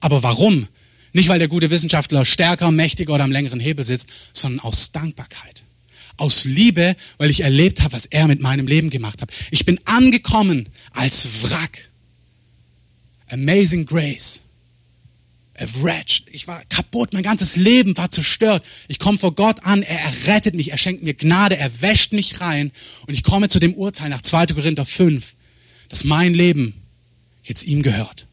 Aber 0.00 0.22
warum? 0.22 0.68
Nicht, 1.12 1.28
weil 1.28 1.38
der 1.38 1.48
gute 1.48 1.70
Wissenschaftler 1.70 2.24
stärker, 2.24 2.70
mächtiger 2.70 3.12
oder 3.12 3.24
am 3.24 3.32
längeren 3.32 3.60
Hebel 3.60 3.84
sitzt, 3.84 4.08
sondern 4.32 4.60
aus 4.60 4.92
Dankbarkeit. 4.92 5.62
Aus 6.16 6.44
Liebe, 6.44 6.96
weil 7.18 7.30
ich 7.30 7.40
erlebt 7.40 7.82
habe, 7.82 7.92
was 7.92 8.06
er 8.06 8.26
mit 8.26 8.40
meinem 8.40 8.66
Leben 8.66 8.90
gemacht 8.90 9.20
hat. 9.20 9.30
Ich 9.50 9.64
bin 9.64 9.78
angekommen 9.84 10.68
als 10.92 11.42
Wrack. 11.42 11.90
Amazing 13.28 13.86
Grace 13.86 14.43
wretched. 15.58 16.26
Ich 16.32 16.48
war 16.48 16.62
kaputt, 16.68 17.12
mein 17.12 17.22
ganzes 17.22 17.56
Leben 17.56 17.96
war 17.96 18.10
zerstört. 18.10 18.64
Ich 18.88 18.98
komme 18.98 19.18
vor 19.18 19.34
Gott 19.34 19.64
an, 19.64 19.82
er 19.82 20.00
errettet 20.00 20.54
mich, 20.54 20.72
er 20.72 20.78
schenkt 20.78 21.02
mir 21.02 21.14
Gnade, 21.14 21.56
er 21.56 21.80
wäscht 21.80 22.12
mich 22.12 22.40
rein 22.40 22.72
und 23.06 23.14
ich 23.14 23.22
komme 23.22 23.48
zu 23.48 23.60
dem 23.60 23.74
Urteil 23.74 24.08
nach 24.08 24.22
2. 24.22 24.46
Korinther 24.46 24.84
5, 24.84 25.34
dass 25.88 26.04
mein 26.04 26.34
Leben 26.34 26.74
jetzt 27.42 27.64
ihm 27.64 27.82
gehört. 27.82 28.26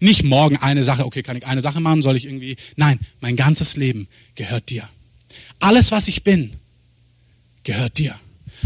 Nicht 0.00 0.24
morgen 0.24 0.56
eine 0.56 0.84
Sache, 0.84 1.04
okay, 1.04 1.22
kann 1.22 1.36
ich 1.36 1.46
eine 1.46 1.60
Sache 1.60 1.80
machen, 1.80 2.02
soll 2.02 2.16
ich 2.16 2.24
irgendwie, 2.24 2.56
nein, 2.76 2.98
mein 3.20 3.36
ganzes 3.36 3.76
Leben 3.76 4.08
gehört 4.34 4.70
dir. 4.70 4.88
Alles, 5.58 5.92
was 5.92 6.08
ich 6.08 6.24
bin, 6.24 6.52
gehört 7.64 7.98
dir. 7.98 8.18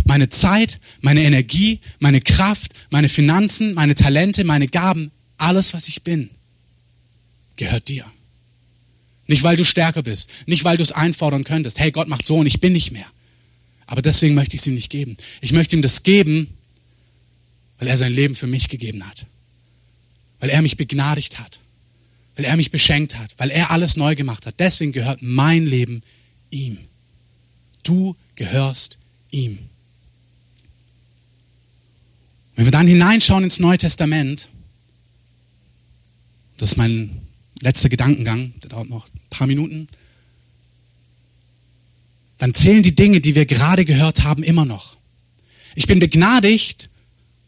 Meine 0.05 0.29
Zeit, 0.29 0.81
meine 1.01 1.23
Energie, 1.23 1.81
meine 1.99 2.21
Kraft, 2.21 2.73
meine 2.91 3.09
Finanzen, 3.09 3.75
meine 3.75 3.95
Talente, 3.95 4.45
meine 4.45 4.69
Gaben, 4.69 5.13
alles, 5.37 5.75
was 5.75 5.89
ich 5.89 6.03
bin, 6.03 6.31
gehört 7.57 7.89
dir. 7.89 8.05
Nicht, 9.27 9.43
weil 9.43 9.57
du 9.57 9.65
stärker 9.65 10.03
bist, 10.03 10.31
nicht, 10.47 10.65
weil 10.65 10.77
du 10.77 10.83
es 10.83 10.93
einfordern 10.93 11.45
könntest. 11.45 11.79
Hey, 11.79 11.91
Gott 11.91 12.09
macht 12.09 12.27
so 12.27 12.37
und 12.37 12.47
ich 12.47 12.61
bin 12.61 12.73
nicht 12.73 12.91
mehr. 12.93 13.07
Aber 13.87 14.03
deswegen 14.03 14.35
möchte 14.35 14.55
ich 14.57 14.63
es 14.63 14.67
ihm 14.67 14.75
nicht 14.75 14.91
geben. 14.91 15.17
Ich 15.41 15.53
möchte 15.53 15.77
ihm 15.77 15.83
das 15.83 16.03
geben, 16.03 16.49
weil 17.79 17.89
er 17.89 17.97
sein 17.97 18.13
Leben 18.13 18.35
für 18.35 18.47
mich 18.47 18.69
gegeben 18.69 19.07
hat. 19.07 19.27
weil 20.45 20.51
er 20.51 20.61
mich 20.61 20.77
begnadigt 20.77 21.39
hat, 21.39 21.59
weil 22.37 22.45
er 22.45 22.57
mich 22.59 22.71
beschenkt 22.71 23.17
hat, 23.17 23.33
weil 23.39 23.51
er 23.51 23.71
alles 23.71 23.97
neu 23.97 24.15
gemacht 24.15 24.45
hat. 24.45 24.57
Deswegen 24.59 24.93
gehört 24.93 25.23
mein 25.23 25.65
Leben 25.65 26.03
ihm. 26.51 26.77
Du 27.83 28.15
gehörst 28.35 28.99
ihm. 29.31 29.59
Wenn 32.57 32.67
wir 32.67 32.73
dann 32.73 32.87
hineinschauen 32.87 33.45
ins 33.45 33.59
Neue 33.59 33.79
Testament, 33.79 34.51
das 36.59 36.73
ist 36.73 36.77
mein 36.77 37.23
letzter 37.65 37.89
Gedankengang, 37.89 38.53
der 38.63 38.71
dauert 38.71 38.91
noch 38.91 39.07
ein 39.07 39.21
paar 39.31 39.47
Minuten, 39.47 39.89
dann 42.39 42.53
zählen 42.53 42.83
die 42.83 42.95
Dinge, 42.95 43.21
die 43.21 43.35
wir 43.35 43.47
gerade 43.47 43.85
gehört 43.85 44.23
haben, 44.23 44.43
immer 44.43 44.67
noch. 44.67 44.99
Ich 45.75 45.87
bin 45.87 45.99
begnadigt, 45.99 46.91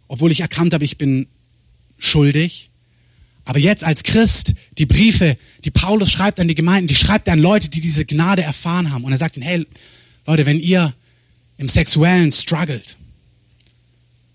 obwohl 0.08 0.32
ich 0.32 0.40
erkannt 0.40 0.72
habe, 0.72 0.84
ich 0.84 0.96
bin 0.96 1.26
schuldig. 1.98 2.70
Aber 3.44 3.58
jetzt 3.58 3.84
als 3.84 4.02
Christ, 4.02 4.54
die 4.78 4.86
Briefe, 4.86 5.36
die 5.64 5.70
Paulus 5.70 6.10
schreibt 6.10 6.40
an 6.40 6.48
die 6.48 6.54
Gemeinden, 6.54 6.88
die 6.88 6.94
schreibt 6.94 7.28
er 7.28 7.34
an 7.34 7.38
Leute, 7.38 7.68
die 7.68 7.82
diese 7.82 8.06
Gnade 8.06 8.42
erfahren 8.42 8.92
haben. 8.92 9.04
Und 9.04 9.12
er 9.12 9.18
sagt 9.18 9.36
ihnen, 9.36 9.46
hey, 9.46 9.66
Leute, 10.26 10.46
wenn 10.46 10.58
ihr 10.58 10.94
im 11.58 11.68
Sexuellen 11.68 12.32
struggelt, 12.32 12.96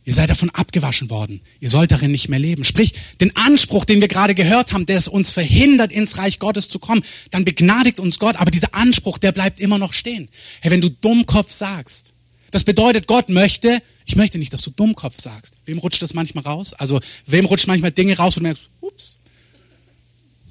Ihr 0.04 0.14
seid 0.14 0.32
davon 0.32 0.50
abgewaschen 0.50 1.12
worden. 1.12 1.42
Ihr 1.60 1.70
sollt 1.70 1.92
darin 1.92 2.12
nicht 2.12 2.28
mehr 2.28 2.40
leben. 2.40 2.64
Sprich, 2.64 2.94
den 3.20 3.36
Anspruch, 3.36 3.86
den 3.86 4.02
wir 4.02 4.08
gerade 4.08 4.34
gehört 4.34 4.74
haben, 4.74 4.88
der 4.88 4.98
es 4.98 5.08
uns 5.08 5.32
verhindert, 5.32 5.92
ins 5.92 6.18
Reich 6.18 6.40
Gottes 6.40 6.70
zu 6.70 6.80
kommen, 6.80 7.04
dann 7.30 7.46
begnadigt 7.46 8.00
uns 8.00 8.18
Gott. 8.18 8.36
Aber 8.38 8.50
dieser 8.50 8.74
Anspruch, 8.74 9.20
der 9.20 9.32
bleibt 9.32 9.60
immer 9.60 9.78
noch 9.78 9.94
stehen. 9.94 10.30
Hey, 10.62 10.72
wenn 10.72 10.82
du 10.82 10.90
Dummkopf 10.90 11.52
sagst, 11.52 12.14
das 12.50 12.64
bedeutet, 12.64 13.06
Gott 13.08 13.30
möchte, 13.30 13.82
ich 14.06 14.16
möchte 14.16 14.40
nicht, 14.40 14.52
dass 14.52 14.64
du 14.64 14.72
Dummkopf 14.72 15.20
sagst. 15.22 15.54
Wem 15.66 15.78
rutscht 15.78 16.02
das 16.02 16.16
manchmal 16.16 16.44
raus? 16.44 16.74
Also, 16.74 17.00
wem 17.28 17.46
rutscht 17.46 17.68
manchmal 17.68 17.92
Dinge 17.92 18.18
raus, 18.18 18.36
du 18.36 18.42
merkst, 18.42 18.64
ups, 18.82 19.18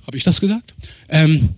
habe 0.07 0.17
ich 0.17 0.25
das 0.25 0.41
gesagt? 0.41 0.75
Ähm, 1.09 1.57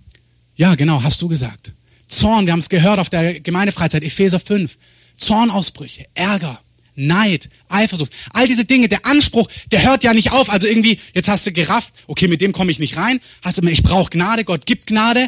ja, 0.55 0.73
genau, 0.75 1.03
hast 1.03 1.21
du 1.21 1.27
gesagt. 1.27 1.73
Zorn, 2.07 2.45
wir 2.45 2.53
haben 2.53 2.59
es 2.59 2.69
gehört 2.69 2.99
auf 2.99 3.09
der 3.09 3.39
Gemeindefreizeit, 3.39 4.03
Epheser 4.03 4.39
5. 4.39 4.77
Zornausbrüche, 5.17 6.05
Ärger, 6.15 6.59
Neid, 6.95 7.49
Eifersucht, 7.69 8.11
all 8.31 8.47
diese 8.47 8.65
Dinge, 8.65 8.89
der 8.89 9.05
Anspruch, 9.05 9.47
der 9.71 9.83
hört 9.83 10.03
ja 10.03 10.13
nicht 10.13 10.31
auf. 10.31 10.49
Also 10.49 10.67
irgendwie, 10.67 10.99
jetzt 11.13 11.27
hast 11.27 11.45
du 11.47 11.51
gerafft, 11.51 11.93
okay, 12.07 12.27
mit 12.27 12.41
dem 12.41 12.51
komme 12.51 12.71
ich 12.71 12.79
nicht 12.79 12.97
rein. 12.97 13.19
Hast 13.41 13.57
du 13.57 13.61
immer, 13.61 13.71
ich 13.71 13.83
brauche 13.83 14.09
Gnade, 14.09 14.43
Gott 14.43 14.65
gibt 14.65 14.87
Gnade. 14.87 15.27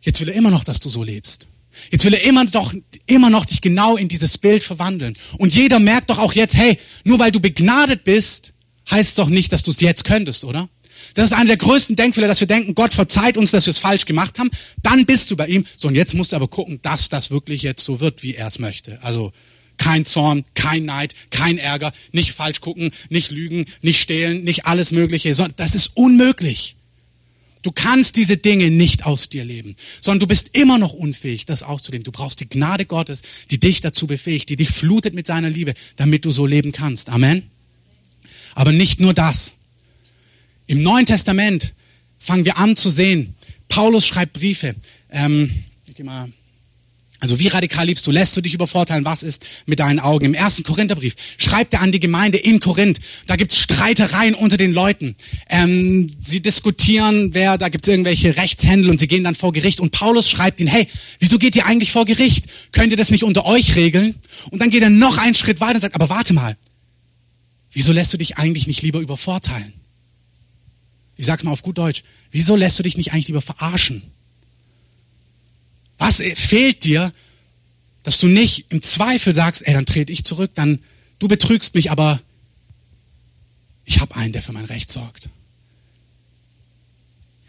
Jetzt 0.00 0.20
will 0.20 0.28
er 0.28 0.34
immer 0.34 0.50
noch, 0.50 0.64
dass 0.64 0.80
du 0.80 0.88
so 0.88 1.02
lebst. 1.02 1.46
Jetzt 1.90 2.04
will 2.04 2.14
er 2.14 2.22
immer 2.24 2.44
noch, 2.44 2.74
immer 3.06 3.30
noch 3.30 3.44
dich 3.44 3.60
genau 3.60 3.96
in 3.96 4.08
dieses 4.08 4.38
Bild 4.38 4.62
verwandeln. 4.62 5.16
Und 5.38 5.54
jeder 5.54 5.78
merkt 5.78 6.10
doch 6.10 6.18
auch 6.18 6.32
jetzt, 6.32 6.56
hey, 6.56 6.78
nur 7.04 7.18
weil 7.18 7.32
du 7.32 7.40
begnadet 7.40 8.04
bist, 8.04 8.52
heißt 8.90 9.18
doch 9.18 9.28
nicht, 9.28 9.52
dass 9.52 9.62
du 9.62 9.70
es 9.70 9.80
jetzt 9.80 10.04
könntest, 10.04 10.44
oder? 10.44 10.68
Das 11.14 11.26
ist 11.26 11.32
einer 11.32 11.46
der 11.46 11.56
größten 11.56 11.96
Denkfehler, 11.96 12.28
dass 12.28 12.40
wir 12.40 12.46
denken, 12.46 12.74
Gott 12.74 12.92
verzeiht 12.92 13.36
uns, 13.36 13.50
dass 13.50 13.66
wir 13.66 13.70
es 13.70 13.78
falsch 13.78 14.04
gemacht 14.04 14.38
haben. 14.38 14.50
Dann 14.82 15.06
bist 15.06 15.30
du 15.30 15.36
bei 15.36 15.46
ihm. 15.46 15.64
So, 15.76 15.88
und 15.88 15.94
jetzt 15.94 16.14
musst 16.14 16.32
du 16.32 16.36
aber 16.36 16.48
gucken, 16.48 16.80
dass 16.82 17.08
das 17.08 17.30
wirklich 17.30 17.62
jetzt 17.62 17.84
so 17.84 18.00
wird, 18.00 18.22
wie 18.22 18.34
er 18.34 18.46
es 18.46 18.58
möchte. 18.58 19.02
Also, 19.02 19.32
kein 19.80 20.04
Zorn, 20.04 20.44
kein 20.54 20.84
Neid, 20.84 21.14
kein 21.30 21.58
Ärger, 21.58 21.92
nicht 22.12 22.32
falsch 22.32 22.60
gucken, 22.60 22.92
nicht 23.08 23.30
lügen, 23.30 23.64
nicht 23.80 24.00
stehlen, 24.00 24.44
nicht 24.44 24.66
alles 24.66 24.92
Mögliche. 24.92 25.34
Das 25.56 25.74
ist 25.74 25.96
unmöglich. 25.96 26.76
Du 27.62 27.72
kannst 27.72 28.16
diese 28.16 28.36
Dinge 28.36 28.70
nicht 28.70 29.04
aus 29.06 29.30
dir 29.30 29.44
leben, 29.44 29.76
sondern 30.00 30.20
du 30.20 30.26
bist 30.26 30.50
immer 30.52 30.78
noch 30.78 30.92
unfähig, 30.92 31.46
das 31.46 31.62
auszuleben. 31.62 32.04
Du 32.04 32.12
brauchst 32.12 32.40
die 32.40 32.48
Gnade 32.48 32.84
Gottes, 32.84 33.22
die 33.50 33.58
dich 33.58 33.80
dazu 33.80 34.06
befähigt, 34.06 34.50
die 34.50 34.56
dich 34.56 34.70
flutet 34.70 35.14
mit 35.14 35.26
seiner 35.26 35.50
Liebe, 35.50 35.74
damit 35.96 36.24
du 36.24 36.30
so 36.30 36.46
leben 36.46 36.72
kannst. 36.72 37.08
Amen. 37.08 37.50
Aber 38.54 38.72
nicht 38.72 39.00
nur 39.00 39.14
das. 39.14 39.54
Im 40.66 40.82
Neuen 40.82 41.06
Testament 41.06 41.74
fangen 42.18 42.44
wir 42.44 42.58
an 42.58 42.76
zu 42.76 42.90
sehen. 42.90 43.34
Paulus 43.68 44.06
schreibt 44.06 44.34
Briefe. 44.34 44.74
Ähm, 45.10 45.64
ich 45.86 45.94
gehe 45.94 46.04
mal 46.04 46.30
also 47.20 47.38
wie 47.38 47.48
radikal 47.48 47.84
liebst 47.86 48.06
du? 48.06 48.10
Lässt 48.10 48.34
du 48.34 48.40
dich 48.40 48.54
übervorteilen? 48.54 49.04
Was 49.04 49.22
ist 49.22 49.44
mit 49.66 49.78
deinen 49.78 50.00
Augen? 50.00 50.24
Im 50.24 50.34
ersten 50.34 50.62
Korintherbrief 50.62 51.14
schreibt 51.36 51.74
er 51.74 51.82
an 51.82 51.92
die 51.92 52.00
Gemeinde 52.00 52.38
in 52.38 52.60
Korinth. 52.60 52.98
Da 53.26 53.36
gibt's 53.36 53.58
Streitereien 53.58 54.34
unter 54.34 54.56
den 54.56 54.72
Leuten. 54.72 55.16
Ähm, 55.50 56.10
sie 56.18 56.40
diskutieren, 56.40 57.34
wer, 57.34 57.58
da 57.58 57.68
gibt's 57.68 57.88
irgendwelche 57.88 58.36
Rechtshändel 58.36 58.90
und 58.90 58.98
sie 58.98 59.06
gehen 59.06 59.22
dann 59.22 59.34
vor 59.34 59.52
Gericht. 59.52 59.80
Und 59.80 59.92
Paulus 59.92 60.30
schreibt 60.30 60.60
ihnen, 60.60 60.70
hey, 60.70 60.88
wieso 61.18 61.38
geht 61.38 61.54
ihr 61.56 61.66
eigentlich 61.66 61.92
vor 61.92 62.06
Gericht? 62.06 62.46
Könnt 62.72 62.90
ihr 62.90 62.96
das 62.96 63.10
nicht 63.10 63.22
unter 63.22 63.44
euch 63.44 63.76
regeln? 63.76 64.14
Und 64.50 64.60
dann 64.60 64.70
geht 64.70 64.82
er 64.82 64.90
noch 64.90 65.18
einen 65.18 65.34
Schritt 65.34 65.60
weiter 65.60 65.74
und 65.74 65.82
sagt, 65.82 65.94
aber 65.94 66.08
warte 66.08 66.32
mal, 66.32 66.56
wieso 67.70 67.92
lässt 67.92 68.14
du 68.14 68.16
dich 68.16 68.38
eigentlich 68.38 68.66
nicht 68.66 68.80
lieber 68.80 69.00
übervorteilen? 69.00 69.74
Ich 71.16 71.26
sag's 71.26 71.44
mal 71.44 71.50
auf 71.50 71.62
gut 71.62 71.76
Deutsch. 71.76 72.02
Wieso 72.30 72.56
lässt 72.56 72.78
du 72.78 72.82
dich 72.82 72.96
nicht 72.96 73.12
eigentlich 73.12 73.28
lieber 73.28 73.42
verarschen? 73.42 74.04
Was 76.00 76.22
fehlt 76.34 76.84
dir, 76.84 77.12
dass 78.04 78.18
du 78.18 78.26
nicht 78.26 78.72
im 78.72 78.80
Zweifel 78.80 79.34
sagst, 79.34 79.66
ey, 79.66 79.74
dann 79.74 79.84
trete 79.84 80.10
ich 80.10 80.24
zurück, 80.24 80.50
dann 80.54 80.80
du 81.18 81.28
betrügst 81.28 81.74
mich, 81.74 81.90
aber 81.90 82.22
ich 83.84 84.00
habe 84.00 84.16
einen, 84.16 84.32
der 84.32 84.40
für 84.40 84.52
mein 84.52 84.64
Recht 84.64 84.90
sorgt. 84.90 85.28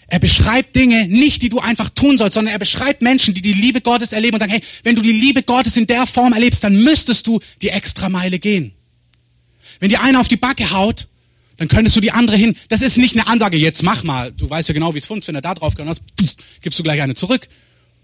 Er 0.08 0.20
beschreibt 0.20 0.76
Dinge 0.76 1.08
nicht, 1.08 1.42
die 1.44 1.48
du 1.48 1.60
einfach 1.60 1.90
tun 1.92 2.18
sollst, 2.18 2.34
sondern 2.34 2.52
er 2.52 2.60
beschreibt 2.60 3.02
Menschen, 3.02 3.34
die 3.34 3.42
die 3.42 3.54
Liebe 3.54 3.80
Gottes 3.80 4.12
erleben 4.12 4.36
und 4.36 4.42
sagen, 4.42 4.52
hey, 4.52 4.62
wenn 4.84 4.98
du 4.98 5.02
die 5.02 5.14
Liebe 5.14 5.44
Gottes 5.44 5.78
in 5.78 5.88
der 5.88 6.06
Form 6.06 6.34
erlebst, 6.34 6.62
dann 6.66 6.84
müsstest 6.84 7.28
du 7.28 7.40
die 7.62 7.70
extra 7.70 8.10
Meile 8.10 8.38
gehen. 8.38 8.74
Wenn 9.80 9.88
dir 9.88 10.02
einer 10.02 10.20
auf 10.20 10.28
die 10.28 10.36
Backe 10.36 10.72
haut, 10.72 11.08
dann 11.56 11.70
könntest 11.70 11.96
du 11.96 12.02
die 12.02 12.12
andere 12.12 12.36
hin. 12.36 12.58
Das 12.68 12.82
ist 12.82 12.98
nicht 12.98 13.16
eine 13.16 13.28
Ansage, 13.28 13.56
jetzt 13.56 13.82
mach 13.82 14.04
mal. 14.04 14.34
Du 14.34 14.50
weißt 14.50 14.68
ja 14.68 14.74
genau, 14.74 14.94
wie 14.94 14.98
es 14.98 15.06
funktioniert. 15.06 15.42
Wenn 15.42 15.50
er 15.50 15.54
da 15.54 15.58
drauf 15.58 15.76
gehauen 15.76 15.88
hast, 15.88 16.02
gibst 16.62 16.78
du 16.78 16.84
gleich 16.84 17.02
eine 17.02 17.16
zurück. 17.16 17.48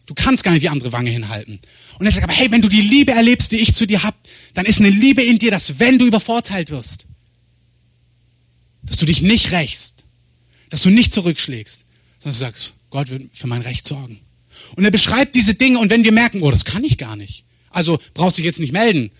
Du 0.07 0.13
kannst 0.13 0.43
gar 0.43 0.53
nicht 0.53 0.63
die 0.63 0.69
andere 0.69 0.93
Wange 0.93 1.11
hinhalten. 1.11 1.59
Und 1.99 2.05
er 2.05 2.11
sagt 2.11 2.23
aber, 2.23 2.33
hey, 2.33 2.49
wenn 2.49 2.61
du 2.61 2.69
die 2.69 2.81
Liebe 2.81 3.11
erlebst, 3.11 3.51
die 3.51 3.57
ich 3.57 3.75
zu 3.75 3.85
dir 3.85 4.03
hab, 4.03 4.15
dann 4.53 4.65
ist 4.65 4.79
eine 4.79 4.89
Liebe 4.89 5.21
in 5.21 5.37
dir, 5.37 5.51
dass 5.51 5.79
wenn 5.79 5.99
du 5.99 6.05
übervorteilt 6.05 6.71
wirst, 6.71 7.05
dass 8.83 8.95
du 8.95 9.05
dich 9.05 9.21
nicht 9.21 9.51
rächst, 9.51 10.05
dass 10.69 10.81
du 10.81 10.89
nicht 10.89 11.13
zurückschlägst, 11.13 11.83
sondern 12.19 12.33
du 12.33 12.39
sagst, 12.39 12.75
Gott 12.89 13.09
wird 13.09 13.29
für 13.33 13.47
mein 13.47 13.61
Recht 13.61 13.85
sorgen. 13.85 14.21
Und 14.75 14.85
er 14.85 14.91
beschreibt 14.91 15.35
diese 15.35 15.53
Dinge 15.53 15.79
und 15.79 15.89
wenn 15.89 16.05
wir 16.05 16.13
merken, 16.13 16.41
oh, 16.41 16.51
das 16.51 16.63
kann 16.65 16.85
ich 16.85 16.97
gar 16.97 17.17
nicht. 17.17 17.43
Also 17.69 17.99
brauchst 18.13 18.37
du 18.37 18.41
dich 18.41 18.47
jetzt 18.47 18.59
nicht 18.59 18.73
melden. 18.73 19.11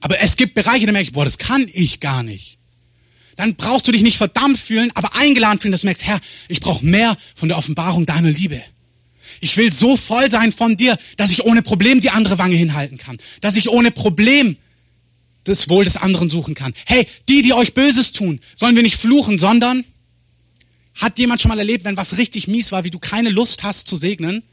Aber 0.00 0.20
es 0.20 0.36
gibt 0.36 0.54
Bereiche, 0.54 0.86
da 0.86 0.92
merke 0.92 1.08
ich, 1.08 1.12
boah, 1.12 1.24
das 1.24 1.38
kann 1.38 1.68
ich 1.72 2.00
gar 2.00 2.22
nicht. 2.22 2.58
Dann 3.36 3.56
brauchst 3.56 3.86
du 3.86 3.92
dich 3.92 4.02
nicht 4.02 4.16
verdammt 4.16 4.58
fühlen, 4.58 4.90
aber 4.94 5.14
eingeladen 5.16 5.58
fühlen, 5.58 5.72
dass 5.72 5.82
du 5.82 5.86
merkst, 5.86 6.04
Herr, 6.04 6.20
ich 6.48 6.60
brauche 6.60 6.84
mehr 6.84 7.16
von 7.34 7.48
der 7.48 7.58
Offenbarung 7.58 8.06
deiner 8.06 8.30
Liebe. 8.30 8.62
Ich 9.44 9.58
will 9.58 9.70
so 9.70 9.98
voll 9.98 10.30
sein 10.30 10.52
von 10.52 10.74
dir, 10.74 10.96
dass 11.18 11.30
ich 11.30 11.44
ohne 11.44 11.60
Problem 11.60 12.00
die 12.00 12.08
andere 12.08 12.38
Wange 12.38 12.56
hinhalten 12.56 12.96
kann. 12.96 13.18
Dass 13.42 13.56
ich 13.56 13.68
ohne 13.68 13.90
Problem 13.90 14.56
das 15.44 15.68
Wohl 15.68 15.84
des 15.84 15.98
anderen 15.98 16.30
suchen 16.30 16.54
kann. 16.54 16.72
Hey, 16.86 17.06
die, 17.28 17.42
die 17.42 17.52
euch 17.52 17.74
Böses 17.74 18.12
tun, 18.12 18.40
sollen 18.54 18.74
wir 18.74 18.82
nicht 18.82 18.96
fluchen, 18.96 19.36
sondern 19.36 19.84
hat 20.94 21.18
jemand 21.18 21.42
schon 21.42 21.50
mal 21.50 21.58
erlebt, 21.58 21.84
wenn 21.84 21.98
was 21.98 22.16
richtig 22.16 22.48
mies 22.48 22.72
war, 22.72 22.84
wie 22.84 22.90
du 22.90 22.98
keine 22.98 23.28
Lust 23.28 23.64
hast 23.64 23.86
zu 23.86 23.96
segnen? 23.96 24.44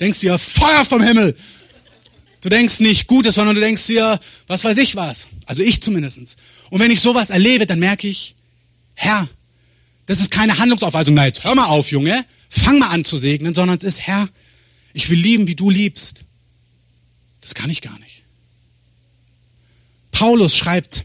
Denkst 0.00 0.18
du 0.18 0.26
dir, 0.26 0.38
Feuer 0.38 0.84
vom 0.84 1.00
Himmel! 1.04 1.36
Du 2.40 2.48
denkst 2.48 2.80
nicht 2.80 3.06
Gutes, 3.06 3.36
sondern 3.36 3.54
du 3.54 3.60
denkst 3.60 3.86
dir, 3.86 4.18
was 4.48 4.64
weiß 4.64 4.76
ich 4.78 4.96
was. 4.96 5.28
Also 5.46 5.62
ich 5.62 5.80
zumindest. 5.80 6.18
Und 6.68 6.80
wenn 6.80 6.90
ich 6.90 7.00
sowas 7.00 7.30
erlebe, 7.30 7.64
dann 7.64 7.78
merke 7.78 8.08
ich, 8.08 8.34
Herr, 8.96 9.28
das 10.06 10.18
ist 10.18 10.32
keine 10.32 10.58
Handlungsaufweisung. 10.58 11.14
Na, 11.14 11.26
jetzt 11.26 11.44
hör 11.44 11.54
mal 11.54 11.66
auf, 11.66 11.92
Junge 11.92 12.26
fang 12.52 12.78
mal 12.78 12.88
an 12.88 13.04
zu 13.04 13.16
segnen, 13.16 13.54
sondern 13.54 13.78
es 13.78 13.84
ist, 13.84 14.00
Herr, 14.02 14.28
ich 14.92 15.08
will 15.08 15.18
lieben, 15.18 15.46
wie 15.48 15.54
du 15.54 15.70
liebst. 15.70 16.24
Das 17.40 17.54
kann 17.54 17.70
ich 17.70 17.80
gar 17.80 17.98
nicht. 17.98 18.24
Paulus 20.10 20.54
schreibt, 20.54 21.04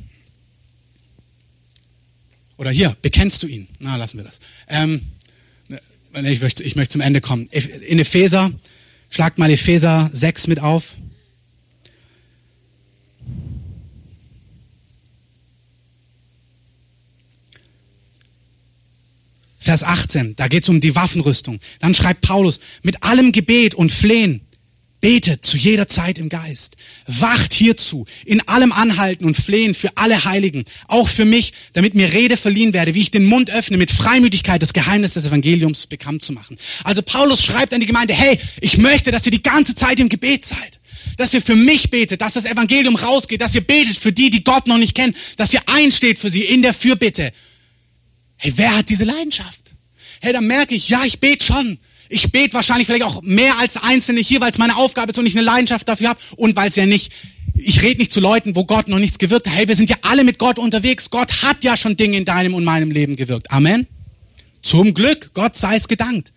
oder 2.58 2.70
hier, 2.70 2.98
bekennst 3.02 3.42
du 3.44 3.48
ihn? 3.48 3.68
Na, 3.80 3.96
lassen 3.96 4.18
wir 4.18 4.26
das. 4.26 4.40
Ähm, 4.68 5.02
ich, 6.14 6.42
möchte, 6.42 6.64
ich 6.64 6.76
möchte 6.76 6.94
zum 6.94 7.02
Ende 7.02 7.22
kommen. 7.22 7.48
In 7.50 8.00
Epheser, 8.00 8.52
schlagt 9.10 9.38
mal 9.38 9.50
Epheser 9.50 10.10
6 10.12 10.48
mit 10.48 10.60
auf. 10.60 10.98
Vers 19.68 19.84
18, 19.84 20.38
da 20.38 20.48
geht 20.48 20.64
es 20.64 20.70
um 20.70 20.80
die 20.80 20.96
Waffenrüstung. 20.96 21.60
Dann 21.82 21.94
schreibt 21.94 22.22
Paulus, 22.22 22.62
mit 22.84 23.04
allem 23.04 23.34
Gebet 23.34 23.76
und 23.76 23.92
Flehen, 23.92 24.40
betet 25.02 25.44
zu 25.44 25.58
jeder 25.58 25.90
Zeit 25.90 26.18
im 26.20 26.30
Geist. 26.30 26.78
Wacht 27.06 27.52
hierzu, 27.52 28.06
in 28.24 28.40
allem 28.48 28.72
Anhalten 28.72 29.26
und 29.26 29.36
Flehen 29.36 29.74
für 29.74 29.90
alle 29.98 30.24
Heiligen, 30.24 30.64
auch 30.88 31.10
für 31.10 31.26
mich, 31.26 31.52
damit 31.74 31.96
mir 31.96 32.14
Rede 32.14 32.38
verliehen 32.38 32.72
werde, 32.72 32.94
wie 32.94 33.02
ich 33.02 33.12
den 33.12 33.26
Mund 33.26 33.52
öffne, 33.52 33.76
mit 33.76 33.92
Freimütigkeit 33.92 34.62
das 34.62 34.72
Geheimnis 34.72 35.16
des 35.16 35.26
Evangeliums 35.26 35.86
bekannt 35.86 36.24
zu 36.24 36.32
machen. 36.32 36.56
Also 36.86 37.02
Paulus 37.02 37.44
schreibt 37.44 37.74
an 37.74 37.82
die 37.82 37.88
Gemeinde, 37.88 38.14
hey, 38.14 38.40
ich 38.62 38.78
möchte, 38.78 39.12
dass 39.12 39.26
ihr 39.26 39.34
die 39.34 39.44
ganze 39.44 39.76
Zeit 39.76 40.00
im 40.00 40.08
Gebet 40.08 40.46
seid 40.46 40.80
dass 41.16 41.34
ihr 41.34 41.42
für 41.42 41.56
mich 41.56 41.90
betet, 41.90 42.22
dass 42.22 42.34
das 42.34 42.46
Evangelium 42.46 42.96
rausgeht, 42.96 43.42
dass 43.42 43.56
ihr 43.56 43.62
betet 43.62 43.98
für 43.98 44.12
die, 44.12 44.30
die 44.30 44.44
Gott 44.44 44.68
noch 44.68 44.78
nicht 44.78 44.94
kennen, 44.94 45.16
dass 45.36 45.52
ihr 45.52 45.62
einsteht 45.66 46.20
für 46.20 46.30
sie 46.30 46.44
in 46.44 46.62
der 46.62 46.76
Fürbitte 46.76 47.32
Hey, 48.38 48.54
wer 48.56 48.78
hat 48.78 48.90
diese 48.90 49.04
Leidenschaft? 49.04 49.67
Hey, 50.22 50.34
dann 50.34 50.48
merke 50.48 50.76
ich, 50.76 50.90
ja, 50.90 51.04
ich 51.06 51.20
bete 51.20 51.46
schon. 51.46 51.80
Ich 52.10 52.32
bete 52.32 52.54
wahrscheinlich 52.54 52.88
vielleicht 52.88 53.04
auch 53.04 53.22
mehr 53.22 53.60
als 53.60 53.78
Einzelne 53.78 54.22
hier, 54.22 54.40
weil 54.40 54.52
es 54.52 54.58
meine 54.58 54.78
Aufgabe 54.78 55.12
ist 55.12 55.20
und 55.20 55.26
ich 55.26 55.36
eine 55.36 55.46
Leidenschaft 55.46 55.88
dafür 55.88 56.10
habe 56.10 56.20
und 56.38 56.56
weil 56.56 56.70
es 56.70 56.76
ja 56.76 56.86
nicht, 56.86 57.12
ich 57.56 57.82
rede 57.82 58.00
nicht 58.00 58.12
zu 58.12 58.20
Leuten, 58.20 58.56
wo 58.56 58.66
Gott 58.66 58.88
noch 58.88 59.00
nichts 59.00 59.18
gewirkt 59.18 59.48
hat. 59.48 59.56
Hey, 59.56 59.68
wir 59.68 59.76
sind 59.76 59.90
ja 59.90 59.98
alle 60.04 60.24
mit 60.24 60.40
Gott 60.40 60.58
unterwegs. 60.58 61.10
Gott 61.10 61.44
hat 61.44 61.64
ja 61.64 61.76
schon 61.76 61.98
Dinge 61.98 62.18
in 62.18 62.26
deinem 62.26 62.54
und 62.54 62.64
meinem 62.64 62.92
Leben 62.92 63.16
gewirkt. 63.16 63.52
Amen. 63.52 63.88
Zum 64.62 64.94
Glück, 64.94 65.32
Gott 65.34 65.56
sei 65.56 65.76
es 65.76 65.88
gedankt. 65.88 66.32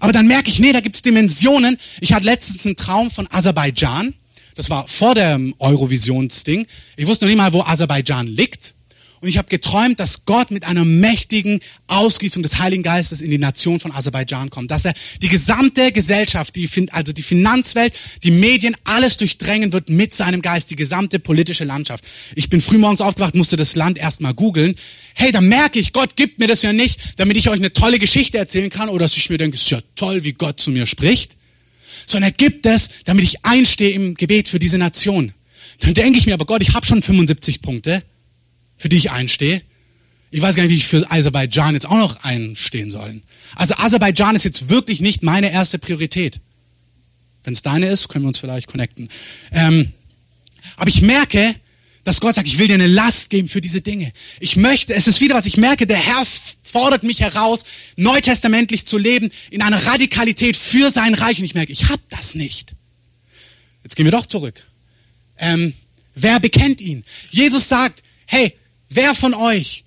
Aber 0.00 0.12
dann 0.12 0.26
merke 0.26 0.48
ich, 0.48 0.60
nee, 0.60 0.72
da 0.72 0.80
gibt's 0.80 1.02
Dimensionen. 1.02 1.76
Ich 2.00 2.12
hatte 2.12 2.24
letztens 2.24 2.66
einen 2.66 2.76
Traum 2.76 3.10
von 3.10 3.26
Aserbaidschan. 3.30 4.14
Das 4.54 4.70
war 4.70 4.86
vor 4.88 5.14
dem 5.14 5.54
Eurovisionsding. 5.58 6.66
Ich 6.96 7.06
wusste 7.06 7.24
noch 7.24 7.30
nicht 7.30 7.38
mal, 7.38 7.52
wo 7.52 7.62
Aserbaidschan 7.62 8.26
liegt. 8.26 8.74
Und 9.22 9.28
ich 9.28 9.36
habe 9.36 9.48
geträumt, 9.48 10.00
dass 10.00 10.24
Gott 10.24 10.50
mit 10.50 10.64
einer 10.64 10.86
mächtigen 10.86 11.60
Ausgießung 11.88 12.42
des 12.42 12.58
Heiligen 12.58 12.82
Geistes 12.82 13.20
in 13.20 13.30
die 13.30 13.36
Nation 13.36 13.78
von 13.78 13.92
Aserbaidschan 13.92 14.48
kommt. 14.48 14.70
Dass 14.70 14.86
er 14.86 14.94
die 15.20 15.28
gesamte 15.28 15.92
Gesellschaft, 15.92 16.56
die, 16.56 16.70
also 16.90 17.12
die 17.12 17.22
Finanzwelt, 17.22 17.92
die 18.22 18.30
Medien, 18.30 18.74
alles 18.84 19.18
durchdrängen 19.18 19.74
wird 19.74 19.90
mit 19.90 20.14
seinem 20.14 20.40
Geist, 20.40 20.70
die 20.70 20.76
gesamte 20.76 21.18
politische 21.18 21.64
Landschaft. 21.64 22.02
Ich 22.34 22.48
bin 22.48 22.62
frühmorgens 22.62 23.02
aufgewacht, 23.02 23.34
musste 23.34 23.58
das 23.58 23.74
Land 23.74 23.98
erstmal 23.98 24.32
googeln. 24.32 24.74
Hey, 25.14 25.32
da 25.32 25.42
merke 25.42 25.78
ich, 25.78 25.92
Gott 25.92 26.16
gibt 26.16 26.38
mir 26.38 26.46
das 26.46 26.62
ja 26.62 26.72
nicht, 26.72 26.98
damit 27.18 27.36
ich 27.36 27.50
euch 27.50 27.58
eine 27.58 27.74
tolle 27.74 27.98
Geschichte 27.98 28.38
erzählen 28.38 28.70
kann 28.70 28.88
oder 28.88 29.04
dass 29.04 29.16
ich 29.18 29.28
mir 29.28 29.36
denke, 29.36 29.56
es 29.56 29.62
ist 29.62 29.70
ja 29.70 29.80
toll, 29.96 30.24
wie 30.24 30.32
Gott 30.32 30.60
zu 30.60 30.70
mir 30.70 30.86
spricht. 30.86 31.36
Sondern 32.06 32.30
er 32.30 32.32
gibt 32.32 32.64
es, 32.64 32.88
damit 33.04 33.24
ich 33.24 33.44
einstehe 33.44 33.90
im 33.90 34.14
Gebet 34.14 34.48
für 34.48 34.58
diese 34.58 34.78
Nation. 34.78 35.34
Dann 35.80 35.92
denke 35.92 36.18
ich 36.18 36.24
mir, 36.24 36.32
aber 36.32 36.46
Gott, 36.46 36.62
ich 36.62 36.72
habe 36.72 36.86
schon 36.86 37.02
75 37.02 37.60
Punkte 37.60 38.02
für 38.80 38.88
die 38.88 38.96
ich 38.96 39.10
einstehe. 39.10 39.60
Ich 40.30 40.40
weiß 40.40 40.54
gar 40.54 40.62
nicht, 40.62 40.72
wie 40.72 40.78
ich 40.78 40.86
für 40.86 41.08
Aserbaidschan 41.10 41.74
jetzt 41.74 41.84
auch 41.84 41.98
noch 41.98 42.24
einstehen 42.24 42.90
soll. 42.90 43.20
Also 43.54 43.74
Aserbaidschan 43.76 44.36
ist 44.36 44.44
jetzt 44.44 44.70
wirklich 44.70 45.02
nicht 45.02 45.22
meine 45.22 45.52
erste 45.52 45.78
Priorität. 45.78 46.40
Wenn 47.44 47.52
es 47.52 47.60
deine 47.60 47.88
ist, 47.88 48.08
können 48.08 48.24
wir 48.24 48.28
uns 48.28 48.38
vielleicht 48.38 48.68
connecten. 48.68 49.10
Ähm, 49.52 49.92
aber 50.76 50.88
ich 50.88 51.02
merke, 51.02 51.54
dass 52.04 52.22
Gott 52.22 52.36
sagt, 52.36 52.46
ich 52.46 52.58
will 52.58 52.68
dir 52.68 52.74
eine 52.74 52.86
Last 52.86 53.28
geben 53.28 53.48
für 53.48 53.60
diese 53.60 53.82
Dinge. 53.82 54.12
Ich 54.38 54.56
möchte, 54.56 54.94
es 54.94 55.06
ist 55.06 55.20
wieder 55.20 55.34
was, 55.34 55.44
ich 55.44 55.58
merke, 55.58 55.86
der 55.86 55.98
Herr 55.98 56.24
fordert 56.62 57.02
mich 57.02 57.20
heraus, 57.20 57.64
neutestamentlich 57.96 58.86
zu 58.86 58.96
leben, 58.96 59.30
in 59.50 59.60
einer 59.60 59.84
Radikalität 59.84 60.56
für 60.56 60.90
sein 60.90 61.12
Reich. 61.12 61.38
Und 61.38 61.44
ich 61.44 61.54
merke, 61.54 61.72
ich 61.72 61.90
habe 61.90 62.02
das 62.08 62.34
nicht. 62.34 62.74
Jetzt 63.82 63.96
gehen 63.96 64.06
wir 64.06 64.12
doch 64.12 64.24
zurück. 64.24 64.64
Ähm, 65.36 65.74
wer 66.14 66.40
bekennt 66.40 66.80
ihn? 66.80 67.04
Jesus 67.30 67.68
sagt, 67.68 68.02
hey, 68.26 68.54
Wer 68.90 69.14
von 69.14 69.34
euch 69.34 69.84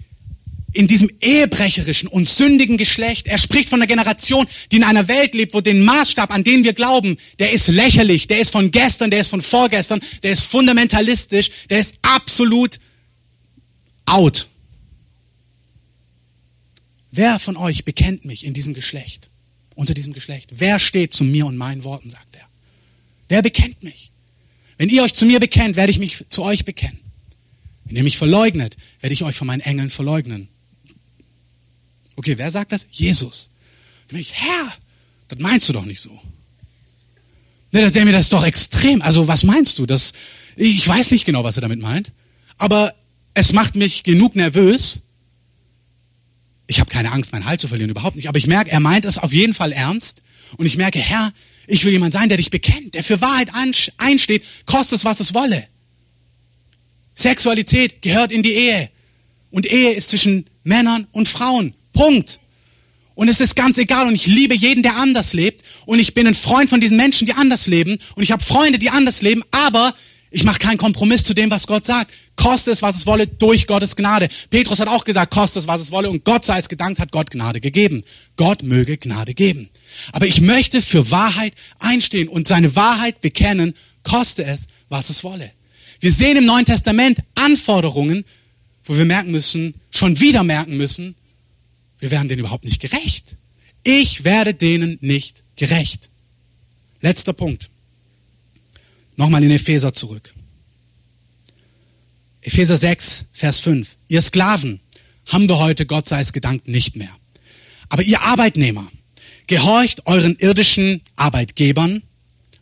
in 0.71 0.87
diesem 0.87 1.11
ehebrecherischen 1.21 2.07
und 2.07 2.27
sündigen 2.27 2.77
Geschlecht, 2.77 3.27
er 3.27 3.37
spricht 3.37 3.69
von 3.69 3.79
einer 3.79 3.87
Generation, 3.87 4.47
die 4.71 4.77
in 4.77 4.83
einer 4.83 5.07
Welt 5.07 5.35
lebt, 5.35 5.53
wo 5.53 5.61
den 5.61 5.83
Maßstab, 5.83 6.31
an 6.31 6.43
den 6.43 6.63
wir 6.63 6.73
glauben, 6.73 7.17
der 7.37 7.51
ist 7.51 7.67
lächerlich, 7.67 8.27
der 8.27 8.39
ist 8.39 8.49
von 8.49 8.71
gestern, 8.71 9.11
der 9.11 9.21
ist 9.21 9.27
von 9.27 9.41
vorgestern, 9.41 9.99
der 10.23 10.31
ist 10.31 10.45
fundamentalistisch, 10.45 11.51
der 11.69 11.79
ist 11.79 11.95
absolut 12.01 12.79
out. 14.05 14.47
Wer 17.11 17.37
von 17.37 17.57
euch 17.57 17.85
bekennt 17.85 18.25
mich 18.25 18.43
in 18.43 18.53
diesem 18.53 18.73
Geschlecht, 18.73 19.29
unter 19.75 19.93
diesem 19.93 20.13
Geschlecht? 20.13 20.49
Wer 20.53 20.79
steht 20.79 21.13
zu 21.13 21.23
mir 21.23 21.45
und 21.45 21.57
meinen 21.57 21.83
Worten, 21.83 22.09
sagt 22.09 22.35
er. 22.35 22.47
Wer 23.27 23.43
bekennt 23.43 23.83
mich? 23.83 24.09
Wenn 24.77 24.89
ihr 24.89 25.03
euch 25.03 25.13
zu 25.13 25.25
mir 25.27 25.39
bekennt, 25.39 25.75
werde 25.75 25.91
ich 25.91 25.99
mich 25.99 26.25
zu 26.29 26.41
euch 26.41 26.65
bekennen. 26.65 27.02
Wenn 27.85 27.97
ihr 27.97 28.03
mich 28.03 28.17
verleugnet, 28.17 28.77
werde 29.01 29.13
ich 29.13 29.23
euch 29.23 29.35
von 29.35 29.47
meinen 29.47 29.61
Engeln 29.61 29.89
verleugnen. 29.89 30.47
Okay, 32.15 32.37
wer 32.37 32.51
sagt 32.51 32.71
das? 32.71 32.87
Jesus. 32.91 33.49
Dann 34.07 34.19
ich, 34.19 34.33
Herr, 34.33 34.73
das 35.27 35.39
meinst 35.39 35.67
du 35.69 35.73
doch 35.73 35.85
nicht 35.85 36.01
so. 36.01 36.21
Ne, 37.71 37.89
der 37.91 38.05
mir 38.05 38.11
das 38.11 38.29
doch 38.29 38.45
extrem. 38.45 39.01
Also 39.01 39.27
was 39.27 39.43
meinst 39.43 39.79
du? 39.79 39.85
Das, 39.85 40.13
ich 40.55 40.87
weiß 40.87 41.11
nicht 41.11 41.25
genau, 41.25 41.43
was 41.43 41.57
er 41.57 41.61
damit 41.61 41.81
meint. 41.81 42.11
Aber 42.57 42.93
es 43.33 43.51
macht 43.51 43.75
mich 43.75 44.03
genug 44.03 44.35
nervös. 44.35 45.01
Ich 46.67 46.79
habe 46.79 46.89
keine 46.89 47.11
Angst, 47.11 47.31
meinen 47.31 47.45
Halt 47.45 47.59
zu 47.59 47.67
verlieren, 47.67 47.89
überhaupt 47.89 48.15
nicht. 48.15 48.29
Aber 48.29 48.37
ich 48.37 48.47
merke, 48.47 48.71
er 48.71 48.79
meint 48.79 49.05
es 49.05 49.17
auf 49.17 49.33
jeden 49.33 49.53
Fall 49.53 49.71
ernst. 49.71 50.21
Und 50.57 50.67
ich 50.67 50.77
merke, 50.77 50.99
Herr, 50.99 51.33
ich 51.65 51.83
will 51.83 51.91
jemand 51.91 52.13
sein, 52.13 52.29
der 52.29 52.37
dich 52.37 52.51
bekennt, 52.51 52.93
der 52.93 53.03
für 53.03 53.21
Wahrheit 53.21 53.49
einsteht, 53.97 54.43
kostet 54.65 54.99
es, 54.99 55.05
was 55.05 55.19
es 55.19 55.33
wolle. 55.33 55.67
Sexualität 57.15 58.01
gehört 58.01 58.31
in 58.31 58.43
die 58.43 58.53
Ehe. 58.53 58.89
Und 59.51 59.71
Ehe 59.71 59.91
ist 59.91 60.09
zwischen 60.09 60.47
Männern 60.63 61.07
und 61.11 61.27
Frauen. 61.27 61.73
Punkt. 61.93 62.39
Und 63.15 63.27
es 63.27 63.39
ist 63.39 63.55
ganz 63.55 63.77
egal. 63.77 64.07
Und 64.07 64.15
ich 64.15 64.25
liebe 64.25 64.55
jeden, 64.55 64.81
der 64.81 64.95
anders 64.95 65.33
lebt. 65.33 65.61
Und 65.85 65.99
ich 65.99 66.13
bin 66.13 66.25
ein 66.25 66.33
Freund 66.33 66.69
von 66.69 66.81
diesen 66.81 66.97
Menschen, 66.97 67.27
die 67.27 67.33
anders 67.33 67.67
leben. 67.67 67.97
Und 68.15 68.23
ich 68.23 68.31
habe 68.31 68.43
Freunde, 68.43 68.79
die 68.79 68.89
anders 68.89 69.21
leben. 69.21 69.43
Aber 69.51 69.93
ich 70.31 70.43
mache 70.43 70.57
keinen 70.57 70.79
Kompromiss 70.79 71.23
zu 71.23 71.35
dem, 71.35 71.51
was 71.51 71.67
Gott 71.67 71.85
sagt. 71.85 72.11
Koste 72.35 72.71
es, 72.71 72.81
was 72.81 72.95
es 72.95 73.05
wolle, 73.05 73.27
durch 73.27 73.67
Gottes 73.67 73.95
Gnade. 73.95 74.29
Petrus 74.49 74.79
hat 74.79 74.87
auch 74.87 75.05
gesagt, 75.05 75.31
koste 75.31 75.59
es, 75.59 75.67
was 75.67 75.79
es 75.79 75.91
wolle. 75.91 76.09
Und 76.09 76.25
Gott 76.25 76.43
sei 76.43 76.57
es 76.57 76.67
gedankt, 76.67 76.99
hat 76.99 77.11
Gott 77.11 77.29
Gnade 77.29 77.61
gegeben. 77.61 78.03
Gott 78.35 78.63
möge 78.63 78.97
Gnade 78.97 79.35
geben. 79.35 79.69
Aber 80.11 80.25
ich 80.25 80.41
möchte 80.41 80.81
für 80.81 81.11
Wahrheit 81.11 81.53
einstehen 81.77 82.27
und 82.27 82.47
seine 82.47 82.75
Wahrheit 82.75 83.21
bekennen, 83.21 83.75
koste 84.01 84.43
es, 84.43 84.67
was 84.89 85.11
es 85.11 85.23
wolle. 85.23 85.51
Wir 86.03 86.11
sehen 86.11 86.35
im 86.35 86.43
Neuen 86.43 86.65
Testament 86.65 87.19
Anforderungen, 87.33 88.25
wo 88.83 88.97
wir 88.97 89.05
merken 89.05 89.31
müssen, 89.31 89.75
schon 89.89 90.19
wieder 90.19 90.43
merken 90.43 90.75
müssen, 90.75 91.15
wir 91.97 92.11
werden 92.11 92.27
denen 92.27 92.41
überhaupt 92.41 92.65
nicht 92.65 92.81
gerecht. 92.81 93.37
Ich 93.83 94.25
werde 94.25 94.53
denen 94.53 94.97
nicht 94.99 95.43
gerecht. 95.55 96.09
Letzter 96.99 97.31
Punkt. 97.31 97.69
Nochmal 99.15 99.45
in 99.45 99.51
Epheser 99.51 99.93
zurück. 99.93 100.33
Epheser 102.41 102.75
6, 102.75 103.27
Vers 103.31 103.61
5. 103.61 103.95
Ihr 104.09 104.21
Sklaven 104.21 104.81
haben 105.27 105.47
wir 105.47 105.57
heute, 105.57 105.85
Gott 105.85 106.09
sei 106.09 106.19
es 106.19 106.33
gedankt, 106.33 106.67
nicht 106.67 106.97
mehr. 106.97 107.15
Aber 107.87 108.03
ihr 108.03 108.19
Arbeitnehmer, 108.19 108.91
gehorcht 109.47 110.05
euren 110.05 110.35
irdischen 110.35 110.99
Arbeitgebern 111.15 112.03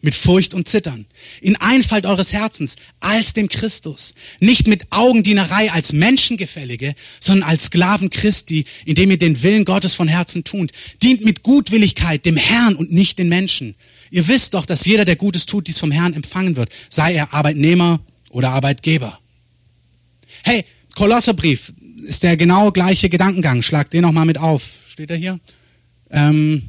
mit 0.01 0.15
Furcht 0.15 0.53
und 0.53 0.67
Zittern, 0.67 1.05
in 1.41 1.55
Einfalt 1.55 2.05
eures 2.05 2.33
Herzens 2.33 2.75
als 2.99 3.33
dem 3.33 3.49
Christus, 3.49 4.13
nicht 4.39 4.67
mit 4.67 4.91
Augendienerei 4.91 5.71
als 5.71 5.93
Menschengefällige, 5.93 6.95
sondern 7.19 7.49
als 7.49 7.65
Sklaven 7.65 8.09
Christi, 8.09 8.65
indem 8.85 9.11
ihr 9.11 9.17
den 9.17 9.41
Willen 9.43 9.65
Gottes 9.65 9.93
von 9.93 10.07
Herzen 10.07 10.43
tut. 10.43 10.71
Dient 11.03 11.23
mit 11.23 11.43
Gutwilligkeit 11.43 12.25
dem 12.25 12.37
Herrn 12.37 12.75
und 12.75 12.91
nicht 12.91 13.19
den 13.19 13.29
Menschen. 13.29 13.75
Ihr 14.09 14.27
wisst 14.27 14.53
doch, 14.53 14.65
dass 14.65 14.85
jeder, 14.85 15.05
der 15.05 15.15
Gutes 15.15 15.45
tut, 15.45 15.67
dies 15.67 15.79
vom 15.79 15.91
Herrn 15.91 16.13
empfangen 16.13 16.55
wird, 16.55 16.69
sei 16.89 17.13
er 17.13 17.33
Arbeitnehmer 17.33 17.99
oder 18.29 18.51
Arbeitgeber. 18.51 19.19
Hey, 20.43 20.65
Kolosserbrief 20.95 21.73
ist 22.03 22.23
der 22.23 22.35
genau 22.35 22.71
gleiche 22.71 23.09
Gedankengang. 23.09 23.61
Schlag 23.61 23.89
den 23.89 24.01
nochmal 24.01 24.25
mit 24.25 24.37
auf. 24.37 24.77
Steht 24.89 25.11
er 25.11 25.17
hier? 25.17 25.39
Ähm, 26.09 26.63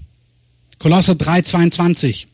Kolosser 0.79 1.15
3, 1.15 1.43
22. 1.43 2.29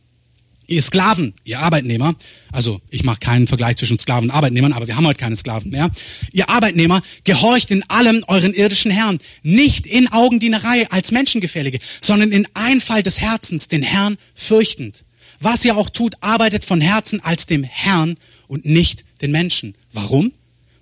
Ihr 0.70 0.82
Sklaven, 0.82 1.32
ihr 1.44 1.60
Arbeitnehmer, 1.60 2.14
also 2.52 2.82
ich 2.90 3.02
mache 3.02 3.20
keinen 3.20 3.46
Vergleich 3.46 3.78
zwischen 3.78 3.98
Sklaven 3.98 4.28
und 4.28 4.36
Arbeitnehmern, 4.36 4.74
aber 4.74 4.86
wir 4.86 4.96
haben 4.96 5.06
heute 5.06 5.18
keine 5.18 5.34
Sklaven 5.34 5.70
mehr. 5.70 5.90
Ihr 6.30 6.50
Arbeitnehmer, 6.50 7.00
gehorcht 7.24 7.70
in 7.70 7.82
allem 7.88 8.22
euren 8.28 8.52
irdischen 8.52 8.90
Herrn, 8.90 9.18
nicht 9.42 9.86
in 9.86 10.12
Augendienerei 10.12 10.86
als 10.90 11.10
Menschengefällige, 11.10 11.78
sondern 12.02 12.32
in 12.32 12.46
Einfalt 12.52 13.06
des 13.06 13.18
Herzens, 13.18 13.68
den 13.68 13.82
Herrn 13.82 14.18
fürchtend. 14.34 15.04
Was 15.40 15.64
ihr 15.64 15.74
auch 15.74 15.88
tut, 15.88 16.16
arbeitet 16.20 16.66
von 16.66 16.82
Herzen 16.82 17.20
als 17.20 17.46
dem 17.46 17.64
Herrn 17.64 18.18
und 18.46 18.66
nicht 18.66 19.06
den 19.22 19.30
Menschen. 19.30 19.74
Warum? 19.92 20.32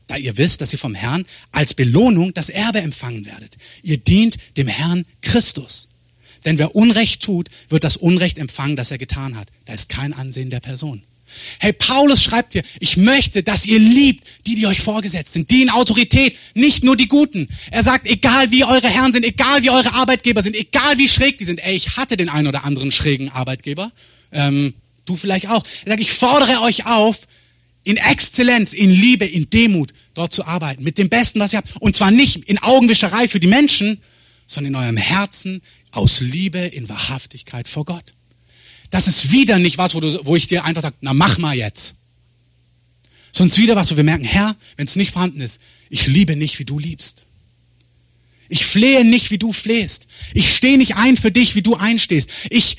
Da 0.09 0.17
ihr 0.17 0.37
wisst, 0.37 0.61
dass 0.61 0.73
ihr 0.73 0.81
vom 0.81 0.97
Herrn 0.97 1.25
als 1.53 1.75
Belohnung 1.75 2.35
das 2.35 2.49
Erbe 2.49 2.81
empfangen 2.81 3.25
werdet. 3.25 3.57
Ihr 3.85 3.99
dient 3.99 4.37
dem 4.57 4.67
Herrn 4.67 5.05
Christus. 5.23 5.89
Denn 6.47 6.59
wer 6.59 6.75
Unrecht 6.75 7.23
tut, 7.23 7.51
wird 7.69 7.85
das 7.85 7.99
Unrecht 7.99 8.39
empfangen, 8.39 8.77
das 8.77 8.91
er 8.91 8.99
getan 8.99 9.37
hat. 9.37 9.49
Da 9.67 9.75
ist 9.75 9.91
kein 9.91 10.15
Ansehen 10.15 10.49
der 10.49 10.61
Person. 10.61 11.03
Hey, 11.59 11.73
Paulus 11.73 12.23
schreibt 12.23 12.55
dir, 12.55 12.63
ich 12.79 12.97
möchte, 12.97 13.43
dass 13.43 13.67
ihr 13.67 13.81
liebt, 13.81 14.25
die, 14.47 14.55
die 14.55 14.67
euch 14.67 14.81
vorgesetzt 14.81 15.33
sind, 15.33 15.51
die 15.51 15.63
in 15.63 15.71
Autorität, 15.71 16.37
nicht 16.55 16.85
nur 16.85 16.97
die 16.97 17.09
Guten. 17.09 17.49
Er 17.73 17.83
sagt, 17.83 18.07
egal 18.07 18.53
wie 18.53 18.65
eure 18.65 18.89
Herren 18.89 19.13
sind, 19.13 19.25
egal 19.25 19.65
wie 19.65 19.71
eure 19.71 19.93
Arbeitgeber 19.93 20.41
sind, 20.41 20.55
egal 20.55 20.99
wie 20.99 21.09
schräg 21.09 21.39
die 21.39 21.45
sind. 21.45 21.59
Ey, 21.59 21.75
ich 21.75 21.97
hatte 21.97 22.17
den 22.17 22.29
einen 22.29 22.47
oder 22.47 22.65
anderen 22.65 22.93
schrägen 22.93 23.29
Arbeitgeber. 23.29 23.91
Ähm, 24.31 24.75
du 25.05 25.17
vielleicht 25.17 25.49
auch. 25.49 25.65
Er 25.85 25.91
sagt, 25.91 26.01
ich 26.01 26.13
fordere 26.13 26.63
euch 26.63 26.87
auf, 26.87 27.27
in 27.83 27.97
Exzellenz, 27.97 28.73
in 28.73 28.91
Liebe, 28.91 29.25
in 29.25 29.51
Demut 29.51 29.93
dort 30.15 30.33
zu 30.33 30.45
arbeiten, 30.45 30.85
mit 30.85 30.97
dem 30.97 31.09
Besten, 31.09 31.41
was 31.41 31.53
ihr 31.53 31.59
habt. 31.59 31.77
Und 31.81 31.97
zwar 31.97 32.13
nicht 32.13 32.49
in 32.49 32.59
Augenwischerei 32.59 33.27
für 33.27 33.41
die 33.41 33.47
Menschen, 33.49 34.01
sondern 34.47 34.75
in 34.75 34.81
eurem 34.81 34.97
Herzen, 34.97 35.61
aus 35.97 36.21
Liebe 36.21 36.59
in 36.59 36.89
Wahrhaftigkeit 36.89 37.69
vor 37.69 37.85
Gott. 37.85 38.15
Das 38.91 39.09
ist 39.09 39.33
wieder 39.33 39.59
nicht 39.59 39.79
was, 39.79 39.95
wo, 39.95 40.01
du, 40.01 40.25
wo 40.25 40.37
ich 40.37 40.47
dir 40.47 40.65
einfach 40.65 40.83
sage, 40.83 40.97
na 41.01 41.15
mach 41.15 41.39
mal 41.39 41.57
jetzt. 41.57 41.97
Sonst 43.33 43.59
wieder 43.59 43.77
was, 43.77 43.91
wo 43.91 43.97
wir 43.97 44.05
merken, 44.05 44.25
Herr, 44.25 44.57
wenn 44.77 44.87
es 44.87 44.97
nicht 44.97 45.11
vorhanden 45.11 45.41
ist, 45.41 45.61
ich 45.91 46.07
liebe 46.07 46.37
nicht, 46.37 46.59
wie 46.59 46.65
du 46.65 46.79
liebst. 46.79 47.27
Ich 48.49 48.65
flehe 48.65 49.05
nicht, 49.05 49.31
wie 49.31 49.39
du 49.39 49.53
flehst. 49.53 50.07
Ich 50.33 50.55
stehe 50.55 50.79
nicht 50.79 50.95
ein 50.97 51.17
für 51.17 51.33
dich, 51.33 51.55
wie 51.57 51.63
du 51.63 51.75
einstehst. 51.75 52.31
Ich 52.49 52.79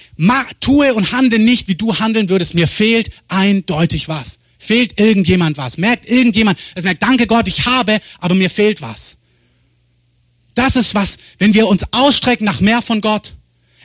tue 0.61 0.93
und 0.93 1.11
handle 1.11 1.39
nicht, 1.39 1.67
wie 1.67 1.75
du 1.75 1.99
handeln 1.99 2.29
würdest. 2.29 2.53
Mir 2.53 2.67
fehlt 2.67 3.11
eindeutig 3.27 4.07
was. 4.07 4.39
Fehlt 4.57 4.99
irgendjemand 4.99 5.57
was? 5.57 5.77
Merkt 5.77 6.09
irgendjemand, 6.09 6.59
es 6.75 6.83
merkt, 6.83 7.03
danke 7.03 7.27
Gott, 7.27 7.47
ich 7.47 7.65
habe, 7.65 7.99
aber 8.19 8.33
mir 8.33 8.49
fehlt 8.49 8.81
was. 8.81 9.16
Das 10.57 10.75
ist 10.75 10.95
was, 10.95 11.19
wenn 11.37 11.53
wir 11.53 11.67
uns 11.67 11.85
ausstrecken 11.91 12.43
nach 12.43 12.61
mehr 12.61 12.81
von 12.81 12.99
Gott. 12.99 13.35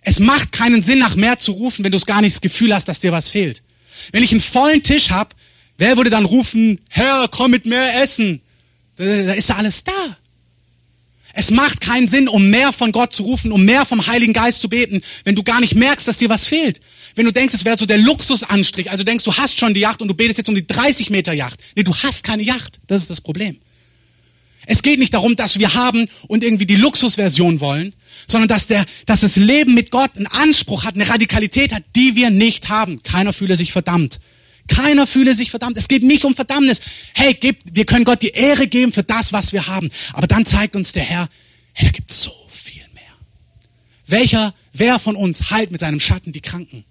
Es 0.00 0.20
macht 0.20 0.52
keinen 0.52 0.80
Sinn, 0.80 1.00
nach 1.00 1.16
mehr 1.16 1.36
zu 1.36 1.52
rufen, 1.52 1.84
wenn 1.84 1.92
du 1.92 2.00
gar 2.00 2.22
nicht 2.22 2.34
das 2.34 2.40
Gefühl 2.40 2.74
hast, 2.74 2.88
dass 2.88 3.00
dir 3.00 3.12
was 3.12 3.28
fehlt. 3.28 3.62
Wenn 4.10 4.22
ich 4.22 4.32
einen 4.32 4.40
vollen 4.40 4.82
Tisch 4.82 5.10
habe, 5.10 5.36
wer 5.76 5.98
würde 5.98 6.08
dann 6.08 6.24
rufen, 6.24 6.80
Herr, 6.88 7.28
komm 7.30 7.50
mit 7.50 7.66
mehr 7.66 8.02
Essen? 8.02 8.40
Da, 8.96 9.04
da 9.04 9.32
ist 9.34 9.50
ja 9.50 9.56
alles 9.56 9.84
da. 9.84 10.16
Es 11.34 11.50
macht 11.50 11.82
keinen 11.82 12.08
Sinn, 12.08 12.26
um 12.26 12.48
mehr 12.48 12.72
von 12.72 12.90
Gott 12.90 13.14
zu 13.14 13.24
rufen, 13.24 13.52
um 13.52 13.66
mehr 13.66 13.84
vom 13.84 14.06
Heiligen 14.06 14.32
Geist 14.32 14.62
zu 14.62 14.70
beten, 14.70 15.02
wenn 15.24 15.34
du 15.34 15.42
gar 15.42 15.60
nicht 15.60 15.74
merkst, 15.74 16.08
dass 16.08 16.16
dir 16.16 16.30
was 16.30 16.46
fehlt. 16.46 16.80
Wenn 17.16 17.26
du 17.26 17.32
denkst, 17.34 17.52
es 17.52 17.66
wäre 17.66 17.78
so 17.78 17.84
der 17.84 17.98
Luxusanstrich, 17.98 18.90
also 18.90 19.04
denkst, 19.04 19.24
du 19.24 19.34
hast 19.34 19.60
schon 19.60 19.74
die 19.74 19.80
Yacht 19.80 20.00
und 20.00 20.08
du 20.08 20.14
betest 20.14 20.38
jetzt 20.38 20.48
um 20.48 20.54
die 20.54 20.66
30 20.66 21.10
Meter 21.10 21.34
Yacht. 21.34 21.60
Nee, 21.76 21.82
du 21.82 21.94
hast 21.94 22.24
keine 22.24 22.42
Yacht. 22.42 22.80
Das 22.86 23.02
ist 23.02 23.10
das 23.10 23.20
Problem. 23.20 23.58
Es 24.66 24.82
geht 24.82 24.98
nicht 24.98 25.14
darum, 25.14 25.36
dass 25.36 25.58
wir 25.58 25.74
haben 25.74 26.08
und 26.28 26.44
irgendwie 26.44 26.66
die 26.66 26.76
Luxusversion 26.76 27.60
wollen, 27.60 27.94
sondern 28.26 28.48
dass, 28.48 28.66
der, 28.66 28.84
dass 29.06 29.20
das 29.20 29.36
Leben 29.36 29.74
mit 29.74 29.90
Gott 29.90 30.16
einen 30.16 30.26
Anspruch 30.26 30.84
hat, 30.84 30.94
eine 30.94 31.08
Radikalität 31.08 31.74
hat, 31.74 31.82
die 31.96 32.14
wir 32.14 32.30
nicht 32.30 32.68
haben. 32.68 33.02
Keiner 33.02 33.32
fühle 33.32 33.56
sich 33.56 33.72
verdammt. 33.72 34.20
Keiner 34.68 35.06
fühle 35.06 35.34
sich 35.34 35.50
verdammt. 35.50 35.76
Es 35.76 35.88
geht 35.88 36.02
nicht 36.02 36.24
um 36.24 36.34
Verdammnis. 36.34 36.80
Hey, 37.14 37.34
gebt, 37.34 37.74
wir 37.74 37.84
können 37.84 38.04
Gott 38.04 38.22
die 38.22 38.28
Ehre 38.28 38.68
geben 38.68 38.92
für 38.92 39.02
das, 39.02 39.32
was 39.32 39.52
wir 39.52 39.66
haben. 39.66 39.90
Aber 40.12 40.26
dann 40.26 40.46
zeigt 40.46 40.76
uns 40.76 40.92
der 40.92 41.02
Herr, 41.02 41.28
hey, 41.72 41.88
da 41.88 41.92
gibt 41.92 42.10
es 42.10 42.22
so 42.22 42.32
viel 42.48 42.84
mehr. 42.94 43.02
Welcher, 44.06 44.54
wer 44.72 44.98
von 45.00 45.16
uns 45.16 45.50
heilt 45.50 45.72
mit 45.72 45.80
seinem 45.80 45.98
Schatten 45.98 46.32
die 46.32 46.40
Kranken? 46.40 46.84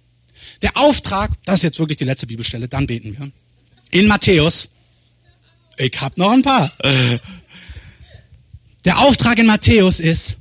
Der 0.62 0.76
Auftrag, 0.76 1.32
das 1.46 1.60
ist 1.60 1.64
jetzt 1.64 1.80
wirklich 1.80 1.98
die 1.98 2.04
letzte 2.04 2.28
Bibelstelle, 2.28 2.68
dann 2.68 2.88
beten 2.88 3.18
wir. 3.18 3.32
In 3.92 4.08
Matthäus, 4.08 4.70
ich 5.78 6.00
hab 6.00 6.18
noch 6.18 6.32
ein 6.32 6.42
paar. 6.42 6.72
Der 8.86 9.00
Auftrag 9.00 9.38
in 9.38 9.46
Matthäus 9.46 10.00
ist, 10.00 10.38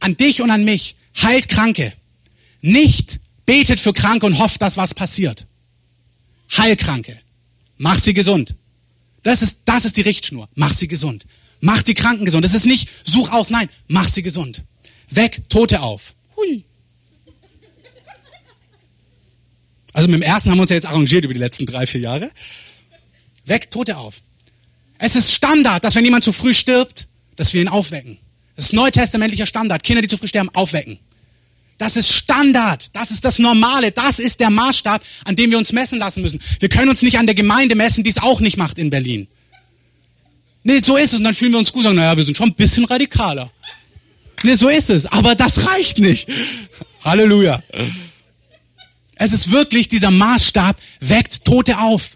an 0.00 0.16
dich 0.16 0.42
und 0.42 0.50
an 0.50 0.64
mich, 0.64 0.96
heilt 1.22 1.48
Kranke. 1.48 1.92
Nicht 2.60 3.20
betet 3.46 3.80
für 3.80 3.92
Kranke 3.92 4.26
und 4.26 4.38
hofft, 4.38 4.60
dass 4.60 4.76
was 4.76 4.94
passiert. 4.94 5.46
Heilkranke. 6.56 7.18
Mach 7.78 7.98
sie 7.98 8.12
gesund. 8.12 8.54
Das 9.22 9.42
ist, 9.42 9.62
das 9.64 9.84
ist 9.84 9.96
die 9.96 10.02
Richtschnur. 10.02 10.48
Mach 10.54 10.72
sie 10.74 10.88
gesund. 10.88 11.26
Mach 11.60 11.82
die 11.82 11.94
Kranken 11.94 12.24
gesund. 12.24 12.44
Das 12.44 12.54
ist 12.54 12.66
nicht, 12.66 12.88
such 13.04 13.30
aus, 13.30 13.50
nein, 13.50 13.68
mach 13.88 14.08
sie 14.08 14.22
gesund. 14.22 14.62
Weg, 15.08 15.48
Tote 15.48 15.80
auf. 15.80 16.14
Hui. 16.36 16.64
Also 19.92 20.08
mit 20.08 20.16
dem 20.16 20.22
ersten 20.22 20.50
haben 20.50 20.58
wir 20.58 20.62
uns 20.62 20.70
ja 20.70 20.76
jetzt 20.76 20.86
arrangiert 20.86 21.24
über 21.24 21.32
die 21.32 21.40
letzten 21.40 21.64
drei, 21.64 21.86
vier 21.86 22.00
Jahre. 22.00 22.30
Weg, 23.46 23.70
Tote 23.70 23.96
auf. 23.96 24.20
Es 24.98 25.16
ist 25.16 25.32
Standard, 25.32 25.84
dass 25.84 25.94
wenn 25.94 26.04
jemand 26.04 26.24
zu 26.24 26.32
früh 26.32 26.52
stirbt, 26.52 27.08
dass 27.36 27.52
wir 27.54 27.60
ihn 27.60 27.68
aufwecken. 27.68 28.18
Das 28.56 28.66
ist 28.66 28.72
neutestamentlicher 28.72 29.46
Standard. 29.46 29.82
Kinder, 29.82 30.02
die 30.02 30.08
zu 30.08 30.16
früh 30.16 30.28
sterben, 30.28 30.50
aufwecken. 30.54 30.98
Das 31.78 31.96
ist 31.96 32.10
Standard. 32.10 32.86
Das 32.94 33.10
ist 33.10 33.24
das 33.24 33.38
Normale. 33.38 33.92
Das 33.92 34.18
ist 34.18 34.40
der 34.40 34.50
Maßstab, 34.50 35.02
an 35.24 35.36
dem 35.36 35.50
wir 35.50 35.58
uns 35.58 35.72
messen 35.72 35.98
lassen 35.98 36.22
müssen. 36.22 36.40
Wir 36.58 36.70
können 36.70 36.88
uns 36.88 37.02
nicht 37.02 37.18
an 37.18 37.26
der 37.26 37.34
Gemeinde 37.34 37.74
messen, 37.74 38.02
die 38.02 38.10
es 38.10 38.18
auch 38.18 38.40
nicht 38.40 38.56
macht 38.56 38.78
in 38.78 38.88
Berlin. 38.88 39.28
Nee, 40.62 40.80
so 40.80 40.96
ist 40.96 41.12
es. 41.12 41.18
Und 41.18 41.24
dann 41.24 41.34
fühlen 41.34 41.52
wir 41.52 41.58
uns 41.58 41.70
gut 41.70 41.80
und 41.80 41.84
sagen, 41.84 41.96
naja, 41.96 42.16
wir 42.16 42.24
sind 42.24 42.36
schon 42.36 42.48
ein 42.48 42.54
bisschen 42.54 42.86
radikaler. 42.86 43.52
Nee, 44.42 44.54
so 44.54 44.68
ist 44.68 44.90
es. 44.90 45.06
Aber 45.06 45.34
das 45.34 45.66
reicht 45.66 45.98
nicht. 45.98 46.28
Halleluja. 47.04 47.62
Es 49.14 49.32
ist 49.32 49.50
wirklich 49.50 49.88
dieser 49.88 50.10
Maßstab, 50.10 50.76
weckt 51.00 51.44
Tote 51.44 51.78
auf. 51.78 52.15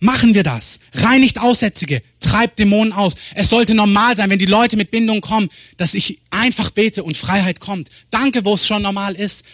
Machen 0.00 0.34
wir 0.34 0.42
das. 0.42 0.80
Reinigt 0.94 1.38
Aussätzige, 1.38 2.02
treibt 2.20 2.58
Dämonen 2.58 2.92
aus. 2.92 3.14
Es 3.34 3.50
sollte 3.50 3.74
normal 3.74 4.16
sein, 4.16 4.30
wenn 4.30 4.38
die 4.38 4.46
Leute 4.46 4.78
mit 4.78 4.90
Bindung 4.90 5.20
kommen, 5.20 5.50
dass 5.76 5.92
ich 5.92 6.18
einfach 6.30 6.70
bete 6.70 7.04
und 7.04 7.18
Freiheit 7.18 7.60
kommt. 7.60 7.90
Danke, 8.10 8.46
wo 8.46 8.54
es 8.54 8.66
schon 8.66 8.80
normal 8.80 9.14
ist. 9.14 9.44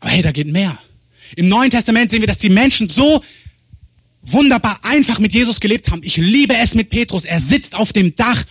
Aber 0.00 0.10
hey, 0.10 0.22
da 0.22 0.32
geht 0.32 0.46
mehr. 0.46 0.78
Im 1.36 1.48
Neuen 1.48 1.70
Testament 1.70 2.10
sehen 2.10 2.22
wir, 2.22 2.26
dass 2.26 2.38
die 2.38 2.48
Menschen 2.48 2.88
so 2.88 3.22
wunderbar 4.22 4.80
einfach 4.82 5.18
mit 5.18 5.34
Jesus 5.34 5.60
gelebt 5.60 5.90
haben. 5.90 6.02
Ich 6.02 6.16
liebe 6.16 6.56
es 6.56 6.74
mit 6.74 6.88
Petrus. 6.88 7.24
Er 7.26 7.40
sitzt 7.40 7.74
auf 7.74 7.92
dem 7.92 8.16
Dach 8.16 8.44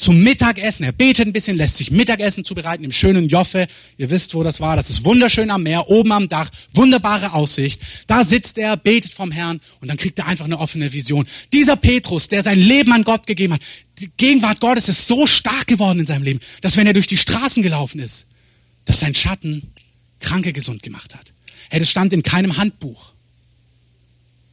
zum 0.00 0.18
Mittagessen. 0.18 0.84
Er 0.84 0.92
betet 0.92 1.28
ein 1.28 1.32
bisschen, 1.32 1.56
lässt 1.56 1.76
sich 1.76 1.90
Mittagessen 1.90 2.44
zubereiten 2.44 2.82
im 2.84 2.90
schönen 2.90 3.28
Joffe. 3.28 3.66
Ihr 3.98 4.10
wisst, 4.10 4.34
wo 4.34 4.42
das 4.42 4.60
war. 4.60 4.74
Das 4.74 4.90
ist 4.90 5.04
wunderschön 5.04 5.50
am 5.50 5.62
Meer, 5.62 5.88
oben 5.88 6.10
am 6.10 6.28
Dach, 6.28 6.50
wunderbare 6.72 7.34
Aussicht. 7.34 7.80
Da 8.06 8.24
sitzt 8.24 8.58
er, 8.58 8.76
betet 8.76 9.12
vom 9.12 9.30
Herrn 9.30 9.60
und 9.80 9.88
dann 9.88 9.96
kriegt 9.96 10.18
er 10.18 10.26
einfach 10.26 10.46
eine 10.46 10.58
offene 10.58 10.92
Vision. 10.92 11.26
Dieser 11.52 11.76
Petrus, 11.76 12.28
der 12.28 12.42
sein 12.42 12.58
Leben 12.58 12.92
an 12.92 13.04
Gott 13.04 13.26
gegeben 13.26 13.54
hat, 13.54 13.60
die 13.98 14.10
Gegenwart 14.16 14.60
Gottes 14.60 14.88
ist 14.88 15.06
so 15.06 15.26
stark 15.26 15.66
geworden 15.66 16.00
in 16.00 16.06
seinem 16.06 16.22
Leben, 16.22 16.40
dass 16.62 16.76
wenn 16.76 16.86
er 16.86 16.94
durch 16.94 17.06
die 17.06 17.18
Straßen 17.18 17.62
gelaufen 17.62 18.00
ist, 18.00 18.26
dass 18.86 19.00
sein 19.00 19.14
Schatten 19.14 19.70
Kranke 20.18 20.52
gesund 20.52 20.82
gemacht 20.82 21.14
hat. 21.14 21.32
Hey, 21.68 21.80
das 21.80 21.90
stand 21.90 22.12
in 22.12 22.22
keinem 22.22 22.56
Handbuch. 22.56 23.12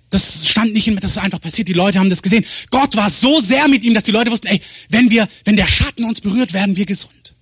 Das 0.10 0.48
stand 0.48 0.74
nicht 0.74 0.88
in, 0.88 0.96
das 0.96 1.12
ist 1.12 1.18
einfach 1.18 1.42
passiert. 1.42 1.68
Die 1.68 1.74
Leute 1.74 2.00
haben 2.00 2.10
das 2.10 2.22
gesehen. 2.22 2.46
Gott 2.70 2.96
war 2.96 3.10
so 3.10 3.42
sehr 3.42 3.68
mit 3.68 3.84
ihm, 3.84 3.94
dass 3.94 4.04
die 4.04 4.12
Leute 4.12 4.32
wussten, 4.32 4.48
ey, 4.48 4.62
wenn 4.90 5.10
wir, 5.10 5.28
wenn 5.44 5.58
der 5.58 5.68
Schatten 5.68 6.06
uns 6.06 6.22
berührt, 6.22 6.54
werden 6.54 6.76
wir 6.76 6.86
gesund. 6.86 7.36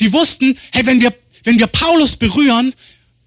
Die 0.00 0.12
wussten, 0.12 0.56
hey, 0.72 0.86
wenn 0.86 1.00
wir, 1.00 1.14
wenn 1.44 1.58
wir 1.58 1.66
Paulus 1.66 2.16
berühren, 2.16 2.74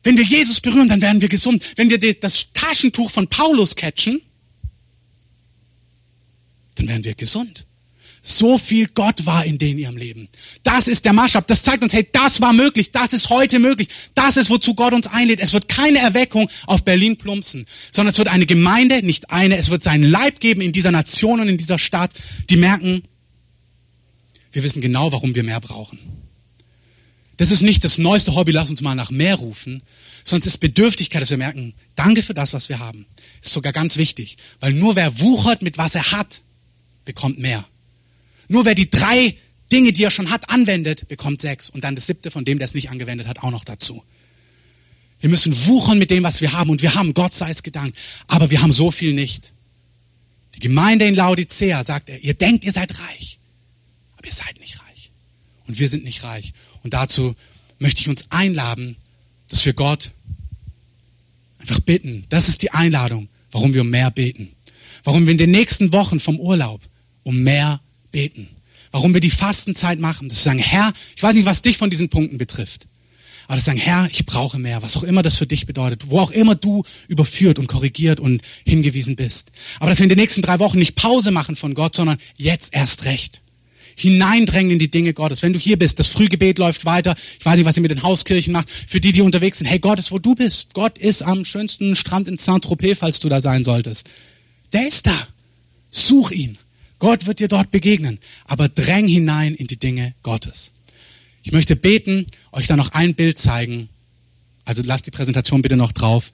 wenn 0.03 0.17
wir 0.17 0.23
Jesus 0.23 0.59
berühren, 0.59 0.89
dann 0.89 1.01
werden 1.01 1.21
wir 1.21 1.29
gesund. 1.29 1.63
Wenn 1.75 1.89
wir 1.89 1.99
das 2.19 2.47
Taschentuch 2.53 3.11
von 3.11 3.27
Paulus 3.27 3.75
catchen, 3.75 4.21
dann 6.75 6.87
werden 6.87 7.03
wir 7.03 7.13
gesund. 7.13 7.65
So 8.29 8.59
viel 8.59 8.87
Gott 8.87 9.25
war 9.25 9.43
in 9.43 9.57
denen 9.57 9.79
ihrem 9.79 9.97
Leben. 9.97 10.29
Das 10.61 10.87
ist 10.87 11.03
der 11.03 11.13
Maßstab. 11.13 11.47
Das 11.47 11.63
zeigt 11.63 11.81
uns, 11.81 11.93
hey, 11.93 12.07
das 12.11 12.41
war 12.41 12.53
möglich. 12.53 12.91
Das 12.91 13.11
ist 13.11 13.29
heute 13.31 13.57
möglich. 13.57 13.87
Das 14.13 14.37
ist, 14.37 14.51
wozu 14.51 14.75
Gott 14.75 14.93
uns 14.93 15.07
einlädt. 15.07 15.39
Es 15.39 15.53
wird 15.53 15.67
keine 15.67 15.97
Erweckung 15.97 16.47
auf 16.67 16.83
Berlin 16.83 17.17
plumpsen, 17.17 17.65
sondern 17.91 18.11
es 18.11 18.19
wird 18.19 18.27
eine 18.27 18.45
Gemeinde, 18.45 19.03
nicht 19.03 19.31
eine. 19.31 19.57
Es 19.57 19.71
wird 19.71 19.81
seinen 19.81 20.03
Leib 20.03 20.39
geben 20.39 20.61
in 20.61 20.71
dieser 20.71 20.91
Nation 20.91 21.39
und 21.39 21.47
in 21.47 21.57
dieser 21.57 21.79
Stadt, 21.79 22.13
die 22.51 22.57
merken, 22.57 23.01
wir 24.51 24.63
wissen 24.63 24.81
genau, 24.81 25.11
warum 25.11 25.33
wir 25.33 25.43
mehr 25.43 25.59
brauchen. 25.59 25.97
Das 27.37 27.49
ist 27.49 27.63
nicht 27.63 27.83
das 27.83 27.97
neueste 27.97 28.35
Hobby, 28.35 28.51
lass 28.51 28.69
uns 28.69 28.81
mal 28.81 28.95
nach 28.95 29.09
mehr 29.09 29.35
rufen, 29.35 29.81
es 30.23 30.33
ist 30.33 30.57
Bedürftigkeit, 30.57 31.21
dass 31.21 31.29
wir 31.29 31.37
merken, 31.37 31.73
danke 31.95 32.21
für 32.21 32.33
das, 32.33 32.53
was 32.53 32.69
wir 32.69 32.77
haben. 32.77 33.07
Ist 33.41 33.53
sogar 33.53 33.73
ganz 33.73 33.97
wichtig, 33.97 34.37
weil 34.59 34.73
nur 34.73 34.95
wer 34.95 35.19
wuchert 35.19 35.61
mit 35.61 35.77
was 35.77 35.95
er 35.95 36.11
hat, 36.11 36.43
bekommt 37.05 37.39
mehr. 37.39 37.65
Nur 38.49 38.65
wer 38.65 38.75
die 38.75 38.89
drei 38.89 39.35
Dinge, 39.71 39.93
die 39.93 40.03
er 40.03 40.11
schon 40.11 40.31
hat, 40.31 40.49
anwendet, 40.49 41.07
bekommt 41.07 41.39
sechs. 41.39 41.69
Und 41.69 41.83
dann 41.83 41.95
das 41.95 42.07
siebte 42.07 42.31
von 42.31 42.43
dem, 42.43 42.57
der 42.57 42.65
es 42.65 42.73
nicht 42.73 42.89
angewendet 42.89 43.27
hat, 43.27 43.39
auch 43.39 43.51
noch 43.51 43.63
dazu. 43.63 44.03
Wir 45.21 45.29
müssen 45.29 45.55
wuchern 45.67 45.99
mit 45.99 46.11
dem, 46.11 46.23
was 46.23 46.41
wir 46.41 46.51
haben. 46.53 46.69
Und 46.69 46.81
wir 46.81 46.95
haben, 46.95 47.13
Gott 47.13 47.33
sei 47.33 47.51
es 47.51 47.63
gedankt. 47.63 47.97
Aber 48.27 48.49
wir 48.49 48.61
haben 48.61 48.71
so 48.71 48.91
viel 48.91 49.13
nicht. 49.13 49.53
Die 50.55 50.59
Gemeinde 50.59 51.05
in 51.05 51.15
Laodicea 51.15 51.83
sagt 51.83 52.09
er, 52.09 52.19
ihr 52.23 52.33
denkt, 52.33 52.65
ihr 52.65 52.71
seid 52.71 52.99
reich. 52.99 53.39
Aber 54.17 54.25
ihr 54.25 54.33
seid 54.33 54.59
nicht 54.59 54.79
reich. 54.81 55.11
Und 55.67 55.77
wir 55.77 55.87
sind 55.87 56.03
nicht 56.03 56.23
reich. 56.23 56.53
Und 56.83 56.93
dazu 56.95 57.35
möchte 57.77 58.01
ich 58.01 58.09
uns 58.09 58.25
einladen, 58.31 58.97
dass 59.49 59.63
wir 59.65 59.73
Gott 59.73 60.11
einfach 61.59 61.79
bitten. 61.81 62.25
Das 62.29 62.49
ist 62.49 62.63
die 62.63 62.71
Einladung, 62.71 63.29
warum 63.51 63.75
wir 63.75 63.81
um 63.81 63.89
mehr 63.89 64.09
beten. 64.09 64.53
Warum 65.03 65.27
wir 65.27 65.31
in 65.31 65.37
den 65.37 65.51
nächsten 65.51 65.93
Wochen 65.93 66.19
vom 66.19 66.39
Urlaub 66.39 66.81
um 67.23 67.43
mehr 67.43 67.79
beten 67.79 67.88
beten. 68.11 68.47
Warum 68.91 69.13
wir 69.13 69.21
die 69.21 69.29
Fastenzeit 69.29 69.99
machen. 69.99 70.29
Dass 70.29 70.39
wir 70.39 70.43
sagen, 70.43 70.59
Herr, 70.59 70.91
ich 71.15 71.21
weiß 71.21 71.35
nicht, 71.35 71.45
was 71.45 71.61
dich 71.61 71.77
von 71.77 71.89
diesen 71.89 72.09
Punkten 72.09 72.37
betrifft. 72.37 72.87
Aber 73.47 73.57
wir 73.57 73.61
sagen, 73.61 73.79
Herr, 73.79 74.07
ich 74.11 74.27
brauche 74.27 74.59
mehr, 74.59 74.83
was 74.83 74.95
auch 74.95 75.01
immer 75.01 75.23
das 75.23 75.37
für 75.37 75.47
dich 75.47 75.65
bedeutet, 75.65 76.11
wo 76.11 76.19
auch 76.19 76.29
immer 76.29 76.53
du 76.53 76.83
überführt 77.07 77.57
und 77.57 77.65
korrigiert 77.65 78.19
und 78.19 78.43
hingewiesen 78.63 79.15
bist. 79.15 79.51
Aber 79.79 79.89
dass 79.89 79.97
wir 79.97 80.03
in 80.03 80.09
den 80.09 80.19
nächsten 80.19 80.43
drei 80.43 80.59
Wochen 80.59 80.77
nicht 80.77 80.95
Pause 80.95 81.31
machen 81.31 81.55
von 81.55 81.73
Gott, 81.73 81.95
sondern 81.95 82.19
jetzt 82.37 82.75
erst 82.75 83.05
recht. 83.05 83.41
Hineindrängen 83.95 84.73
in 84.73 84.79
die 84.79 84.91
Dinge 84.91 85.15
Gottes. 85.15 85.41
Wenn 85.41 85.53
du 85.53 85.57
hier 85.59 85.79
bist, 85.79 85.97
das 85.97 86.09
Frühgebet 86.09 86.59
läuft 86.59 86.85
weiter. 86.85 87.15
Ich 87.39 87.45
weiß 87.45 87.57
nicht, 87.57 87.65
was 87.65 87.75
ihr 87.75 87.81
mit 87.81 87.89
den 87.89 88.03
Hauskirchen 88.03 88.53
macht. 88.53 88.69
Für 88.69 89.01
die, 89.01 89.11
die 89.11 89.21
unterwegs 89.21 89.57
sind. 89.57 89.67
Hey, 89.67 89.79
Gott 89.79 89.97
ist, 89.97 90.11
wo 90.11 90.19
du 90.19 90.35
bist. 90.35 90.75
Gott 90.75 90.99
ist 90.99 91.23
am 91.23 91.43
schönsten 91.43 91.95
Strand 91.95 92.27
in 92.27 92.37
Saint-Tropez, 92.37 92.99
falls 92.99 93.19
du 93.19 93.29
da 93.29 93.41
sein 93.41 93.63
solltest. 93.63 94.07
Der 94.73 94.87
ist 94.87 95.07
da. 95.07 95.27
Such 95.89 96.29
ihn. 96.31 96.59
Gott 96.99 97.25
wird 97.25 97.39
dir 97.39 97.47
dort 97.47 97.71
begegnen, 97.71 98.19
aber 98.45 98.69
dräng 98.69 99.07
hinein 99.07 99.55
in 99.55 99.67
die 99.67 99.77
Dinge 99.77 100.13
Gottes. 100.21 100.71
Ich 101.43 101.51
möchte 101.51 101.75
beten, 101.75 102.27
euch 102.51 102.67
da 102.67 102.75
noch 102.75 102.91
ein 102.91 103.15
Bild 103.15 103.37
zeigen. 103.37 103.89
Also 104.65 104.83
lasst 104.85 105.05
die 105.05 105.11
Präsentation 105.11 105.61
bitte 105.61 105.77
noch 105.77 105.93
drauf. 105.93 106.31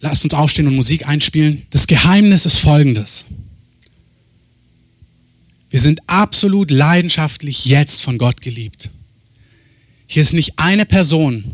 Lasst 0.00 0.24
uns 0.24 0.34
aufstehen 0.34 0.66
und 0.66 0.74
Musik 0.74 1.06
einspielen. 1.06 1.66
Das 1.70 1.86
Geheimnis 1.86 2.46
ist 2.46 2.58
folgendes. 2.58 3.24
Wir 5.70 5.80
sind 5.80 6.00
absolut 6.06 6.70
leidenschaftlich 6.70 7.66
jetzt 7.66 8.02
von 8.02 8.18
Gott 8.18 8.40
geliebt. 8.40 8.90
hier 10.06 10.22
ist 10.22 10.34
nicht 10.34 10.58
eine 10.58 10.84
Person, 10.84 11.44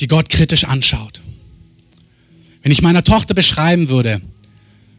die 0.00 0.06
Gott 0.06 0.28
kritisch 0.28 0.64
anschaut. 0.64 1.22
Wenn 2.62 2.70
ich 2.70 2.82
meiner 2.82 3.02
Tochter 3.02 3.34
beschreiben 3.34 3.88
würde, 3.88 4.20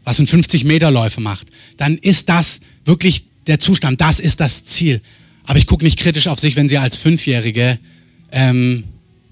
was 0.06 0.20
ein 0.20 0.28
50-Meter-Läufer 0.28 1.20
macht, 1.20 1.48
dann 1.76 1.98
ist 1.98 2.28
das 2.28 2.60
wirklich 2.84 3.24
der 3.48 3.58
Zustand, 3.58 4.00
das 4.00 4.20
ist 4.20 4.40
das 4.40 4.64
Ziel. 4.64 5.02
Aber 5.44 5.58
ich 5.58 5.66
gucke 5.66 5.84
nicht 5.84 5.98
kritisch 5.98 6.28
auf 6.28 6.38
sich, 6.38 6.54
wenn 6.54 6.68
sie 6.68 6.78
als 6.78 6.96
Fünfjährige 6.96 7.78
ähm, 8.30 8.84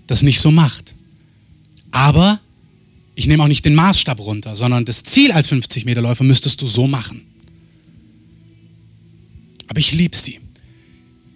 das 0.08 0.22
nicht 0.22 0.40
so 0.40 0.50
macht. 0.50 0.96
Aber 1.92 2.40
ich 3.14 3.28
nehme 3.28 3.44
auch 3.44 3.48
nicht 3.48 3.64
den 3.64 3.76
Maßstab 3.76 4.18
runter, 4.18 4.56
sondern 4.56 4.84
das 4.84 5.04
Ziel 5.04 5.30
als 5.30 5.48
50-Meter-Läufer 5.50 6.24
müsstest 6.24 6.60
du 6.60 6.66
so 6.66 6.88
machen. 6.88 7.22
Aber 9.68 9.78
ich 9.78 9.92
liebe 9.92 10.16
sie. 10.16 10.40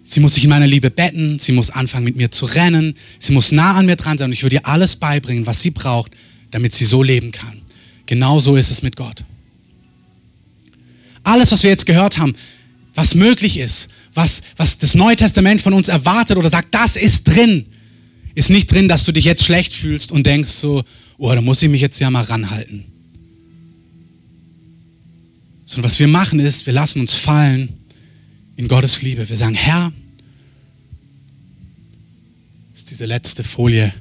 Sie 0.03 0.19
muss 0.19 0.33
sich 0.33 0.43
in 0.43 0.49
meiner 0.49 0.67
Liebe 0.67 0.91
betten, 0.91 1.39
sie 1.39 1.53
muss 1.53 1.69
anfangen 1.69 2.03
mit 2.03 2.17
mir 2.17 2.29
zu 2.29 2.45
rennen, 2.45 2.95
sie 3.19 3.31
muss 3.31 3.53
nah 3.53 3.75
an 3.75 3.85
mir 3.85 3.95
dran 3.95 4.17
sein 4.17 4.25
und 4.25 4.33
ich 4.33 4.43
würde 4.43 4.57
ihr 4.57 4.65
alles 4.65 4.97
beibringen, 4.97 5.45
was 5.45 5.61
sie 5.61 5.71
braucht, 5.71 6.11
damit 6.51 6.73
sie 6.73 6.83
so 6.83 7.03
leben 7.03 7.31
kann. 7.31 7.61
Genau 8.05 8.39
so 8.39 8.57
ist 8.57 8.71
es 8.71 8.81
mit 8.81 8.97
Gott. 8.97 9.23
Alles, 11.29 11.51
was 11.51 11.61
wir 11.61 11.69
jetzt 11.69 11.85
gehört 11.85 12.17
haben, 12.17 12.33
was 12.95 13.13
möglich 13.13 13.59
ist, 13.59 13.89
was, 14.15 14.41
was 14.57 14.79
das 14.79 14.95
Neue 14.95 15.15
Testament 15.15 15.61
von 15.61 15.73
uns 15.73 15.87
erwartet 15.87 16.37
oder 16.37 16.49
sagt, 16.49 16.73
das 16.73 16.95
ist 16.95 17.25
drin, 17.25 17.67
ist 18.33 18.49
nicht 18.49 18.65
drin, 18.73 18.87
dass 18.87 19.03
du 19.03 19.11
dich 19.11 19.25
jetzt 19.25 19.43
schlecht 19.43 19.71
fühlst 19.71 20.11
und 20.11 20.25
denkst 20.25 20.49
so, 20.49 20.83
oh, 21.19 21.31
da 21.31 21.41
muss 21.41 21.61
ich 21.61 21.69
mich 21.69 21.81
jetzt 21.81 21.99
ja 21.99 22.09
mal 22.09 22.23
ranhalten. 22.23 22.85
Sondern 25.65 25.91
was 25.91 25.99
wir 25.99 26.07
machen 26.07 26.39
ist, 26.39 26.65
wir 26.65 26.73
lassen 26.73 26.99
uns 26.99 27.13
fallen 27.13 27.69
in 28.55 28.67
Gottes 28.67 29.03
Liebe. 29.03 29.29
Wir 29.29 29.35
sagen, 29.35 29.53
Herr, 29.53 29.93
ist 32.73 32.89
diese 32.89 33.05
letzte 33.05 33.43
Folie. 33.43 33.93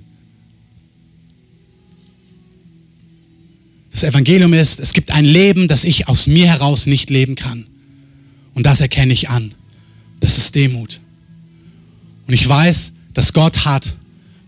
Das 3.99 4.09
Evangelium 4.09 4.53
ist, 4.53 4.79
es 4.79 4.93
gibt 4.93 5.11
ein 5.11 5.25
Leben, 5.25 5.67
das 5.67 5.83
ich 5.83 6.07
aus 6.07 6.29
mir 6.29 6.47
heraus 6.47 6.87
nicht 6.87 7.11
leben 7.11 7.35
kann. 7.35 7.67
Und 8.55 8.65
das 8.65 8.81
erkenne 8.81 9.13
ich 9.13 9.29
an. 9.29 9.57
Das 10.21 10.39
ist 10.39 10.55
Demut. 10.55 11.01
Und 12.29 12.33
ich 12.33 12.49
weiß, 12.49 12.93
dass 13.13 13.33
Gott 13.33 13.65
hat, 13.65 13.97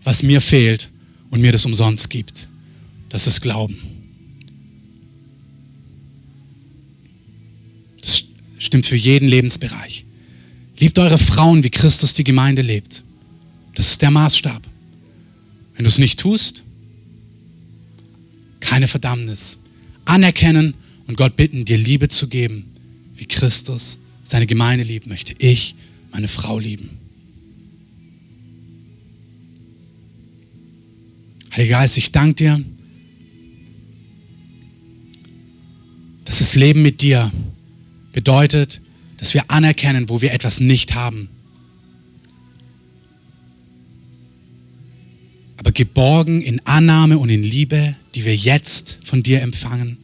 was 0.05 0.23
mir 0.23 0.39
fehlt 0.39 0.89
und 1.31 1.41
mir 1.41 1.51
das 1.51 1.65
umsonst 1.65 2.09
gibt. 2.09 2.47
Das 3.09 3.27
ist 3.27 3.41
Glauben. 3.41 3.77
Stimmt 8.57 8.85
für 8.85 8.95
jeden 8.95 9.27
Lebensbereich. 9.27 10.05
Liebt 10.79 10.97
eure 10.97 11.17
Frauen, 11.17 11.61
wie 11.65 11.71
Christus 11.71 12.13
die 12.13 12.23
Gemeinde 12.23 12.61
lebt. 12.61 13.03
Das 13.75 13.89
ist 13.89 14.01
der 14.01 14.11
Maßstab. 14.11 14.65
Wenn 15.75 15.83
du 15.83 15.89
es 15.89 15.97
nicht 15.97 16.19
tust, 16.19 16.63
keine 18.61 18.87
Verdammnis. 18.87 19.59
Anerkennen 20.05 20.75
und 21.07 21.17
Gott 21.17 21.35
bitten, 21.35 21.65
dir 21.65 21.77
Liebe 21.77 22.07
zu 22.07 22.27
geben, 22.27 22.71
wie 23.15 23.25
Christus 23.25 23.99
seine 24.23 24.47
Gemeinde 24.47 24.85
liebt, 24.85 25.07
möchte 25.07 25.33
ich 25.37 25.75
meine 26.11 26.27
Frau 26.27 26.57
lieben. 26.57 26.97
Heiliger 31.55 31.79
Geist, 31.79 31.97
ich 31.97 32.11
danke 32.13 32.35
dir, 32.35 32.63
dass 36.23 36.39
das 36.39 36.55
Leben 36.55 36.81
mit 36.81 37.01
dir 37.01 37.29
bedeutet, 38.13 38.79
dass 39.17 39.33
wir 39.33 39.51
anerkennen, 39.51 40.07
wo 40.07 40.21
wir 40.21 40.33
etwas 40.33 40.61
nicht 40.61 40.95
haben. 40.95 41.29
Aber 45.61 45.71
geborgen 45.71 46.41
in 46.41 46.59
Annahme 46.65 47.17
und 47.19 47.29
in 47.29 47.43
Liebe, 47.43 47.95
die 48.15 48.25
wir 48.25 48.35
jetzt 48.35 48.97
von 49.03 49.23
dir 49.23 49.41
empfangen. 49.41 49.97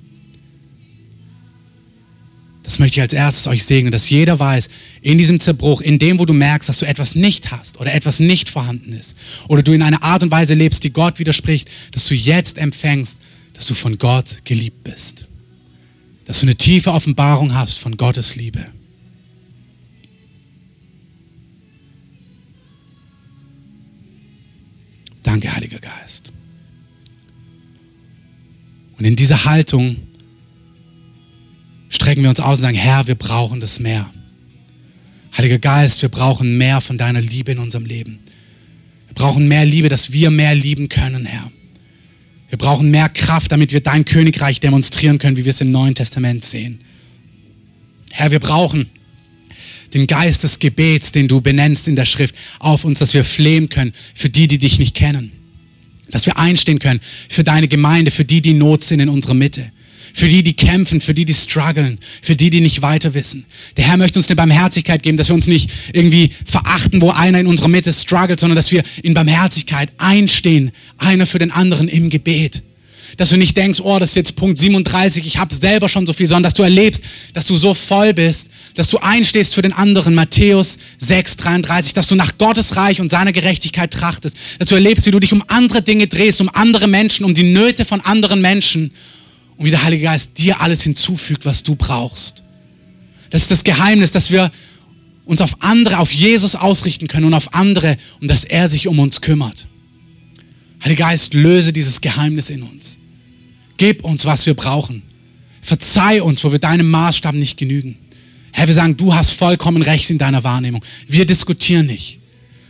Das 2.63 2.79
möchte 2.79 2.99
ich 2.99 3.01
als 3.01 3.13
erstes 3.13 3.47
euch 3.47 3.65
segnen, 3.65 3.91
dass 3.91 4.09
jeder 4.09 4.39
weiß, 4.39 4.69
in 5.01 5.17
diesem 5.17 5.39
Zerbruch, 5.39 5.81
in 5.81 5.99
dem, 5.99 6.19
wo 6.19 6.25
du 6.25 6.33
merkst, 6.33 6.69
dass 6.69 6.79
du 6.79 6.85
etwas 6.85 7.15
nicht 7.15 7.49
hast 7.51 7.79
oder 7.79 7.93
etwas 7.93 8.19
nicht 8.19 8.49
vorhanden 8.49 8.91
ist, 8.91 9.15
oder 9.47 9.63
du 9.63 9.71
in 9.73 9.81
einer 9.81 10.03
Art 10.03 10.21
und 10.21 10.31
Weise 10.31 10.53
lebst, 10.53 10.83
die 10.83 10.93
Gott 10.93 11.17
widerspricht, 11.17 11.69
dass 11.91 12.07
du 12.07 12.13
jetzt 12.13 12.57
empfängst, 12.57 13.19
dass 13.53 13.65
du 13.65 13.73
von 13.73 13.97
Gott 13.97 14.37
geliebt 14.45 14.83
bist 14.83 15.27
dass 16.27 16.41
du 16.41 16.45
eine 16.45 16.55
tiefe 16.55 16.91
Offenbarung 16.91 17.55
hast 17.55 17.79
von 17.79 17.95
Gottes 17.95 18.35
Liebe. 18.35 18.65
Danke, 25.27 25.53
Heiliger 25.53 25.79
Geist. 25.79 26.31
Und 28.97 29.03
in 29.03 29.17
dieser 29.17 29.43
Haltung 29.43 29.97
strecken 31.89 32.23
wir 32.23 32.29
uns 32.29 32.39
aus 32.39 32.59
und 32.59 32.61
sagen, 32.61 32.77
Herr, 32.77 33.07
wir 33.07 33.15
brauchen 33.15 33.59
das 33.59 33.81
mehr. 33.81 34.09
Heiliger 35.35 35.59
Geist, 35.59 36.01
wir 36.01 36.07
brauchen 36.07 36.57
mehr 36.57 36.79
von 36.79 36.97
deiner 36.97 37.19
Liebe 37.19 37.51
in 37.51 37.59
unserem 37.59 37.85
Leben. 37.85 38.19
Wir 39.07 39.15
brauchen 39.15 39.49
mehr 39.49 39.65
Liebe, 39.65 39.89
dass 39.89 40.13
wir 40.13 40.31
mehr 40.31 40.55
lieben 40.55 40.87
können, 40.87 41.25
Herr. 41.25 41.51
Wir 42.47 42.57
brauchen 42.57 42.89
mehr 42.89 43.09
Kraft, 43.09 43.51
damit 43.51 43.73
wir 43.73 43.81
dein 43.81 44.05
Königreich 44.05 44.61
demonstrieren 44.61 45.17
können, 45.17 45.35
wie 45.35 45.43
wir 45.43 45.49
es 45.49 45.59
im 45.59 45.71
Neuen 45.71 45.93
Testament 45.93 46.45
sehen. 46.45 46.79
Herr, 48.11 48.31
wir 48.31 48.39
brauchen 48.39 48.89
den 49.93 50.07
Geist 50.07 50.43
des 50.43 50.59
Gebets, 50.59 51.11
den 51.11 51.27
du 51.27 51.41
benennst 51.41 51.87
in 51.87 51.95
der 51.95 52.05
Schrift, 52.05 52.35
auf 52.59 52.85
uns, 52.85 52.99
dass 52.99 53.13
wir 53.13 53.23
flehen 53.23 53.69
können 53.69 53.93
für 54.13 54.29
die, 54.29 54.47
die 54.47 54.57
dich 54.57 54.79
nicht 54.79 54.95
kennen. 54.95 55.31
Dass 56.09 56.25
wir 56.25 56.37
einstehen 56.37 56.79
können 56.79 56.99
für 57.29 57.43
deine 57.43 57.67
Gemeinde, 57.67 58.11
für 58.11 58.25
die, 58.25 58.41
die 58.41 58.53
Not 58.53 58.83
sind 58.83 58.99
in 58.99 59.09
unserer 59.09 59.33
Mitte. 59.33 59.71
Für 60.13 60.27
die, 60.27 60.41
die 60.41 60.53
kämpfen, 60.53 61.01
für 61.01 61.13
die, 61.13 61.25
die 61.25 61.33
strugglen, 61.33 61.99
für 62.21 62.35
die, 62.35 62.49
die 62.49 62.61
nicht 62.61 62.81
weiter 62.81 63.13
wissen. 63.13 63.45
Der 63.75 63.87
Herr 63.87 63.97
möchte 63.97 64.17
uns 64.17 64.27
eine 64.27 64.35
Barmherzigkeit 64.37 65.03
geben, 65.03 65.17
dass 65.17 65.27
wir 65.27 65.35
uns 65.35 65.47
nicht 65.47 65.69
irgendwie 65.93 66.31
verachten, 66.45 67.01
wo 67.01 67.11
einer 67.11 67.39
in 67.39 67.47
unserer 67.47 67.67
Mitte 67.67 67.93
struggelt, 67.93 68.39
sondern 68.39 68.55
dass 68.55 68.71
wir 68.71 68.83
in 69.03 69.13
Barmherzigkeit 69.13 69.89
einstehen, 69.97 70.71
einer 70.97 71.27
für 71.27 71.39
den 71.39 71.51
anderen 71.51 71.87
im 71.87 72.09
Gebet. 72.09 72.63
Dass 73.15 73.29
du 73.29 73.37
nicht 73.37 73.55
denkst, 73.55 73.79
oh, 73.81 73.97
das 73.99 74.09
ist 74.09 74.15
jetzt 74.15 74.35
Punkt 74.35 74.57
37, 74.57 75.25
ich 75.25 75.37
habe 75.37 75.55
selber 75.55 75.87
schon 75.87 76.05
so 76.05 76.13
viel, 76.13 76.27
sondern 76.27 76.43
dass 76.43 76.53
du 76.53 76.63
erlebst, 76.63 77.03
dass 77.33 77.45
du 77.47 77.55
so 77.55 77.73
voll 77.73 78.13
bist, 78.13 78.49
dass 78.75 78.89
du 78.89 78.97
einstehst 78.97 79.55
für 79.55 79.61
den 79.61 79.73
anderen. 79.73 80.13
Matthäus 80.13 80.77
6, 80.99 81.37
33, 81.37 81.93
dass 81.93 82.07
du 82.07 82.15
nach 82.15 82.37
Gottes 82.37 82.75
Reich 82.75 82.99
und 82.99 83.09
seiner 83.09 83.31
Gerechtigkeit 83.31 83.91
trachtest. 83.91 84.35
Dass 84.59 84.67
du 84.67 84.75
erlebst, 84.75 85.05
wie 85.05 85.11
du 85.11 85.19
dich 85.19 85.31
um 85.31 85.43
andere 85.47 85.81
Dinge 85.81 86.07
drehst, 86.07 86.41
um 86.41 86.49
andere 86.49 86.87
Menschen, 86.87 87.23
um 87.25 87.33
die 87.33 87.43
Nöte 87.43 87.85
von 87.85 88.01
anderen 88.01 88.41
Menschen 88.41 88.91
und 89.55 89.65
wie 89.65 89.71
der 89.71 89.83
Heilige 89.83 90.03
Geist 90.03 90.31
dir 90.37 90.59
alles 90.61 90.83
hinzufügt, 90.83 91.45
was 91.45 91.63
du 91.63 91.75
brauchst. 91.75 92.43
Das 93.29 93.43
ist 93.43 93.51
das 93.51 93.63
Geheimnis, 93.63 94.11
dass 94.11 94.31
wir 94.31 94.51
uns 95.25 95.41
auf 95.41 95.61
andere, 95.61 95.99
auf 95.99 96.11
Jesus 96.11 96.55
ausrichten 96.55 97.07
können 97.07 97.25
und 97.25 97.33
auf 97.33 97.53
andere 97.53 97.97
und 98.21 98.29
dass 98.29 98.43
er 98.43 98.69
sich 98.69 98.87
um 98.87 98.99
uns 98.99 99.21
kümmert. 99.21 99.67
Heiliger 100.87 101.03
Geist, 101.03 101.33
löse 101.33 101.73
dieses 101.73 101.99
Geheimnis 101.99 102.49
in 102.49 102.63
uns. 102.63 102.97
Gib 103.75 104.05
uns, 104.05 104.23
was 104.23 104.45
wir 104.45 104.53
brauchen. 104.53 105.03
Verzeih 105.61 106.23
uns, 106.23 106.41
wo 106.45 106.51
wir 106.53 106.59
deinem 106.59 106.89
Maßstab 106.89 107.35
nicht 107.35 107.57
genügen. 107.57 107.97
Herr, 108.53 108.67
wir 108.67 108.73
sagen, 108.73 108.95
du 108.95 109.13
hast 109.13 109.33
vollkommen 109.33 109.81
recht 109.81 110.09
in 110.09 110.17
deiner 110.17 110.45
Wahrnehmung. 110.45 110.81
Wir 111.05 111.25
diskutieren 111.25 111.87
nicht. 111.87 112.19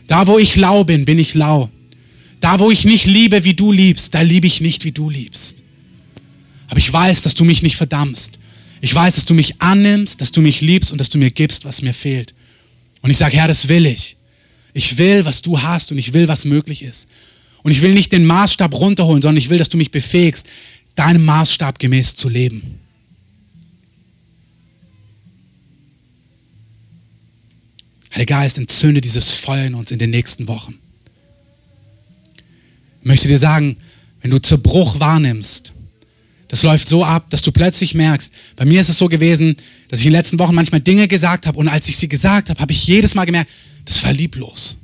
Da, 0.07 0.25
wo 0.25 0.39
ich 0.39 0.55
lau 0.55 0.83
bin, 0.83 1.05
bin 1.05 1.19
ich 1.19 1.35
lau. 1.35 1.69
Da, 2.39 2.59
wo 2.59 2.71
ich 2.71 2.85
nicht 2.85 3.05
liebe, 3.05 3.43
wie 3.43 3.53
du 3.53 3.71
liebst, 3.71 4.15
da 4.15 4.21
liebe 4.21 4.47
ich 4.47 4.61
nicht, 4.61 4.83
wie 4.83 4.91
du 4.91 5.11
liebst. 5.11 5.61
Aber 6.69 6.79
ich 6.79 6.91
weiß, 6.91 7.21
dass 7.21 7.35
du 7.35 7.45
mich 7.45 7.61
nicht 7.61 7.75
verdammst. 7.75 8.39
Ich 8.81 8.95
weiß, 8.95 9.13
dass 9.13 9.25
du 9.25 9.35
mich 9.35 9.61
annimmst, 9.61 10.21
dass 10.21 10.31
du 10.31 10.41
mich 10.41 10.61
liebst 10.61 10.91
und 10.91 10.97
dass 10.97 11.09
du 11.09 11.19
mir 11.19 11.29
gibst, 11.29 11.65
was 11.65 11.83
mir 11.83 11.93
fehlt. 11.93 12.33
Und 13.03 13.11
ich 13.11 13.17
sage, 13.19 13.37
Herr, 13.37 13.47
das 13.47 13.67
will 13.67 13.85
ich. 13.85 14.17
Ich 14.73 14.97
will, 14.97 15.23
was 15.23 15.43
du 15.43 15.61
hast 15.61 15.91
und 15.91 15.99
ich 15.99 16.13
will, 16.13 16.27
was 16.27 16.45
möglich 16.45 16.81
ist. 16.81 17.07
Und 17.67 17.73
ich 17.73 17.81
will 17.81 17.93
nicht 17.93 18.13
den 18.13 18.25
Maßstab 18.25 18.73
runterholen, 18.73 19.21
sondern 19.21 19.35
ich 19.35 19.49
will, 19.49 19.57
dass 19.57 19.67
du 19.67 19.75
mich 19.75 19.91
befähigst, 19.91 20.47
deinem 20.95 21.25
Maßstab 21.25 21.79
gemäß 21.79 22.15
zu 22.15 22.29
leben. 22.29 22.79
Heiliger 28.15 28.35
Geist, 28.35 28.57
entzünde 28.57 29.01
dieses 29.01 29.33
Feuer 29.33 29.65
in 29.65 29.75
uns 29.75 29.91
in 29.91 29.99
den 29.99 30.11
nächsten 30.11 30.47
Wochen. 30.47 30.75
Ich 33.01 33.05
möchte 33.05 33.27
dir 33.27 33.37
sagen, 33.37 33.75
wenn 34.21 34.31
du 34.31 34.37
Zerbruch 34.37 35.01
wahrnimmst, 35.01 35.73
das 36.47 36.63
läuft 36.63 36.87
so 36.87 37.03
ab, 37.03 37.29
dass 37.31 37.41
du 37.41 37.51
plötzlich 37.51 37.93
merkst, 37.95 38.31
bei 38.55 38.63
mir 38.63 38.79
ist 38.79 38.87
es 38.87 38.97
so 38.97 39.09
gewesen, 39.09 39.57
dass 39.89 39.99
ich 39.99 40.05
in 40.05 40.13
den 40.13 40.19
letzten 40.19 40.39
Wochen 40.39 40.55
manchmal 40.55 40.79
Dinge 40.79 41.09
gesagt 41.09 41.45
habe 41.45 41.59
und 41.59 41.67
als 41.67 41.89
ich 41.89 41.97
sie 41.97 42.07
gesagt 42.07 42.49
habe, 42.49 42.61
habe 42.61 42.71
ich 42.71 42.87
jedes 42.87 43.13
Mal 43.13 43.25
gemerkt, 43.25 43.51
das 43.83 44.01
war 44.05 44.13
lieblos. 44.13 44.77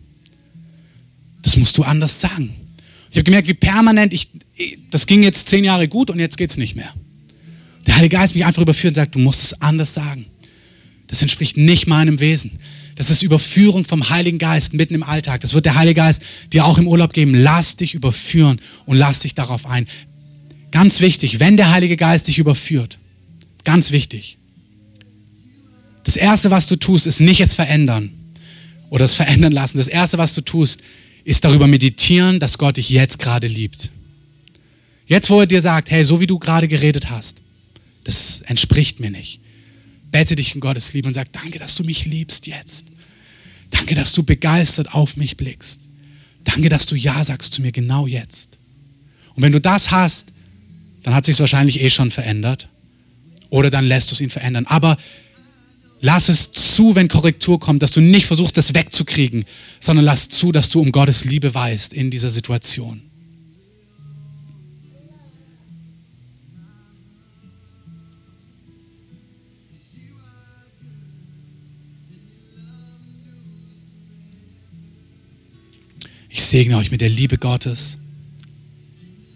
Das 1.44 1.56
musst 1.56 1.78
du 1.78 1.84
anders 1.84 2.20
sagen. 2.20 2.58
Ich 3.14 3.18
habe 3.18 3.26
gemerkt, 3.26 3.48
wie 3.48 3.54
permanent 3.54 4.12
ich, 4.12 4.28
das 4.90 5.06
ging 5.06 5.22
jetzt 5.22 5.48
zehn 5.48 5.64
Jahre 5.64 5.88
gut 5.88 6.10
und 6.10 6.18
jetzt 6.18 6.36
geht 6.36 6.50
es 6.50 6.58
nicht 6.58 6.76
mehr. 6.76 6.92
Der 7.86 7.96
Heilige 7.96 8.18
Geist 8.18 8.34
mich 8.34 8.44
einfach 8.44 8.64
überführt 8.64 8.94
und 8.94 8.96
sagt, 8.96 9.14
du 9.14 9.20
musst 9.20 9.44
es 9.44 9.62
anders 9.62 9.94
sagen. 9.94 10.26
Das 11.06 11.22
entspricht 11.22 11.56
nicht 11.56 11.86
meinem 11.86 12.20
Wesen. 12.20 12.54
Das 12.96 13.12
ist 13.12 13.22
Überführung 13.22 13.86
vom 13.86 14.10
Heiligen 14.10 14.40
Geist 14.40 14.74
mitten 14.74 14.96
im 14.96 15.04
Alltag. 15.04 15.42
Das 15.42 15.54
wird 15.54 15.66
der 15.66 15.76
Heilige 15.76 16.02
Geist 16.02 16.24
dir 16.54 16.66
auch 16.66 16.80
im 16.80 16.88
Urlaub 16.88 17.14
geben. 17.14 17.36
Lass 17.36 17.76
dich 17.76 17.94
überführen 17.94 18.60
und 18.88 18.98
lass 18.98 19.20
dich 19.20 19.36
darauf 19.36 19.68
ein. 19.68 19.86
Ganz 20.72 21.00
wichtig, 21.00 21.40
wenn 21.40 21.56
der 21.56 21.72
Heilige 21.72 21.98
Geist 21.98 22.28
dich 22.28 22.40
überführt, 22.40 22.98
ganz 23.64 23.92
wichtig. 23.92 24.40
Das 26.04 26.18
Erste, 26.18 26.50
was 26.50 26.66
du 26.66 26.78
tust, 26.78 27.06
ist 27.06 27.20
nicht 27.20 27.42
es 27.42 27.54
verändern 27.54 28.10
oder 28.90 29.06
es 29.06 29.14
verändern 29.14 29.54
lassen. 29.54 29.78
Das 29.78 29.88
Erste, 29.88 30.18
was 30.18 30.34
du 30.34 30.42
tust, 30.42 30.80
ist 31.24 31.44
darüber 31.44 31.68
meditieren, 31.68 32.40
dass 32.40 32.58
Gott 32.58 32.78
dich 32.78 32.90
jetzt 32.90 33.20
gerade 33.20 33.48
liebt. 33.48 33.90
Jetzt, 35.08 35.30
wo 35.30 35.40
er 35.40 35.48
dir 35.48 35.62
sagt, 35.62 35.92
hey, 35.92 36.04
so 36.04 36.20
wie 36.20 36.28
du 36.28 36.40
gerade 36.40 36.68
geredet 36.68 37.10
hast, 37.10 37.42
das 38.04 38.42
entspricht 38.42 39.00
mir 39.00 39.12
nicht. 39.12 39.40
Bete 40.12 40.36
dich 40.36 40.54
in 40.56 40.62
Gottes 40.62 40.94
Liebe 40.94 41.08
und 41.08 41.14
sag, 41.14 41.32
danke, 41.32 41.60
dass 41.60 41.76
du 41.76 41.84
mich 41.84 42.06
liebst 42.06 42.48
jetzt. 42.48 42.86
Danke, 43.70 43.96
dass 43.96 44.14
du 44.14 44.24
begeistert 44.24 44.94
auf 44.94 45.18
mich 45.18 45.38
blickst. 45.38 45.82
Danke, 46.44 46.70
dass 46.70 46.86
du 46.86 46.96
Ja 46.96 47.24
sagst 47.24 47.54
zu 47.54 47.62
mir 47.62 47.72
genau 47.72 48.06
jetzt. 48.06 48.58
Und 49.36 49.44
wenn 49.44 49.52
du 49.52 49.62
das 49.62 49.92
hast, 49.92 50.28
dann 51.02 51.16
hat 51.16 51.26
sich 51.26 51.40
wahrscheinlich 51.40 51.82
eh 51.82 51.90
schon 51.90 52.12
verändert. 52.12 52.70
Oder 53.50 53.70
dann 53.70 53.86
lässt 53.86 54.12
du 54.12 54.16
es 54.16 54.22
ihn 54.22 54.30
verändern. 54.30 54.66
Aber 54.66 54.98
lass 56.04 56.28
es 56.28 56.52
zu, 56.52 56.96
wenn 56.96 57.08
Korrektur 57.08 57.60
kommt, 57.60 57.82
dass 57.82 57.92
du 57.92 58.02
nicht 58.02 58.28
versuchst, 58.28 58.58
das 58.58 58.76
wegzukriegen, 58.76 59.46
sondern 59.80 60.04
lass 60.04 60.28
zu, 60.28 60.52
dass 60.52 60.68
du 60.68 60.82
um 60.82 60.92
Gottes 60.92 61.24
Liebe 61.24 61.56
weißt 61.56 61.94
in 61.94 62.12
dieser 62.12 62.30
Situation. 62.30 63.02
Ich 76.30 76.44
segne 76.44 76.78
euch 76.78 76.92
mit 76.92 77.00
der 77.00 77.10
Liebe 77.10 77.38
Gottes, 77.38 77.98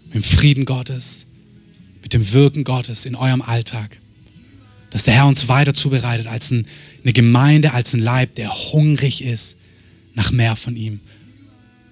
mit 0.04 0.16
dem 0.16 0.22
Frieden 0.22 0.66
Gottes, 0.66 1.24
mit 2.02 2.12
dem 2.12 2.30
Wirken 2.32 2.64
Gottes 2.64 3.06
in 3.06 3.14
eurem 3.14 3.40
Alltag. 3.40 3.98
Dass 4.90 5.04
der 5.04 5.14
Herr 5.14 5.26
uns 5.26 5.48
weiter 5.48 5.74
zubereitet 5.74 6.26
als 6.26 6.50
ein, 6.50 6.66
eine 7.02 7.12
Gemeinde, 7.12 7.72
als 7.72 7.94
ein 7.94 8.00
Leib, 8.00 8.34
der 8.36 8.50
hungrig 8.50 9.22
ist 9.22 9.56
nach 10.14 10.30
mehr 10.30 10.56
von 10.56 10.76
ihm. 10.76 11.00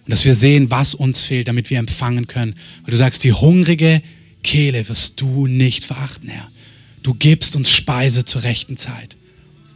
Und 0.05 0.11
dass 0.11 0.25
wir 0.25 0.35
sehen, 0.35 0.71
was 0.71 0.95
uns 0.95 1.21
fehlt, 1.21 1.49
damit 1.49 1.71
wir 1.71 1.79
empfangen 1.79 2.27
können. 2.27 2.55
Weil 2.83 2.93
du 2.93 2.97
sagst, 2.97 3.25
die 3.25 3.33
hungrige 3.33 4.03
Kehle 4.43 4.89
wirst 4.89 5.21
du 5.21 5.47
nicht 5.47 5.85
verachten, 5.85 6.29
Herr. 6.29 6.49
Du 7.03 7.15
gibst 7.15 7.57
uns 7.57 7.71
Speise 7.71 8.25
zur 8.25 8.45
rechten 8.45 8.77
Zeit. 8.77 9.17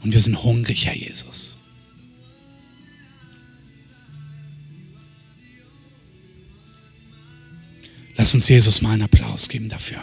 Und 0.02 0.12
wir 0.12 0.20
sind 0.20 0.42
hungrig, 0.42 0.86
Herr 0.86 0.96
Jesus. 0.96 1.56
Lass 8.16 8.34
uns 8.34 8.48
Jesus 8.48 8.82
mal 8.82 8.92
einen 8.92 9.02
Applaus 9.02 9.48
geben 9.48 9.68
dafür. 9.68 10.00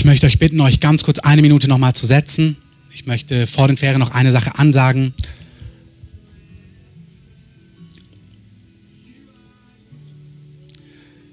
Ich 0.00 0.06
möchte 0.06 0.26
euch 0.26 0.38
bitten, 0.38 0.62
euch 0.62 0.80
ganz 0.80 1.02
kurz 1.02 1.18
eine 1.18 1.42
Minute 1.42 1.68
nochmal 1.68 1.92
zu 1.92 2.06
setzen. 2.06 2.56
Ich 2.94 3.04
möchte 3.04 3.46
vor 3.46 3.68
den 3.68 3.76
Ferien 3.76 3.98
noch 3.98 4.12
eine 4.12 4.32
Sache 4.32 4.58
ansagen. 4.58 5.12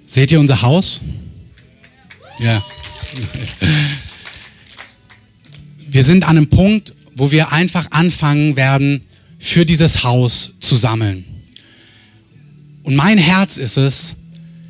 Seht 0.06 0.34
ihr 0.34 0.42
unser 0.42 0.62
Haus? 0.64 1.00
Ja. 2.40 2.62
wir 5.90 6.04
sind 6.04 6.26
an 6.26 6.32
einem 6.32 6.50
Punkt, 6.50 6.94
wo 7.16 7.32
wir 7.32 7.54
einfach 7.54 7.92
anfangen 7.92 8.58
werden, 8.58 9.06
für 9.40 9.66
dieses 9.66 10.04
Haus 10.04 10.56
zu 10.60 10.76
sammeln. 10.76 11.24
Und 12.84 12.98
mein 12.98 13.18
Herz 13.18 13.60
ist 13.60 13.78
es, 13.78 14.18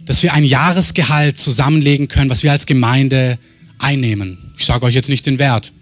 dass 0.06 0.22
wir 0.22 0.36
ein 0.36 0.44
Jahresgehalt 0.44 1.40
zusammenlegen 1.40 2.08
können, 2.08 2.30
was 2.30 2.44
wir 2.44 2.52
als 2.52 2.68
Gemeinde 2.68 3.40
einnehmen. 3.80 4.38
Ich 4.58 4.66
sage 4.66 4.86
euch 4.86 4.96
jetzt 4.96 5.10
nicht 5.10 5.26
den 5.26 5.40
Wert, 5.40 5.74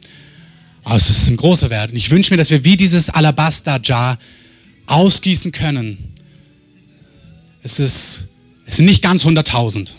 aber 0.84 0.96
es 0.96 1.10
ist 1.10 1.30
ein 1.30 1.38
großer 1.38 1.70
Wert. 1.70 1.92
Und 1.92 1.98
ich 1.98 2.12
wünsche 2.12 2.34
mir, 2.34 2.38
dass 2.38 2.50
wir 2.50 2.64
wie 2.64 2.78
dieses 2.78 3.10
Alabaster-Jar 3.10 4.20
ausgießen 4.86 5.52
können. 5.52 5.98
Es, 7.64 7.80
ist, 7.80 8.28
es 8.66 8.78
sind 8.78 8.86
nicht 8.86 9.02
ganz 9.02 9.26
100.000. 9.26 9.90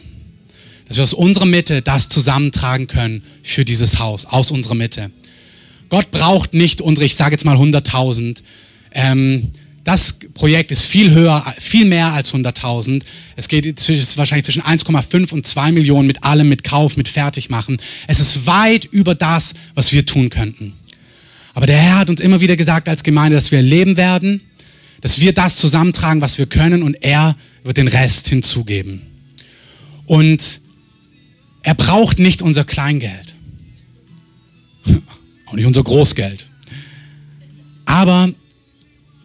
Dass 0.86 0.96
wir 0.96 1.02
aus 1.02 1.14
unserer 1.14 1.46
Mitte 1.46 1.82
das 1.82 2.08
zusammentragen 2.08 2.86
können 2.86 3.22
für 3.42 3.64
dieses 3.64 3.98
Haus, 3.98 4.26
aus 4.26 4.52
unserer 4.52 4.76
Mitte. 4.76 5.10
Gott 5.88 6.10
braucht 6.12 6.54
nicht 6.54 6.80
unsere, 6.80 7.04
ich 7.04 7.16
sage 7.16 7.32
jetzt 7.32 7.44
mal 7.44 7.56
100.000. 7.56 8.42
Ähm, 8.92 9.50
das 9.86 10.18
Projekt 10.34 10.72
ist 10.72 10.86
viel 10.86 11.12
höher, 11.12 11.54
viel 11.60 11.84
mehr 11.84 12.12
als 12.12 12.34
100.000. 12.34 13.04
Es 13.36 13.46
geht 13.46 13.78
es 13.78 14.18
wahrscheinlich 14.18 14.44
zwischen 14.44 14.62
1,5 14.62 15.32
und 15.32 15.46
2 15.46 15.70
Millionen 15.70 16.08
mit 16.08 16.24
allem, 16.24 16.48
mit 16.48 16.64
Kauf, 16.64 16.96
mit 16.96 17.06
Fertigmachen. 17.06 17.80
Es 18.08 18.18
ist 18.18 18.46
weit 18.48 18.84
über 18.86 19.14
das, 19.14 19.54
was 19.76 19.92
wir 19.92 20.04
tun 20.04 20.28
könnten. 20.28 20.72
Aber 21.54 21.66
der 21.66 21.78
Herr 21.78 21.98
hat 21.98 22.10
uns 22.10 22.20
immer 22.20 22.40
wieder 22.40 22.56
gesagt 22.56 22.88
als 22.88 23.04
Gemeinde, 23.04 23.36
dass 23.36 23.52
wir 23.52 23.62
leben 23.62 23.96
werden, 23.96 24.40
dass 25.02 25.20
wir 25.20 25.32
das 25.32 25.54
zusammentragen, 25.54 26.20
was 26.20 26.36
wir 26.36 26.46
können 26.46 26.82
und 26.82 26.94
er 27.04 27.36
wird 27.62 27.76
den 27.76 27.86
Rest 27.86 28.26
hinzugeben. 28.26 29.02
Und 30.06 30.60
er 31.62 31.76
braucht 31.76 32.18
nicht 32.18 32.42
unser 32.42 32.64
Kleingeld. 32.64 33.36
Auch 35.46 35.54
nicht 35.54 35.66
unser 35.66 35.84
Großgeld. 35.84 36.44
Aber 37.84 38.32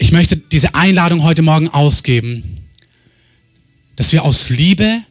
ich 0.01 0.11
möchte 0.11 0.35
diese 0.35 0.73
Einladung 0.73 1.21
heute 1.21 1.43
Morgen 1.43 1.67
ausgeben, 1.67 2.57
dass 3.95 4.11
wir 4.13 4.25
aus 4.25 4.49
Liebe 4.49 5.01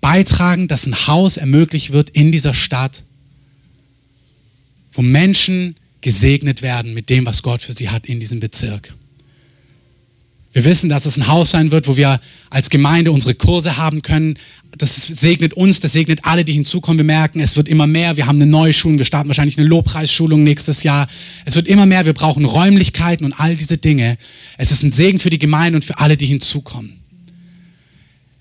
beitragen, 0.00 0.68
dass 0.68 0.86
ein 0.86 1.06
Haus 1.06 1.36
ermöglicht 1.36 1.92
wird 1.92 2.08
in 2.08 2.32
dieser 2.32 2.54
Stadt, 2.54 3.04
wo 4.90 5.02
Menschen 5.02 5.76
gesegnet 6.00 6.62
werden 6.62 6.94
mit 6.94 7.10
dem, 7.10 7.26
was 7.26 7.42
Gott 7.42 7.60
für 7.60 7.74
sie 7.74 7.90
hat 7.90 8.06
in 8.06 8.20
diesem 8.20 8.40
Bezirk. 8.40 8.94
Wir 10.54 10.64
wissen, 10.64 10.88
dass 10.88 11.04
es 11.04 11.18
ein 11.18 11.26
Haus 11.26 11.50
sein 11.50 11.72
wird, 11.72 11.86
wo 11.88 11.96
wir 11.96 12.20
als 12.48 12.70
Gemeinde 12.70 13.12
unsere 13.12 13.34
Kurse 13.34 13.76
haben 13.76 14.00
können. 14.00 14.38
Das 14.78 15.04
segnet 15.04 15.54
uns, 15.54 15.80
das 15.80 15.92
segnet 15.92 16.24
alle, 16.24 16.44
die 16.44 16.52
hinzukommen. 16.52 16.98
Wir 16.98 17.04
merken, 17.04 17.40
es 17.40 17.56
wird 17.56 17.68
immer 17.68 17.86
mehr. 17.86 18.16
Wir 18.16 18.26
haben 18.26 18.36
eine 18.36 18.46
neue 18.46 18.72
Schulung. 18.72 18.98
Wir 18.98 19.04
starten 19.04 19.28
wahrscheinlich 19.28 19.58
eine 19.58 19.68
Lobpreisschulung 19.68 20.42
nächstes 20.42 20.82
Jahr. 20.82 21.06
Es 21.44 21.54
wird 21.54 21.68
immer 21.68 21.86
mehr. 21.86 22.06
Wir 22.06 22.12
brauchen 22.12 22.44
Räumlichkeiten 22.44 23.24
und 23.24 23.32
all 23.32 23.56
diese 23.56 23.78
Dinge. 23.78 24.16
Es 24.58 24.70
ist 24.70 24.82
ein 24.82 24.90
Segen 24.90 25.18
für 25.18 25.30
die 25.30 25.38
Gemeinde 25.38 25.76
und 25.76 25.84
für 25.84 25.98
alle, 25.98 26.16
die 26.16 26.26
hinzukommen. 26.26 27.03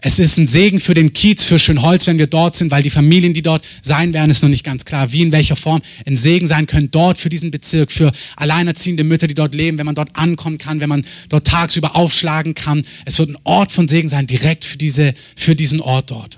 Es 0.06 0.20
ist 0.20 0.38
ein 0.38 0.46
Segen 0.46 0.82
für 0.82 0.94
den 0.94 1.14
Kiez, 1.14 1.46
für 1.46 1.58
Schönholz, 1.58 2.08
wenn 2.08 2.18
wir 2.18 2.28
dort 2.28 2.56
sind, 2.56 2.72
weil 2.72 2.84
die 2.84 2.90
Familien, 2.90 3.34
die 3.34 3.42
dort 3.42 3.64
sein 3.82 4.14
werden, 4.14 4.32
ist 4.32 4.44
noch 4.44 4.50
nicht 4.50 4.66
ganz 4.66 4.84
klar, 4.84 5.14
wie 5.14 5.22
in 5.22 5.32
welcher 5.32 5.56
Form 5.56 5.82
ein 6.06 6.18
Segen 6.18 6.46
sein 6.46 6.68
können 6.68 6.92
dort 6.92 7.18
für 7.18 7.30
diesen 7.30 7.52
Bezirk, 7.52 7.90
für 7.90 8.12
alleinerziehende 8.36 9.06
Mütter, 9.06 9.28
die 9.28 9.34
dort 9.34 9.56
leben, 9.56 9.78
wenn 9.78 9.86
man 9.86 9.96
dort 9.96 10.14
ankommen 10.14 10.58
kann, 10.58 10.82
wenn 10.82 10.90
man 10.90 11.06
dort 11.30 11.48
tagsüber 11.48 11.96
aufschlagen 11.96 12.54
kann. 12.54 12.86
Es 13.06 13.18
wird 13.18 13.30
ein 13.30 13.38
Ort 13.46 13.72
von 13.72 13.88
Segen 13.88 14.10
sein, 14.10 14.28
direkt 14.28 14.66
für, 14.66 14.78
diese, 14.78 15.14
für 15.38 15.56
diesen 15.56 15.80
Ort 15.80 16.12
dort. 16.12 16.38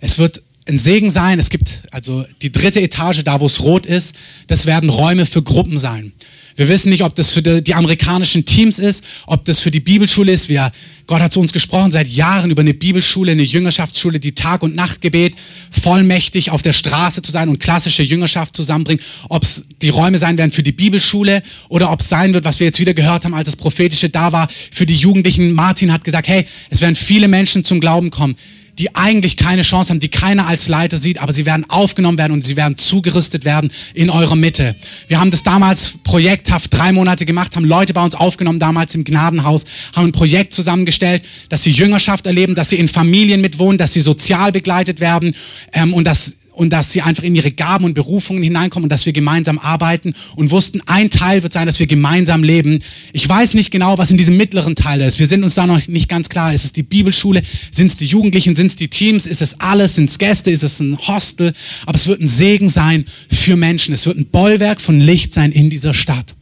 Es 0.00 0.18
wird 0.18 0.42
ein 0.70 0.78
Segen 0.78 1.10
sein. 1.10 1.38
Es 1.38 1.50
gibt 1.50 1.82
also 1.90 2.24
die 2.40 2.52
dritte 2.52 2.80
Etage, 2.80 3.22
da 3.24 3.40
wo 3.40 3.46
es 3.46 3.60
rot 3.60 3.86
ist, 3.86 4.14
das 4.46 4.66
werden 4.66 4.88
Räume 4.88 5.26
für 5.26 5.42
Gruppen 5.42 5.76
sein. 5.76 6.12
Wir 6.56 6.68
wissen 6.68 6.90
nicht, 6.90 7.04
ob 7.04 7.14
das 7.14 7.32
für 7.32 7.42
die, 7.42 7.74
amerikanischen 7.74 8.44
Teams 8.44 8.78
ist, 8.78 9.04
ob 9.26 9.44
das 9.44 9.60
für 9.60 9.70
die 9.70 9.80
Bibelschule 9.80 10.32
ist. 10.32 10.48
Wir, 10.48 10.72
Gott 11.06 11.20
hat 11.20 11.32
zu 11.32 11.40
uns 11.40 11.52
gesprochen 11.52 11.90
seit 11.90 12.08
Jahren 12.08 12.50
über 12.50 12.60
eine 12.60 12.74
Bibelschule, 12.74 13.32
eine 13.32 13.42
Jüngerschaftsschule, 13.42 14.20
die 14.20 14.32
Tag- 14.32 14.62
und 14.62 14.74
Nachtgebet 14.74 15.36
vollmächtig 15.70 16.50
auf 16.50 16.60
der 16.60 16.72
Straße 16.72 17.22
zu 17.22 17.32
sein 17.32 17.48
und 17.48 17.60
klassische 17.60 18.02
Jüngerschaft 18.02 18.54
zusammenbringen. 18.54 19.02
Ob 19.28 19.44
es 19.44 19.64
die 19.80 19.88
Räume 19.88 20.18
sein 20.18 20.36
werden 20.36 20.50
für 20.50 20.62
die 20.62 20.72
Bibelschule 20.72 21.42
oder 21.68 21.90
ob 21.90 22.00
es 22.00 22.08
sein 22.08 22.34
wird, 22.34 22.44
was 22.44 22.60
wir 22.60 22.66
jetzt 22.66 22.80
wieder 22.80 22.94
gehört 22.94 23.24
haben, 23.24 23.34
als 23.34 23.46
das 23.46 23.56
Prophetische 23.56 24.10
da 24.10 24.32
war, 24.32 24.48
für 24.70 24.86
die 24.86 24.96
Jugendlichen. 24.96 25.52
Martin 25.52 25.92
hat 25.92 26.04
gesagt, 26.04 26.28
hey, 26.28 26.46
es 26.68 26.80
werden 26.80 26.96
viele 26.96 27.28
Menschen 27.28 27.64
zum 27.64 27.80
Glauben 27.80 28.10
kommen 28.10 28.36
die 28.80 28.96
eigentlich 28.96 29.36
keine 29.36 29.60
Chance 29.60 29.90
haben, 29.90 30.00
die 30.00 30.08
keiner 30.08 30.46
als 30.46 30.66
Leiter 30.68 30.96
sieht, 30.96 31.20
aber 31.20 31.34
sie 31.34 31.44
werden 31.44 31.68
aufgenommen 31.68 32.16
werden 32.16 32.32
und 32.32 32.42
sie 32.42 32.56
werden 32.56 32.78
zugerüstet 32.78 33.44
werden 33.44 33.70
in 33.92 34.08
eurer 34.08 34.36
Mitte. 34.36 34.74
Wir 35.06 35.20
haben 35.20 35.30
das 35.30 35.42
damals 35.42 35.98
projekthaft 36.02 36.72
drei 36.72 36.90
Monate 36.90 37.26
gemacht, 37.26 37.54
haben 37.56 37.66
Leute 37.66 37.92
bei 37.92 38.02
uns 38.02 38.14
aufgenommen, 38.14 38.58
damals 38.58 38.94
im 38.94 39.04
Gnadenhaus, 39.04 39.66
haben 39.94 40.06
ein 40.06 40.12
Projekt 40.12 40.54
zusammengestellt, 40.54 41.22
dass 41.50 41.62
sie 41.62 41.72
Jüngerschaft 41.72 42.24
erleben, 42.26 42.54
dass 42.54 42.70
sie 42.70 42.76
in 42.76 42.88
Familien 42.88 43.42
mitwohnen, 43.42 43.76
dass 43.76 43.92
sie 43.92 44.00
sozial 44.00 44.50
begleitet 44.50 44.98
werden 44.98 45.34
ähm, 45.74 45.92
und 45.92 46.04
dass 46.04 46.36
und 46.52 46.70
dass 46.70 46.92
sie 46.92 47.02
einfach 47.02 47.22
in 47.22 47.34
ihre 47.34 47.50
Gaben 47.50 47.84
und 47.84 47.94
Berufungen 47.94 48.42
hineinkommen 48.42 48.84
und 48.84 48.90
dass 48.90 49.06
wir 49.06 49.12
gemeinsam 49.12 49.58
arbeiten 49.58 50.14
und 50.36 50.50
wussten, 50.50 50.80
ein 50.86 51.10
Teil 51.10 51.42
wird 51.42 51.52
sein, 51.52 51.66
dass 51.66 51.78
wir 51.78 51.86
gemeinsam 51.86 52.42
leben. 52.42 52.80
Ich 53.12 53.28
weiß 53.28 53.54
nicht 53.54 53.70
genau, 53.70 53.98
was 53.98 54.10
in 54.10 54.16
diesem 54.16 54.36
mittleren 54.36 54.76
Teil 54.76 55.00
ist. 55.00 55.18
Wir 55.18 55.26
sind 55.26 55.44
uns 55.44 55.54
da 55.54 55.66
noch 55.66 55.86
nicht 55.88 56.08
ganz 56.08 56.28
klar. 56.28 56.52
Ist 56.52 56.64
es 56.64 56.72
die 56.72 56.82
Bibelschule? 56.82 57.42
Sind 57.70 57.86
es 57.86 57.96
die 57.96 58.06
Jugendlichen? 58.06 58.56
Sind 58.56 58.66
es 58.66 58.76
die 58.76 58.88
Teams? 58.88 59.26
Ist 59.26 59.42
es 59.42 59.58
alles? 59.60 59.94
Sind 59.94 60.10
es 60.10 60.18
Gäste? 60.18 60.50
Ist 60.50 60.64
es 60.64 60.80
ein 60.80 60.98
Hostel? 60.98 61.52
Aber 61.86 61.96
es 61.96 62.06
wird 62.06 62.20
ein 62.20 62.28
Segen 62.28 62.68
sein 62.68 63.04
für 63.30 63.56
Menschen. 63.56 63.94
Es 63.94 64.06
wird 64.06 64.18
ein 64.18 64.26
Bollwerk 64.26 64.80
von 64.80 65.00
Licht 65.00 65.32
sein 65.32 65.52
in 65.52 65.70
dieser 65.70 65.94
Stadt. 65.94 66.34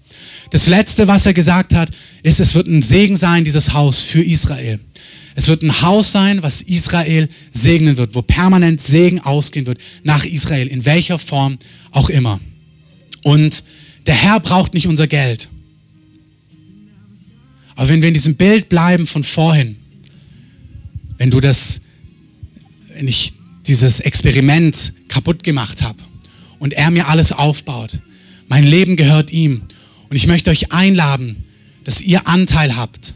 Das 0.51 0.67
Letzte, 0.67 1.09
was 1.09 1.27
er 1.27 1.35
gesagt 1.35 1.75
hat, 1.75 1.91
ist, 2.23 2.41
es 2.41 2.55
wird 2.55 2.67
ein 2.67 2.83
Segen 2.83 3.17
sein, 3.17 3.45
dieses 3.45 3.75
Haus 3.75 4.01
für 4.01 4.23
Israel. 4.23 4.81
Es 5.39 5.47
wird 5.47 5.63
ein 5.63 5.83
Haus 5.83 6.11
sein, 6.11 6.43
was 6.43 6.63
Israel 6.63 7.29
segnen 7.53 7.97
wird, 7.97 8.17
wo 8.17 8.23
permanent 8.23 8.81
Segen 8.81 9.21
ausgehen 9.21 9.67
wird 9.67 9.79
nach 10.03 10.25
Israel, 10.25 10.67
in 10.67 10.85
welcher 10.85 11.17
Form 11.17 11.61
auch 11.93 12.11
immer. 12.11 12.41
Und 13.23 13.63
der 14.09 14.17
Herr 14.17 14.41
braucht 14.41 14.75
nicht 14.75 14.89
unser 14.89 15.07
Geld. 15.07 15.49
Aber 17.77 17.89
wenn 17.89 18.03
wir 18.03 18.09
in 18.09 18.15
diesem 18.15 18.35
Bild 18.35 18.69
bleiben 18.69 19.07
von 19.07 19.23
vorhin, 19.23 19.77
wenn 21.19 21.31
du 21.31 21.39
das, 21.39 21.83
wenn 22.97 23.07
ich 23.07 23.33
dieses 23.65 24.01
Experiment 24.01 24.93
kaputt 25.07 25.45
gemacht 25.45 25.83
habe 25.83 26.03
und 26.59 26.75
er 26.75 26.91
mir 26.91 27.07
alles 27.07 27.31
aufbaut, 27.31 28.01
mein 28.49 28.65
Leben 28.65 28.97
gehört 28.97 29.33
ihm 29.33 29.63
und 30.11 30.17
ich 30.17 30.27
möchte 30.27 30.51
euch 30.51 30.73
einladen, 30.73 31.45
dass 31.85 32.01
ihr 32.01 32.27
Anteil 32.27 32.75
habt 32.75 33.15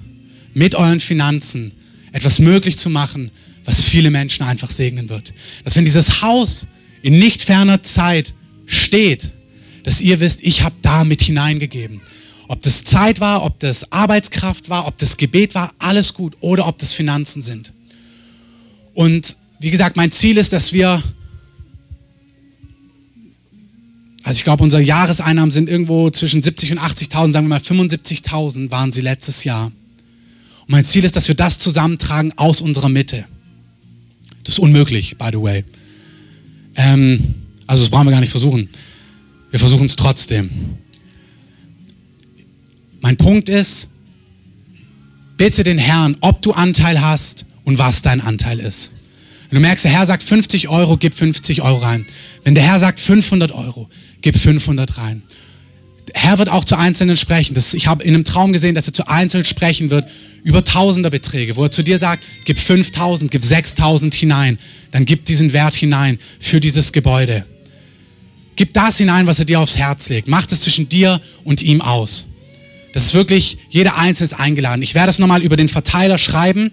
mit 0.54 0.76
euren 0.76 1.00
Finanzen, 1.00 1.72
etwas 2.12 2.38
möglich 2.38 2.78
zu 2.78 2.90
machen, 2.90 3.30
was 3.64 3.82
viele 3.82 4.10
Menschen 4.10 4.44
einfach 4.44 4.70
segnen 4.70 5.08
wird. 5.08 5.32
Dass 5.64 5.76
wenn 5.76 5.84
dieses 5.84 6.22
Haus 6.22 6.66
in 7.02 7.18
nicht 7.18 7.42
ferner 7.42 7.82
Zeit 7.82 8.32
steht, 8.66 9.30
dass 9.84 10.00
ihr 10.00 10.20
wisst, 10.20 10.42
ich 10.42 10.62
habe 10.62 10.76
da 10.82 11.04
mit 11.04 11.22
hineingegeben. 11.22 12.00
Ob 12.48 12.62
das 12.62 12.84
Zeit 12.84 13.20
war, 13.20 13.44
ob 13.44 13.58
das 13.60 13.90
Arbeitskraft 13.92 14.68
war, 14.68 14.86
ob 14.86 14.98
das 14.98 15.16
Gebet 15.16 15.54
war, 15.54 15.72
alles 15.78 16.14
gut. 16.14 16.36
Oder 16.40 16.66
ob 16.66 16.78
das 16.78 16.92
Finanzen 16.92 17.42
sind. 17.42 17.72
Und 18.94 19.36
wie 19.58 19.70
gesagt, 19.70 19.96
mein 19.96 20.10
Ziel 20.10 20.38
ist, 20.38 20.52
dass 20.52 20.72
wir, 20.72 21.02
also 24.22 24.36
ich 24.36 24.44
glaube, 24.44 24.62
unsere 24.62 24.82
Jahreseinnahmen 24.82 25.50
sind 25.50 25.68
irgendwo 25.68 26.10
zwischen 26.10 26.42
70 26.42 26.72
und 26.72 26.78
80.000, 26.78 27.32
sagen 27.32 27.46
wir 27.46 27.58
mal 27.58 27.60
75.000 27.60 28.70
waren 28.70 28.92
sie 28.92 29.00
letztes 29.00 29.44
Jahr. 29.44 29.72
Mein 30.72 30.86
Ziel 30.86 31.04
ist, 31.04 31.16
dass 31.16 31.28
wir 31.28 31.34
das 31.34 31.58
zusammentragen 31.58 32.32
aus 32.38 32.62
unserer 32.62 32.88
Mitte. 32.88 33.26
Das 34.42 34.54
ist 34.54 34.58
unmöglich, 34.58 35.18
by 35.18 35.28
the 35.30 35.38
way. 35.38 35.64
Ähm, 36.76 37.34
also 37.66 37.82
das 37.82 37.90
brauchen 37.90 38.06
wir 38.06 38.12
gar 38.12 38.20
nicht 38.22 38.30
versuchen. 38.30 38.70
Wir 39.50 39.60
versuchen 39.60 39.84
es 39.84 39.96
trotzdem. 39.96 40.48
Mein 43.02 43.18
Punkt 43.18 43.50
ist, 43.50 43.88
bitte 45.36 45.62
den 45.62 45.76
Herrn, 45.76 46.16
ob 46.22 46.40
du 46.40 46.52
Anteil 46.52 47.02
hast 47.02 47.44
und 47.64 47.76
was 47.76 48.00
dein 48.00 48.22
Anteil 48.22 48.58
ist. 48.58 48.92
Wenn 49.50 49.56
du 49.56 49.60
merkst, 49.60 49.84
der 49.84 49.92
Herr 49.92 50.06
sagt 50.06 50.22
50 50.22 50.70
Euro, 50.70 50.96
gib 50.96 51.12
50 51.12 51.60
Euro 51.60 51.80
rein. 51.80 52.06
Wenn 52.44 52.54
der 52.54 52.64
Herr 52.64 52.78
sagt 52.78 52.98
500 52.98 53.52
Euro, 53.52 53.90
gib 54.22 54.38
500 54.38 54.96
rein. 54.96 55.20
Herr 56.14 56.38
wird 56.38 56.48
auch 56.48 56.64
zu 56.64 56.76
Einzelnen 56.76 57.16
sprechen. 57.16 57.54
Das, 57.54 57.74
ich 57.74 57.86
habe 57.86 58.02
in 58.02 58.14
einem 58.14 58.24
Traum 58.24 58.52
gesehen, 58.52 58.74
dass 58.74 58.86
er 58.86 58.92
zu 58.92 59.06
Einzelnen 59.06 59.44
sprechen 59.44 59.90
wird 59.90 60.08
über 60.42 60.64
Tausenderbeträge, 60.64 61.56
wo 61.56 61.64
er 61.64 61.70
zu 61.70 61.82
dir 61.82 61.98
sagt, 61.98 62.24
gib 62.44 62.58
5000, 62.58 63.30
gib 63.30 63.42
6000 63.42 64.14
hinein, 64.14 64.58
dann 64.90 65.04
gib 65.04 65.24
diesen 65.24 65.52
Wert 65.52 65.74
hinein 65.74 66.18
für 66.40 66.60
dieses 66.60 66.92
Gebäude. 66.92 67.46
Gib 68.56 68.74
das 68.74 68.98
hinein, 68.98 69.26
was 69.26 69.38
er 69.38 69.44
dir 69.44 69.60
aufs 69.60 69.76
Herz 69.76 70.08
legt. 70.08 70.28
Mach 70.28 70.46
das 70.46 70.62
zwischen 70.62 70.88
dir 70.88 71.20
und 71.44 71.62
ihm 71.62 71.80
aus. 71.80 72.26
Das 72.92 73.06
ist 73.06 73.14
wirklich, 73.14 73.58
jeder 73.70 73.96
Einzelne 73.96 74.26
ist 74.26 74.34
eingeladen. 74.34 74.82
Ich 74.82 74.94
werde 74.94 75.10
es 75.10 75.18
nochmal 75.18 75.42
über 75.42 75.56
den 75.56 75.68
Verteiler 75.68 76.18
schreiben. 76.18 76.70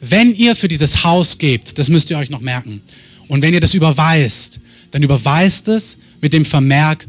Wenn 0.00 0.34
ihr 0.34 0.54
für 0.54 0.68
dieses 0.68 1.04
Haus 1.04 1.38
gebt, 1.38 1.78
das 1.78 1.88
müsst 1.88 2.10
ihr 2.10 2.18
euch 2.18 2.28
noch 2.28 2.40
merken. 2.40 2.82
Und 3.28 3.40
wenn 3.40 3.54
ihr 3.54 3.60
das 3.60 3.72
überweist, 3.72 4.60
dann 4.90 5.02
überweist 5.02 5.68
es 5.68 5.96
mit 6.20 6.32
dem 6.32 6.44
Vermerk 6.44 7.06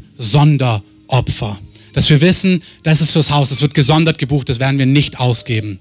Sonderopfer 1.08 1.58
dass 1.94 2.10
wir 2.10 2.20
wissen, 2.20 2.62
das 2.82 3.00
ist 3.00 3.12
fürs 3.12 3.30
Haus, 3.30 3.50
es 3.50 3.62
wird 3.62 3.72
gesondert 3.72 4.18
gebucht, 4.18 4.50
das 4.50 4.60
werden 4.60 4.78
wir 4.78 4.86
nicht 4.86 5.18
ausgeben. 5.18 5.78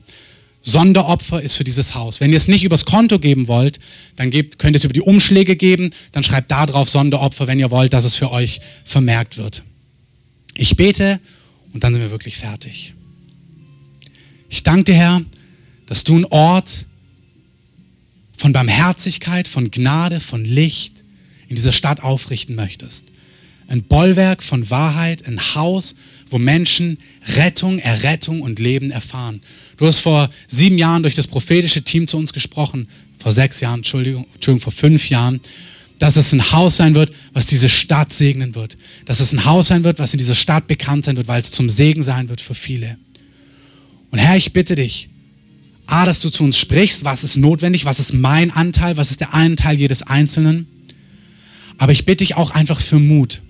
Sonderopfer 0.62 1.42
ist 1.42 1.56
für 1.56 1.66
dieses 1.66 1.94
Haus. 1.94 2.22
Wenn 2.22 2.30
ihr 2.32 2.38
es 2.38 2.48
nicht 2.48 2.64
übers 2.64 2.86
Konto 2.86 3.20
geben 3.20 3.50
wollt, 3.50 3.80
dann 4.16 4.32
gebt, 4.32 4.60
könnt 4.60 4.76
ihr 4.76 4.78
es 4.78 4.86
über 4.86 4.94
die 4.94 5.02
Umschläge 5.02 5.58
geben, 5.58 5.90
dann 6.14 6.24
schreibt 6.24 6.52
da 6.52 6.66
drauf 6.66 6.88
Sonderopfer, 6.88 7.48
wenn 7.48 7.60
ihr 7.60 7.70
wollt, 7.70 7.92
dass 7.92 8.06
es 8.06 8.16
für 8.16 8.32
euch 8.32 8.62
vermerkt 8.86 9.38
wird. 9.38 9.64
Ich 10.56 10.78
bete 10.78 11.20
und 11.74 11.84
dann 11.84 11.94
sind 11.94 12.02
wir 12.02 12.12
wirklich 12.12 12.38
fertig. 12.38 12.94
Ich 14.48 14.64
danke 14.64 14.86
dir, 14.86 14.96
Herr, 14.96 15.22
dass 15.88 16.06
du 16.06 16.16
einen 16.16 16.26
Ort 16.26 16.86
von 18.38 18.54
Barmherzigkeit, 18.54 19.48
von 19.48 19.72
Gnade, 19.72 20.20
von 20.20 20.46
Licht 20.46 21.04
in 21.50 21.56
dieser 21.56 21.72
Stadt 21.72 22.04
aufrichten 22.04 22.56
möchtest 22.56 23.06
ein 23.68 23.84
Bollwerk 23.84 24.44
von 24.44 24.70
Wahrheit, 24.70 25.28
ein 25.28 25.56
Haus, 25.56 25.96
wo 26.30 26.38
Menschen 26.38 26.98
Rettung, 27.36 27.80
Errettung 27.80 28.42
und 28.42 28.60
Leben 28.60 28.92
erfahren. 28.92 29.42
Du 29.78 29.88
hast 29.88 30.00
vor 30.00 30.30
sieben 30.48 30.78
Jahren 30.78 31.04
durch 31.04 31.16
das 31.16 31.28
prophetische 31.28 31.84
Team 31.84 32.08
zu 32.08 32.18
uns 32.18 32.34
gesprochen, 32.34 32.88
vor 33.18 33.32
sechs 33.32 33.60
Jahren, 33.62 33.80
Entschuldigung, 33.80 34.26
Entschuldigung, 34.34 34.62
vor 34.62 34.74
fünf 34.74 35.10
Jahren, 35.10 35.40
dass 36.00 36.18
es 36.18 36.34
ein 36.34 36.52
Haus 36.52 36.78
sein 36.78 36.96
wird, 36.96 37.14
was 37.32 37.46
diese 37.46 37.70
Stadt 37.70 38.12
segnen 38.12 38.56
wird. 38.56 38.78
Dass 39.06 39.20
es 39.20 39.32
ein 39.32 39.46
Haus 39.46 39.70
sein 39.70 39.84
wird, 39.84 40.00
was 40.00 40.14
in 40.14 40.18
dieser 40.18 40.36
Stadt 40.36 40.68
bekannt 40.68 41.06
sein 41.06 41.16
wird, 41.16 41.28
weil 41.28 41.40
es 41.40 41.52
zum 41.52 41.70
Segen 41.70 42.04
sein 42.04 42.30
wird 42.30 42.42
für 42.42 42.56
viele. 42.56 42.98
Und 44.12 44.20
Herr, 44.20 44.36
ich 44.36 44.54
bitte 44.54 44.76
dich, 44.76 45.10
A, 45.86 46.06
dass 46.06 46.22
du 46.22 46.30
zu 46.30 46.44
uns 46.44 46.58
sprichst, 46.58 47.04
was 47.04 47.24
ist 47.24 47.38
notwendig, 47.38 47.86
was 47.86 48.00
ist 48.00 48.14
mein 48.14 48.52
Anteil, 48.52 48.98
was 48.98 49.12
ist 49.12 49.20
der 49.20 49.34
Anteil 49.34 49.78
jedes 49.78 50.02
Einzelnen. 50.04 50.68
Aber 51.78 51.92
ich 51.92 52.06
bitte 52.06 52.24
dich 52.24 52.36
auch 52.36 52.52
einfach 52.52 52.80
für 52.80 53.00
Mut 53.00 53.42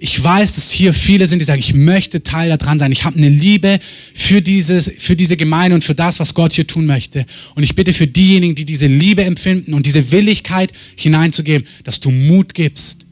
ich 0.00 0.22
weiß, 0.22 0.54
dass 0.54 0.70
hier 0.70 0.94
viele 0.94 1.26
sind, 1.26 1.40
die 1.40 1.44
sagen, 1.44 1.58
ich 1.58 1.74
möchte 1.74 2.22
Teil 2.22 2.56
daran 2.56 2.78
sein. 2.78 2.92
Ich 2.92 3.02
habe 3.02 3.18
eine 3.18 3.28
Liebe 3.28 3.80
für, 4.14 4.40
dieses, 4.40 4.88
für 4.96 5.16
diese 5.16 5.36
Gemeinde 5.36 5.74
und 5.74 5.82
für 5.82 5.96
das, 5.96 6.20
was 6.20 6.34
Gott 6.34 6.52
hier 6.52 6.68
tun 6.68 6.86
möchte. 6.86 7.26
Und 7.56 7.64
ich 7.64 7.74
bitte 7.74 7.92
für 7.92 8.06
diejenigen, 8.06 8.54
die 8.54 8.64
diese 8.64 8.86
Liebe 8.86 9.24
empfinden 9.24 9.74
und 9.74 9.86
diese 9.86 10.12
Willigkeit 10.12 10.72
hineinzugeben, 10.94 11.66
dass 11.82 11.98
du 11.98 12.12
Mut 12.12 12.54
gibst. 12.54 13.06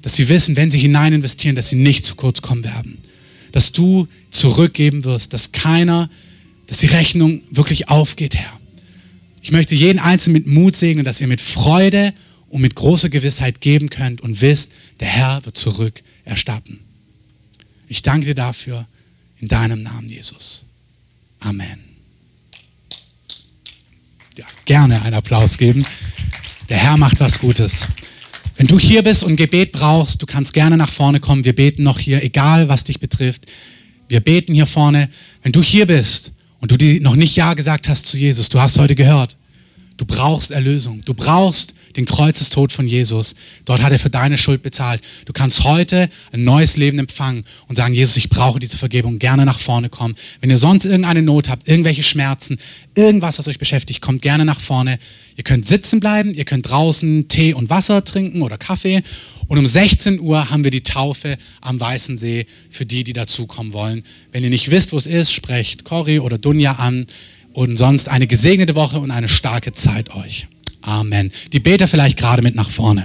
Dass 0.00 0.14
sie 0.14 0.30
wissen, 0.30 0.56
wenn 0.56 0.70
sie 0.70 0.78
hinein 0.78 1.12
investieren, 1.12 1.54
dass 1.54 1.68
sie 1.68 1.76
nicht 1.76 2.06
zu 2.06 2.14
kurz 2.14 2.40
kommen 2.40 2.64
werden. 2.64 2.96
Dass 3.52 3.70
du 3.70 4.08
zurückgeben 4.30 5.04
wirst, 5.04 5.34
dass 5.34 5.52
keiner, 5.52 6.08
dass 6.66 6.78
die 6.78 6.86
Rechnung 6.86 7.42
wirklich 7.50 7.90
aufgeht, 7.90 8.36
Herr. 8.36 8.58
Ich 9.42 9.50
möchte 9.50 9.74
jeden 9.74 9.98
Einzelnen 9.98 10.32
mit 10.32 10.46
Mut 10.46 10.76
segnen, 10.76 11.04
dass 11.04 11.20
ihr 11.20 11.26
mit 11.26 11.42
Freude 11.42 12.14
und 12.54 12.60
mit 12.60 12.76
großer 12.76 13.08
Gewissheit 13.08 13.60
geben 13.60 13.90
könnt 13.90 14.20
und 14.20 14.40
wisst, 14.40 14.70
der 15.00 15.08
Herr 15.08 15.44
wird 15.44 15.58
zurück 15.58 16.04
erstatten. 16.24 16.78
Ich 17.88 18.02
danke 18.02 18.26
dir 18.26 18.36
dafür 18.36 18.86
in 19.40 19.48
deinem 19.48 19.82
Namen, 19.82 20.08
Jesus. 20.08 20.64
Amen. 21.40 21.80
Ja, 24.36 24.46
gerne 24.66 25.02
einen 25.02 25.14
Applaus 25.14 25.58
geben. 25.58 25.84
Der 26.68 26.76
Herr 26.76 26.96
macht 26.96 27.18
was 27.18 27.40
Gutes. 27.40 27.88
Wenn 28.54 28.68
du 28.68 28.78
hier 28.78 29.02
bist 29.02 29.24
und 29.24 29.34
Gebet 29.34 29.72
brauchst, 29.72 30.22
du 30.22 30.26
kannst 30.26 30.52
gerne 30.52 30.76
nach 30.76 30.92
vorne 30.92 31.18
kommen. 31.18 31.44
Wir 31.44 31.56
beten 31.56 31.82
noch 31.82 31.98
hier, 31.98 32.22
egal 32.22 32.68
was 32.68 32.84
dich 32.84 33.00
betrifft. 33.00 33.46
Wir 34.06 34.20
beten 34.20 34.54
hier 34.54 34.66
vorne. 34.66 35.08
Wenn 35.42 35.50
du 35.50 35.60
hier 35.60 35.86
bist 35.86 36.30
und 36.60 36.70
du 36.70 37.00
noch 37.00 37.16
nicht 37.16 37.34
Ja 37.34 37.54
gesagt 37.54 37.88
hast 37.88 38.06
zu 38.06 38.16
Jesus, 38.16 38.48
du 38.48 38.60
hast 38.60 38.78
heute 38.78 38.94
gehört, 38.94 39.36
du 39.96 40.04
brauchst 40.04 40.52
Erlösung. 40.52 41.00
Du 41.04 41.14
brauchst 41.14 41.74
den 41.96 42.06
Kreuzestod 42.06 42.72
von 42.72 42.86
Jesus. 42.86 43.34
Dort 43.64 43.82
hat 43.82 43.92
er 43.92 43.98
für 43.98 44.10
deine 44.10 44.38
Schuld 44.38 44.62
bezahlt. 44.62 45.00
Du 45.24 45.32
kannst 45.32 45.64
heute 45.64 46.08
ein 46.32 46.44
neues 46.44 46.76
Leben 46.76 46.98
empfangen 46.98 47.44
und 47.68 47.76
sagen, 47.76 47.94
Jesus, 47.94 48.16
ich 48.16 48.28
brauche 48.28 48.58
diese 48.58 48.76
Vergebung. 48.76 49.18
Gerne 49.18 49.44
nach 49.44 49.58
vorne 49.58 49.88
kommen. 49.88 50.14
Wenn 50.40 50.50
ihr 50.50 50.58
sonst 50.58 50.84
irgendeine 50.84 51.22
Not 51.22 51.48
habt, 51.48 51.68
irgendwelche 51.68 52.02
Schmerzen, 52.02 52.58
irgendwas, 52.94 53.38
was 53.38 53.48
euch 53.48 53.58
beschäftigt, 53.58 54.00
kommt 54.00 54.22
gerne 54.22 54.44
nach 54.44 54.60
vorne. 54.60 54.98
Ihr 55.36 55.44
könnt 55.44 55.66
sitzen 55.66 56.00
bleiben, 56.00 56.32
ihr 56.34 56.44
könnt 56.44 56.68
draußen 56.68 57.28
Tee 57.28 57.54
und 57.54 57.70
Wasser 57.70 58.04
trinken 58.04 58.42
oder 58.42 58.58
Kaffee. 58.58 59.02
Und 59.46 59.58
um 59.58 59.66
16 59.66 60.20
Uhr 60.20 60.50
haben 60.50 60.64
wir 60.64 60.70
die 60.70 60.82
Taufe 60.82 61.36
am 61.60 61.78
Weißen 61.78 62.16
See 62.16 62.46
für 62.70 62.86
die, 62.86 63.04
die 63.04 63.12
dazukommen 63.12 63.72
wollen. 63.72 64.04
Wenn 64.32 64.42
ihr 64.42 64.50
nicht 64.50 64.70
wisst, 64.70 64.92
wo 64.92 64.96
es 64.96 65.06
ist, 65.06 65.32
sprecht 65.32 65.84
Cory 65.84 66.18
oder 66.18 66.38
Dunja 66.38 66.72
an. 66.72 67.06
Und 67.52 67.76
sonst 67.76 68.08
eine 68.08 68.26
gesegnete 68.26 68.74
Woche 68.74 68.98
und 68.98 69.12
eine 69.12 69.28
starke 69.28 69.72
Zeit 69.72 70.12
euch. 70.12 70.48
Amen. 70.84 71.32
Die 71.52 71.60
Beter 71.60 71.88
vielleicht 71.88 72.18
gerade 72.18 72.42
mit 72.42 72.54
nach 72.54 72.68
vorne. 72.68 73.02